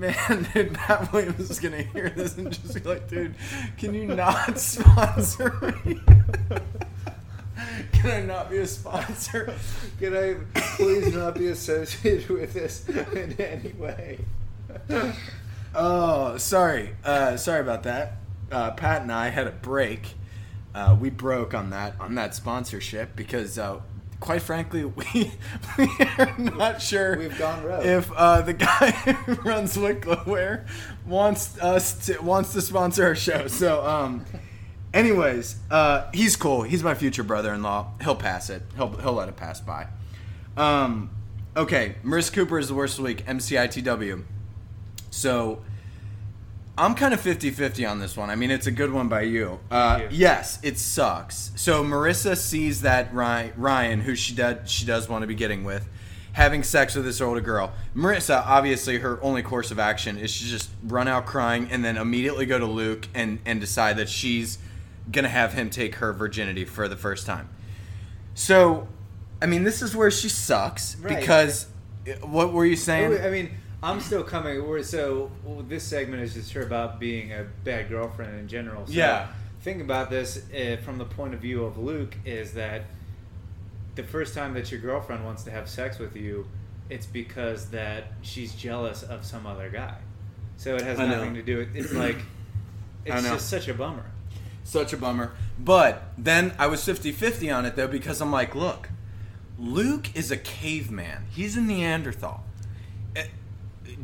Man, 0.00 0.48
dude, 0.54 0.72
Pat 0.72 1.12
Williams 1.12 1.50
is 1.50 1.60
gonna 1.60 1.82
hear 1.82 2.08
this 2.08 2.38
and 2.38 2.50
just 2.50 2.72
be 2.72 2.80
like, 2.88 3.06
dude, 3.06 3.34
can 3.76 3.92
you 3.92 4.06
not 4.06 4.58
sponsor 4.58 5.74
me? 5.84 6.00
can 7.92 8.10
I 8.10 8.22
not 8.22 8.48
be 8.48 8.56
a 8.56 8.66
sponsor? 8.66 9.54
Can 9.98 10.16
I 10.16 10.36
please 10.54 11.14
not 11.14 11.34
be 11.34 11.48
associated 11.48 12.30
with 12.30 12.54
this 12.54 12.88
in 12.88 13.38
any 13.38 13.72
way? 13.72 14.20
Oh, 15.74 16.38
sorry. 16.38 16.96
Uh, 17.04 17.36
sorry 17.36 17.60
about 17.60 17.82
that. 17.82 18.14
Uh, 18.50 18.70
Pat 18.70 19.02
and 19.02 19.12
I 19.12 19.28
had 19.28 19.46
a 19.46 19.52
break. 19.52 20.14
Uh, 20.74 20.96
we 20.98 21.10
broke 21.10 21.52
on 21.52 21.68
that 21.70 22.00
on 22.00 22.14
that 22.14 22.34
sponsorship 22.34 23.16
because, 23.16 23.58
uh, 23.58 23.80
quite 24.20 24.42
frankly, 24.42 24.84
we 24.84 25.32
we 25.78 25.88
are 26.18 26.34
not 26.38 26.80
sure 26.82 27.16
We've 27.18 27.36
gone 27.38 27.64
rogue. 27.64 27.84
if 27.86 28.12
uh, 28.12 28.42
the 28.42 28.52
guy 28.52 28.90
who 29.26 29.34
runs 29.42 29.76
Wicklow 29.78 30.22
Wear 30.26 30.66
wants 31.06 31.58
us 31.58 32.06
to 32.06 32.18
wants 32.20 32.52
to 32.52 32.60
sponsor 32.60 33.04
our 33.06 33.14
show. 33.14 33.46
So, 33.48 33.84
um, 33.84 34.24
anyways, 34.94 35.56
uh, 35.70 36.10
he's 36.12 36.36
cool. 36.36 36.62
He's 36.62 36.82
my 36.82 36.94
future 36.94 37.22
brother-in-law. 37.22 37.92
He'll 38.02 38.14
pass 38.16 38.50
it. 38.50 38.62
He'll 38.76 38.96
he'll 38.98 39.14
let 39.14 39.28
it 39.28 39.36
pass 39.36 39.60
by. 39.60 39.86
Um, 40.56 41.10
okay, 41.56 41.96
Marissa 42.04 42.32
Cooper 42.32 42.58
is 42.58 42.68
the 42.68 42.74
worst 42.74 42.98
of 42.98 43.04
the 43.04 43.08
week. 43.08 43.24
MCITW. 43.26 44.24
So 45.10 45.62
I'm 46.78 46.94
kind 46.94 47.12
of 47.12 47.20
50-50 47.20 47.88
on 47.90 47.98
this 47.98 48.16
one. 48.16 48.30
I 48.30 48.36
mean, 48.36 48.50
it's 48.50 48.66
a 48.66 48.70
good 48.70 48.92
one 48.92 49.08
by 49.08 49.22
you. 49.22 49.60
Uh, 49.70 50.02
yes, 50.10 50.58
it 50.62 50.78
sucks. 50.78 51.50
So 51.56 51.84
Marissa 51.84 52.36
sees 52.36 52.82
that 52.82 53.12
Ryan, 53.14 54.00
who 54.00 54.14
she 54.14 54.34
does 54.34 54.70
she 54.70 54.86
does 54.86 55.08
want 55.08 55.22
to 55.22 55.26
be 55.26 55.34
getting 55.34 55.62
with, 55.64 55.86
having 56.32 56.62
sex 56.62 56.94
with 56.94 57.04
this 57.04 57.20
older 57.20 57.40
girl. 57.42 57.72
Marissa, 57.94 58.42
obviously, 58.46 58.98
her 58.98 59.22
only 59.22 59.42
course 59.42 59.70
of 59.70 59.78
action 59.78 60.16
is 60.16 60.36
to 60.38 60.44
just 60.44 60.70
run 60.84 61.06
out 61.06 61.26
crying 61.26 61.68
and 61.70 61.84
then 61.84 61.96
immediately 61.98 62.46
go 62.46 62.58
to 62.58 62.66
Luke 62.66 63.08
and 63.14 63.40
and 63.44 63.60
decide 63.60 63.96
that 63.98 64.08
she's 64.08 64.58
gonna 65.12 65.28
have 65.28 65.52
him 65.52 65.68
take 65.70 65.96
her 65.96 66.12
virginity 66.12 66.64
for 66.64 66.88
the 66.88 66.96
first 66.96 67.26
time. 67.26 67.48
So, 68.34 68.88
I 69.42 69.46
mean, 69.46 69.64
this 69.64 69.82
is 69.82 69.94
where 69.94 70.10
she 70.10 70.28
sucks 70.28 70.96
Right. 70.96 71.18
because. 71.18 71.66
What 72.22 72.54
were 72.54 72.64
you 72.64 72.76
saying? 72.76 73.20
I 73.22 73.28
mean, 73.28 73.50
I'm 73.82 74.00
still 74.00 74.22
coming. 74.22 74.66
We're, 74.66 74.82
so 74.82 75.30
well, 75.44 75.64
this 75.66 75.84
segment 75.84 76.22
is 76.22 76.34
just 76.34 76.52
her 76.52 76.62
about 76.62 77.00
being 77.00 77.32
a 77.32 77.46
bad 77.64 77.88
girlfriend 77.88 78.38
in 78.38 78.48
general. 78.48 78.86
So 78.86 78.92
Yeah. 78.92 79.28
Think 79.62 79.82
about 79.82 80.08
this 80.08 80.42
uh, 80.54 80.78
from 80.82 80.96
the 80.98 81.04
point 81.04 81.34
of 81.34 81.40
view 81.40 81.64
of 81.64 81.76
Luke 81.76 82.16
is 82.24 82.54
that 82.54 82.84
the 83.94 84.02
first 84.02 84.34
time 84.34 84.54
that 84.54 84.70
your 84.70 84.80
girlfriend 84.80 85.24
wants 85.24 85.42
to 85.44 85.50
have 85.50 85.68
sex 85.68 85.98
with 85.98 86.16
you, 86.16 86.46
it's 86.88 87.06
because 87.06 87.70
that 87.70 88.04
she's 88.22 88.54
jealous 88.54 89.02
of 89.02 89.24
some 89.24 89.46
other 89.46 89.68
guy. 89.68 89.96
So 90.56 90.76
it 90.76 90.82
has 90.82 90.98
I 90.98 91.06
know. 91.06 91.16
nothing 91.16 91.34
to 91.34 91.42
do 91.42 91.58
with. 91.58 91.76
It's 91.76 91.92
like 91.92 92.16
it's 93.04 93.22
know. 93.22 93.34
just 93.34 93.48
such 93.50 93.68
a 93.68 93.74
bummer. 93.74 94.04
Such 94.64 94.92
a 94.92 94.96
bummer. 94.96 95.32
But 95.58 96.04
then 96.16 96.54
I 96.58 96.66
was 96.66 96.84
50 96.84 97.12
50 97.12 97.50
on 97.50 97.66
it 97.66 97.76
though 97.76 97.88
because 97.88 98.20
I'm 98.20 98.32
like, 98.32 98.54
look, 98.54 98.88
Luke 99.58 100.14
is 100.14 100.30
a 100.30 100.36
caveman. 100.36 101.24
He's 101.30 101.56
a 101.56 101.60
Neanderthal. 101.60 102.44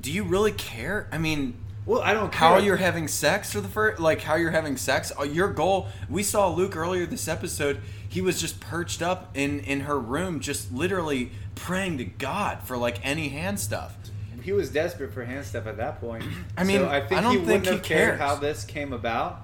Do 0.06 0.12
you 0.12 0.22
really 0.22 0.52
care? 0.52 1.08
I 1.10 1.18
mean, 1.18 1.54
Well, 1.84 2.00
I 2.00 2.14
don't 2.14 2.30
care. 2.30 2.48
how 2.48 2.58
you're 2.58 2.76
having 2.76 3.08
sex 3.08 3.50
for 3.52 3.60
the 3.60 3.66
first, 3.66 3.98
like 3.98 4.20
how 4.20 4.36
you're 4.36 4.52
having 4.52 4.76
sex. 4.76 5.10
Uh, 5.18 5.24
Your 5.24 5.48
goal. 5.48 5.88
We 6.08 6.22
saw 6.22 6.48
Luke 6.48 6.76
earlier 6.76 7.06
this 7.06 7.26
episode. 7.26 7.80
He 8.08 8.20
was 8.20 8.40
just 8.40 8.60
perched 8.60 9.02
up 9.02 9.36
in 9.36 9.58
in 9.58 9.80
her 9.80 9.98
room, 9.98 10.38
just 10.38 10.70
literally 10.72 11.32
praying 11.56 11.98
to 11.98 12.04
God 12.04 12.62
for 12.62 12.76
like 12.76 13.04
any 13.04 13.30
hand 13.30 13.58
stuff. 13.58 13.96
he 14.44 14.52
was 14.52 14.70
desperate 14.70 15.12
for 15.12 15.24
hand 15.24 15.44
stuff 15.44 15.66
at 15.66 15.76
that 15.78 16.00
point. 16.00 16.22
I 16.56 16.62
mean, 16.62 16.82
so 16.82 16.88
I 16.88 17.00
think 17.00 17.18
I 17.18 17.20
don't 17.22 17.32
he 17.32 17.36
think 17.38 17.46
wouldn't 17.48 17.66
he 17.66 17.72
have 17.72 17.82
cared 17.82 18.18
cares. 18.18 18.20
how 18.20 18.36
this 18.36 18.64
came 18.64 18.92
about. 18.92 19.40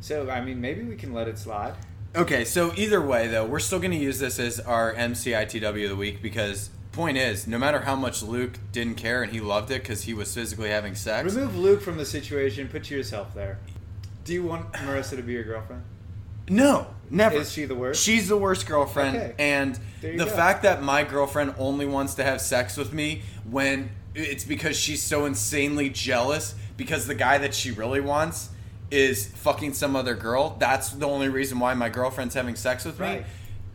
So 0.00 0.28
I 0.28 0.42
mean, 0.42 0.60
maybe 0.60 0.82
we 0.82 0.96
can 0.96 1.14
let 1.14 1.28
it 1.28 1.38
slide. 1.38 1.72
Okay, 2.14 2.44
so 2.44 2.74
either 2.76 3.00
way 3.00 3.26
though, 3.28 3.46
we're 3.46 3.58
still 3.58 3.78
going 3.78 3.92
to 3.92 3.96
use 3.96 4.18
this 4.18 4.38
as 4.38 4.60
our 4.60 4.92
MCITW 4.92 5.84
of 5.84 5.88
the 5.88 5.96
week 5.96 6.20
because 6.20 6.68
point 6.98 7.16
is, 7.16 7.46
no 7.46 7.58
matter 7.58 7.78
how 7.82 7.94
much 7.94 8.24
Luke 8.24 8.58
didn't 8.72 8.96
care 8.96 9.22
and 9.22 9.30
he 9.30 9.38
loved 9.38 9.70
it 9.70 9.82
because 9.82 10.02
he 10.02 10.12
was 10.12 10.34
physically 10.34 10.68
having 10.70 10.96
sex. 10.96 11.32
Remove 11.32 11.56
Luke 11.56 11.80
from 11.80 11.96
the 11.96 12.04
situation. 12.04 12.66
Put 12.66 12.90
yourself 12.90 13.32
there. 13.34 13.60
Do 14.24 14.32
you 14.34 14.42
want 14.42 14.72
Marissa 14.72 15.14
to 15.16 15.22
be 15.22 15.32
your 15.34 15.44
girlfriend? 15.44 15.84
No, 16.48 16.88
never. 17.08 17.36
Is 17.36 17.52
she 17.52 17.66
the 17.66 17.76
worst? 17.76 18.02
She's 18.02 18.26
the 18.26 18.36
worst 18.36 18.66
girlfriend, 18.66 19.16
Okay. 19.16 19.34
and 19.38 19.78
the 20.00 20.16
go. 20.16 20.26
fact 20.26 20.64
that 20.64 20.82
my 20.82 21.04
girlfriend 21.04 21.54
only 21.56 21.86
wants 21.86 22.14
to 22.14 22.24
have 22.24 22.40
sex 22.40 22.76
with 22.76 22.92
me 22.92 23.22
when 23.48 23.90
it's 24.16 24.42
because 24.44 24.76
she's 24.76 25.00
so 25.00 25.24
insanely 25.24 25.90
jealous 25.90 26.56
because 26.76 27.06
the 27.06 27.14
guy 27.14 27.38
that 27.38 27.54
she 27.54 27.70
really 27.70 28.00
wants 28.00 28.48
is 28.90 29.28
fucking 29.28 29.74
some 29.74 29.94
other 29.94 30.16
girl. 30.16 30.56
That's 30.58 30.90
the 30.90 31.06
only 31.06 31.28
reason 31.28 31.60
why 31.60 31.74
my 31.74 31.90
girlfriend's 31.90 32.34
having 32.34 32.56
sex 32.56 32.84
with 32.84 32.98
me. 32.98 33.06
Right. 33.06 33.26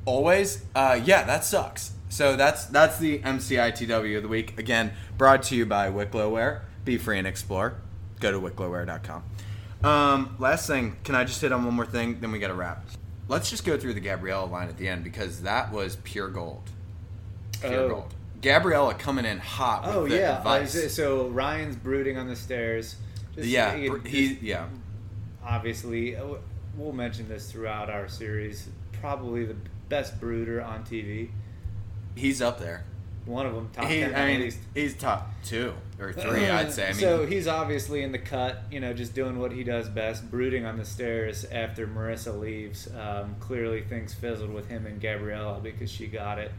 Always, 0.05 0.65
uh, 0.75 0.99
yeah, 1.05 1.23
that 1.23 1.45
sucks. 1.45 1.91
So 2.13 2.35
that's 2.35 2.65
that's 2.65 2.99
the 2.99 3.17
MCITW 3.19 4.17
of 4.17 4.21
the 4.21 4.29
week. 4.29 4.59
Again, 4.59 4.93
brought 5.17 5.41
to 5.43 5.55
you 5.55 5.65
by 5.65 5.89
Wicklow 5.89 6.29
Wear. 6.29 6.61
Be 6.85 6.99
free 6.99 7.17
and 7.17 7.25
explore. 7.25 7.77
Go 8.19 8.31
to 8.31 8.39
wicklowwear.com. 8.39 9.23
Um, 9.83 10.35
last 10.37 10.67
thing, 10.67 10.95
can 11.03 11.15
I 11.15 11.23
just 11.23 11.41
hit 11.41 11.51
on 11.51 11.65
one 11.65 11.73
more 11.73 11.87
thing? 11.87 12.19
Then 12.21 12.31
we 12.31 12.37
got 12.37 12.49
to 12.49 12.53
wrap. 12.53 12.85
Let's 13.27 13.49
just 13.49 13.65
go 13.65 13.79
through 13.79 13.95
the 13.95 13.99
Gabriella 13.99 14.45
line 14.45 14.69
at 14.69 14.77
the 14.77 14.87
end 14.87 15.03
because 15.03 15.41
that 15.41 15.71
was 15.71 15.95
pure 16.03 16.27
gold. 16.29 16.61
Pure 17.61 17.73
Oh. 17.73 17.89
gold. 17.89 18.13
Gabriella 18.43 18.93
coming 18.93 19.25
in 19.25 19.39
hot 19.39 19.87
with 19.87 19.95
Oh 19.95 20.07
the 20.07 20.15
yeah. 20.17 20.37
advice. 20.37 20.93
So 20.93 21.29
Ryan's 21.29 21.75
brooding 21.77 22.17
on 22.19 22.27
the 22.27 22.35
stairs. 22.35 22.95
Just- 23.35 23.47
yeah, 23.47 23.75
he- 23.75 23.89
he 24.07 24.37
yeah. 24.39 24.67
obviously 25.43 26.15
uh, 26.15 26.35
we'll 26.77 26.93
mention 26.93 27.27
this 27.27 27.51
throughout 27.51 27.89
our 27.89 28.07
series. 28.07 28.69
Probably 29.01 29.45
the 29.45 29.55
best 29.89 30.19
brooder 30.19 30.61
on 30.61 30.83
TV. 30.83 31.29
He's 32.15 32.41
up 32.41 32.59
there. 32.59 32.85
One 33.25 33.45
of 33.45 33.55
them, 33.55 33.69
top 33.71 33.85
He, 33.85 34.01
ten 34.01 34.13
I 34.15 34.25
mean, 34.27 34.41
least. 34.41 34.59
he's 34.73 34.95
top 34.95 35.31
two 35.45 35.73
or 35.97 36.11
three, 36.11 36.49
I'd 36.49 36.73
say. 36.73 36.87
I 36.89 36.91
mean, 36.91 36.99
so 36.99 37.25
he's 37.25 37.47
obviously 37.47 38.03
in 38.03 38.11
the 38.11 38.17
cut, 38.17 38.63
you 38.69 38.81
know, 38.81 38.93
just 38.93 39.15
doing 39.15 39.39
what 39.39 39.53
he 39.53 39.63
does 39.63 39.87
best, 39.87 40.29
brooding 40.29 40.65
on 40.65 40.77
the 40.77 40.83
stairs 40.83 41.45
after 41.45 41.87
Marissa 41.87 42.37
leaves. 42.37 42.89
Um, 42.99 43.35
clearly, 43.39 43.81
things 43.81 44.13
fizzled 44.13 44.53
with 44.53 44.67
him 44.67 44.85
and 44.85 44.99
Gabriella 44.99 45.61
because 45.61 45.89
she 45.89 46.07
got 46.07 46.37
it, 46.37 46.51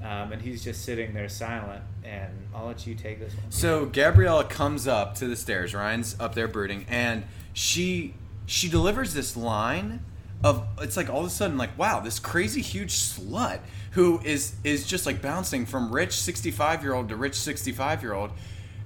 um, 0.00 0.30
and 0.32 0.40
he's 0.40 0.62
just 0.62 0.84
sitting 0.84 1.12
there 1.12 1.28
silent. 1.28 1.82
And 2.04 2.30
I'll 2.54 2.66
let 2.66 2.86
you 2.86 2.94
take 2.94 3.18
this 3.18 3.34
one. 3.34 3.50
So 3.50 3.86
Gabriella 3.86 4.44
comes 4.44 4.86
up 4.86 5.16
to 5.16 5.26
the 5.26 5.36
stairs. 5.36 5.74
Ryan's 5.74 6.14
up 6.20 6.36
there 6.36 6.46
brooding, 6.48 6.86
and 6.88 7.24
she 7.52 8.14
she 8.46 8.68
delivers 8.68 9.12
this 9.12 9.36
line 9.36 10.04
of 10.42 10.66
it's 10.80 10.96
like 10.96 11.10
all 11.10 11.20
of 11.20 11.26
a 11.26 11.30
sudden 11.30 11.58
like 11.58 11.76
wow 11.78 12.00
this 12.00 12.18
crazy 12.18 12.62
huge 12.62 12.92
slut 12.94 13.60
who 13.92 14.20
is 14.24 14.54
is 14.64 14.86
just 14.86 15.04
like 15.04 15.20
bouncing 15.20 15.66
from 15.66 15.92
rich 15.92 16.12
65 16.12 16.82
year 16.82 16.94
old 16.94 17.08
to 17.10 17.16
rich 17.16 17.34
65 17.34 18.02
year 18.02 18.14
old 18.14 18.30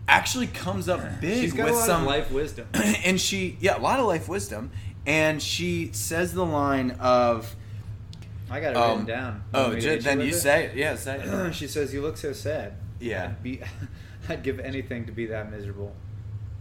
actually 0.09 0.47
comes 0.47 0.89
up 0.89 1.01
big 1.21 1.55
with 1.55 1.77
some 1.77 2.05
life 2.05 2.31
wisdom. 2.31 2.67
and 2.75 3.21
she 3.21 3.57
yeah 3.61 3.79
a 3.79 3.81
lot 3.81 4.01
of 4.01 4.07
life 4.07 4.29
wisdom 4.29 4.71
and 5.07 5.43
she 5.43 5.91
says 5.93 6.35
the 6.35 6.45
line 6.45 6.93
of 6.93 7.55
I 8.51 8.61
got 8.61 8.73
it 8.73 8.77
um, 8.77 8.91
written 8.91 9.07
down. 9.07 9.35
You 9.35 9.41
oh 9.55 9.63
want 9.63 9.75
me 9.75 9.81
to 9.81 9.87
ju- 9.87 9.91
hit 9.91 10.05
then 10.05 10.21
you 10.21 10.27
it? 10.27 10.35
say 10.35 10.67
it 10.67 10.77
yeah 10.77 10.97
say 10.97 11.19
it 11.19 11.55
she 11.55 11.67
says, 11.67 11.95
"You 11.95 12.03
look 12.03 12.17
so 12.17 12.33
sad." 12.33 12.75
Yeah. 13.01 13.25
I'd, 13.25 13.43
be, 13.43 13.61
I'd 14.29 14.43
give 14.43 14.61
anything 14.61 15.07
to 15.07 15.13
be 15.13 15.27
that 15.27 15.51
miserable, 15.51 15.95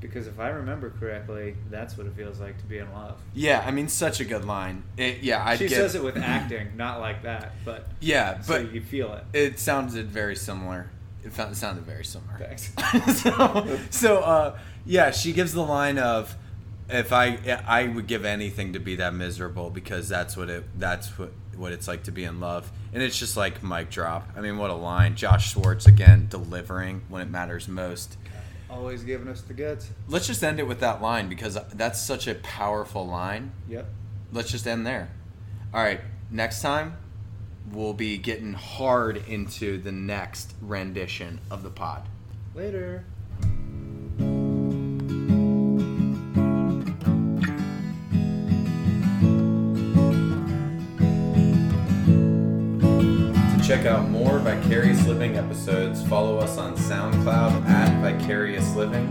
because 0.03 0.27
if 0.27 0.39
I 0.39 0.49
remember 0.49 0.91
correctly, 0.99 1.55
that's 1.69 1.97
what 1.97 2.05
it 2.07 2.13
feels 2.13 2.39
like 2.39 2.57
to 2.59 2.65
be 2.65 2.77
in 2.77 2.91
love. 2.93 3.19
yeah 3.33 3.63
I 3.65 3.71
mean 3.71 3.87
such 3.87 4.19
a 4.19 4.25
good 4.25 4.45
line 4.45 4.83
it, 4.97 5.23
yeah 5.23 5.43
I'd 5.43 5.57
she 5.57 5.67
give, 5.67 5.77
says 5.77 5.95
it 5.95 6.03
with 6.03 6.17
acting, 6.37 6.77
not 6.77 6.99
like 6.99 7.23
that, 7.23 7.53
but 7.65 7.87
yeah 7.99 8.39
so 8.41 8.53
but 8.63 8.73
you 8.73 8.81
feel 8.81 9.13
it. 9.13 9.23
It 9.33 9.59
sounded 9.59 10.11
very 10.11 10.35
similar. 10.35 10.89
It 11.23 11.33
sounded 11.33 11.85
very 11.85 12.03
similar. 12.03 12.37
Thanks. 12.37 12.73
so, 13.21 13.79
so 13.89 14.17
uh, 14.19 14.57
yeah, 14.85 15.11
she 15.11 15.31
gives 15.31 15.53
the 15.53 15.63
line 15.63 15.97
of, 15.97 16.35
"If 16.89 17.13
I, 17.13 17.37
I 17.65 17.87
would 17.87 18.07
give 18.07 18.25
anything 18.25 18.73
to 18.73 18.79
be 18.79 18.97
that 18.97 19.13
miserable 19.13 19.69
because 19.69 20.09
that's 20.09 20.35
what 20.35 20.49
it, 20.49 20.65
that's 20.77 21.17
what 21.17 21.31
what 21.55 21.71
it's 21.71 21.87
like 21.87 22.03
to 22.03 22.11
be 22.11 22.25
in 22.25 22.41
love." 22.41 22.69
And 22.91 23.01
it's 23.01 23.17
just 23.17 23.37
like 23.37 23.63
mic 23.63 23.89
drop. 23.89 24.29
I 24.35 24.41
mean, 24.41 24.57
what 24.57 24.69
a 24.69 24.75
line! 24.75 25.15
Josh 25.15 25.53
Schwartz 25.53 25.85
again 25.87 26.27
delivering 26.29 27.03
when 27.07 27.21
it 27.21 27.29
matters 27.29 27.69
most. 27.69 28.17
Always 28.73 29.03
giving 29.03 29.27
us 29.27 29.41
the 29.41 29.53
goods. 29.53 29.89
Let's 30.07 30.25
just 30.25 30.43
end 30.43 30.59
it 30.59 30.67
with 30.67 30.79
that 30.79 31.01
line 31.01 31.29
because 31.29 31.57
that's 31.73 32.01
such 32.01 32.27
a 32.27 32.35
powerful 32.35 33.05
line. 33.05 33.51
Yep. 33.69 33.87
Let's 34.31 34.51
just 34.51 34.65
end 34.65 34.85
there. 34.85 35.11
All 35.73 35.83
right, 35.83 36.01
next 36.31 36.61
time 36.61 36.97
we'll 37.71 37.93
be 37.93 38.17
getting 38.17 38.53
hard 38.53 39.17
into 39.27 39.77
the 39.77 39.91
next 39.91 40.55
rendition 40.59 41.39
of 41.51 41.61
the 41.63 41.69
pod. 41.69 42.09
Later. 42.55 43.05
Out 54.03 54.09
more 54.09 54.39
Vicarious 54.39 55.07
Living 55.07 55.37
episodes, 55.37 56.05
follow 56.07 56.37
us 56.37 56.57
on 56.57 56.75
SoundCloud 56.75 57.65
at 57.69 58.01
Vicarious 58.01 58.75
Living. 58.75 59.07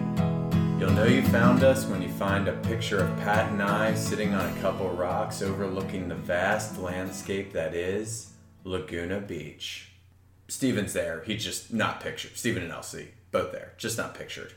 You'll 0.78 0.92
know 0.92 1.04
you 1.04 1.22
found 1.22 1.64
us 1.64 1.86
when 1.86 2.02
you 2.02 2.10
find 2.10 2.46
a 2.46 2.52
picture 2.52 2.98
of 2.98 3.16
Pat 3.20 3.50
and 3.50 3.62
I 3.62 3.94
sitting 3.94 4.34
on 4.34 4.44
a 4.44 4.60
couple 4.60 4.90
rocks 4.90 5.40
overlooking 5.40 6.08
the 6.08 6.14
vast 6.14 6.78
landscape 6.78 7.54
that 7.54 7.74
is 7.74 8.34
Laguna 8.64 9.20
Beach. 9.20 9.92
Stephen's 10.48 10.92
there. 10.92 11.22
He's 11.24 11.42
just 11.42 11.72
not 11.72 12.00
pictured. 12.00 12.36
Stephen 12.36 12.62
and 12.62 12.72
LC, 12.72 13.06
both 13.30 13.50
there, 13.50 13.72
just 13.78 13.96
not 13.96 14.14
pictured. 14.14 14.52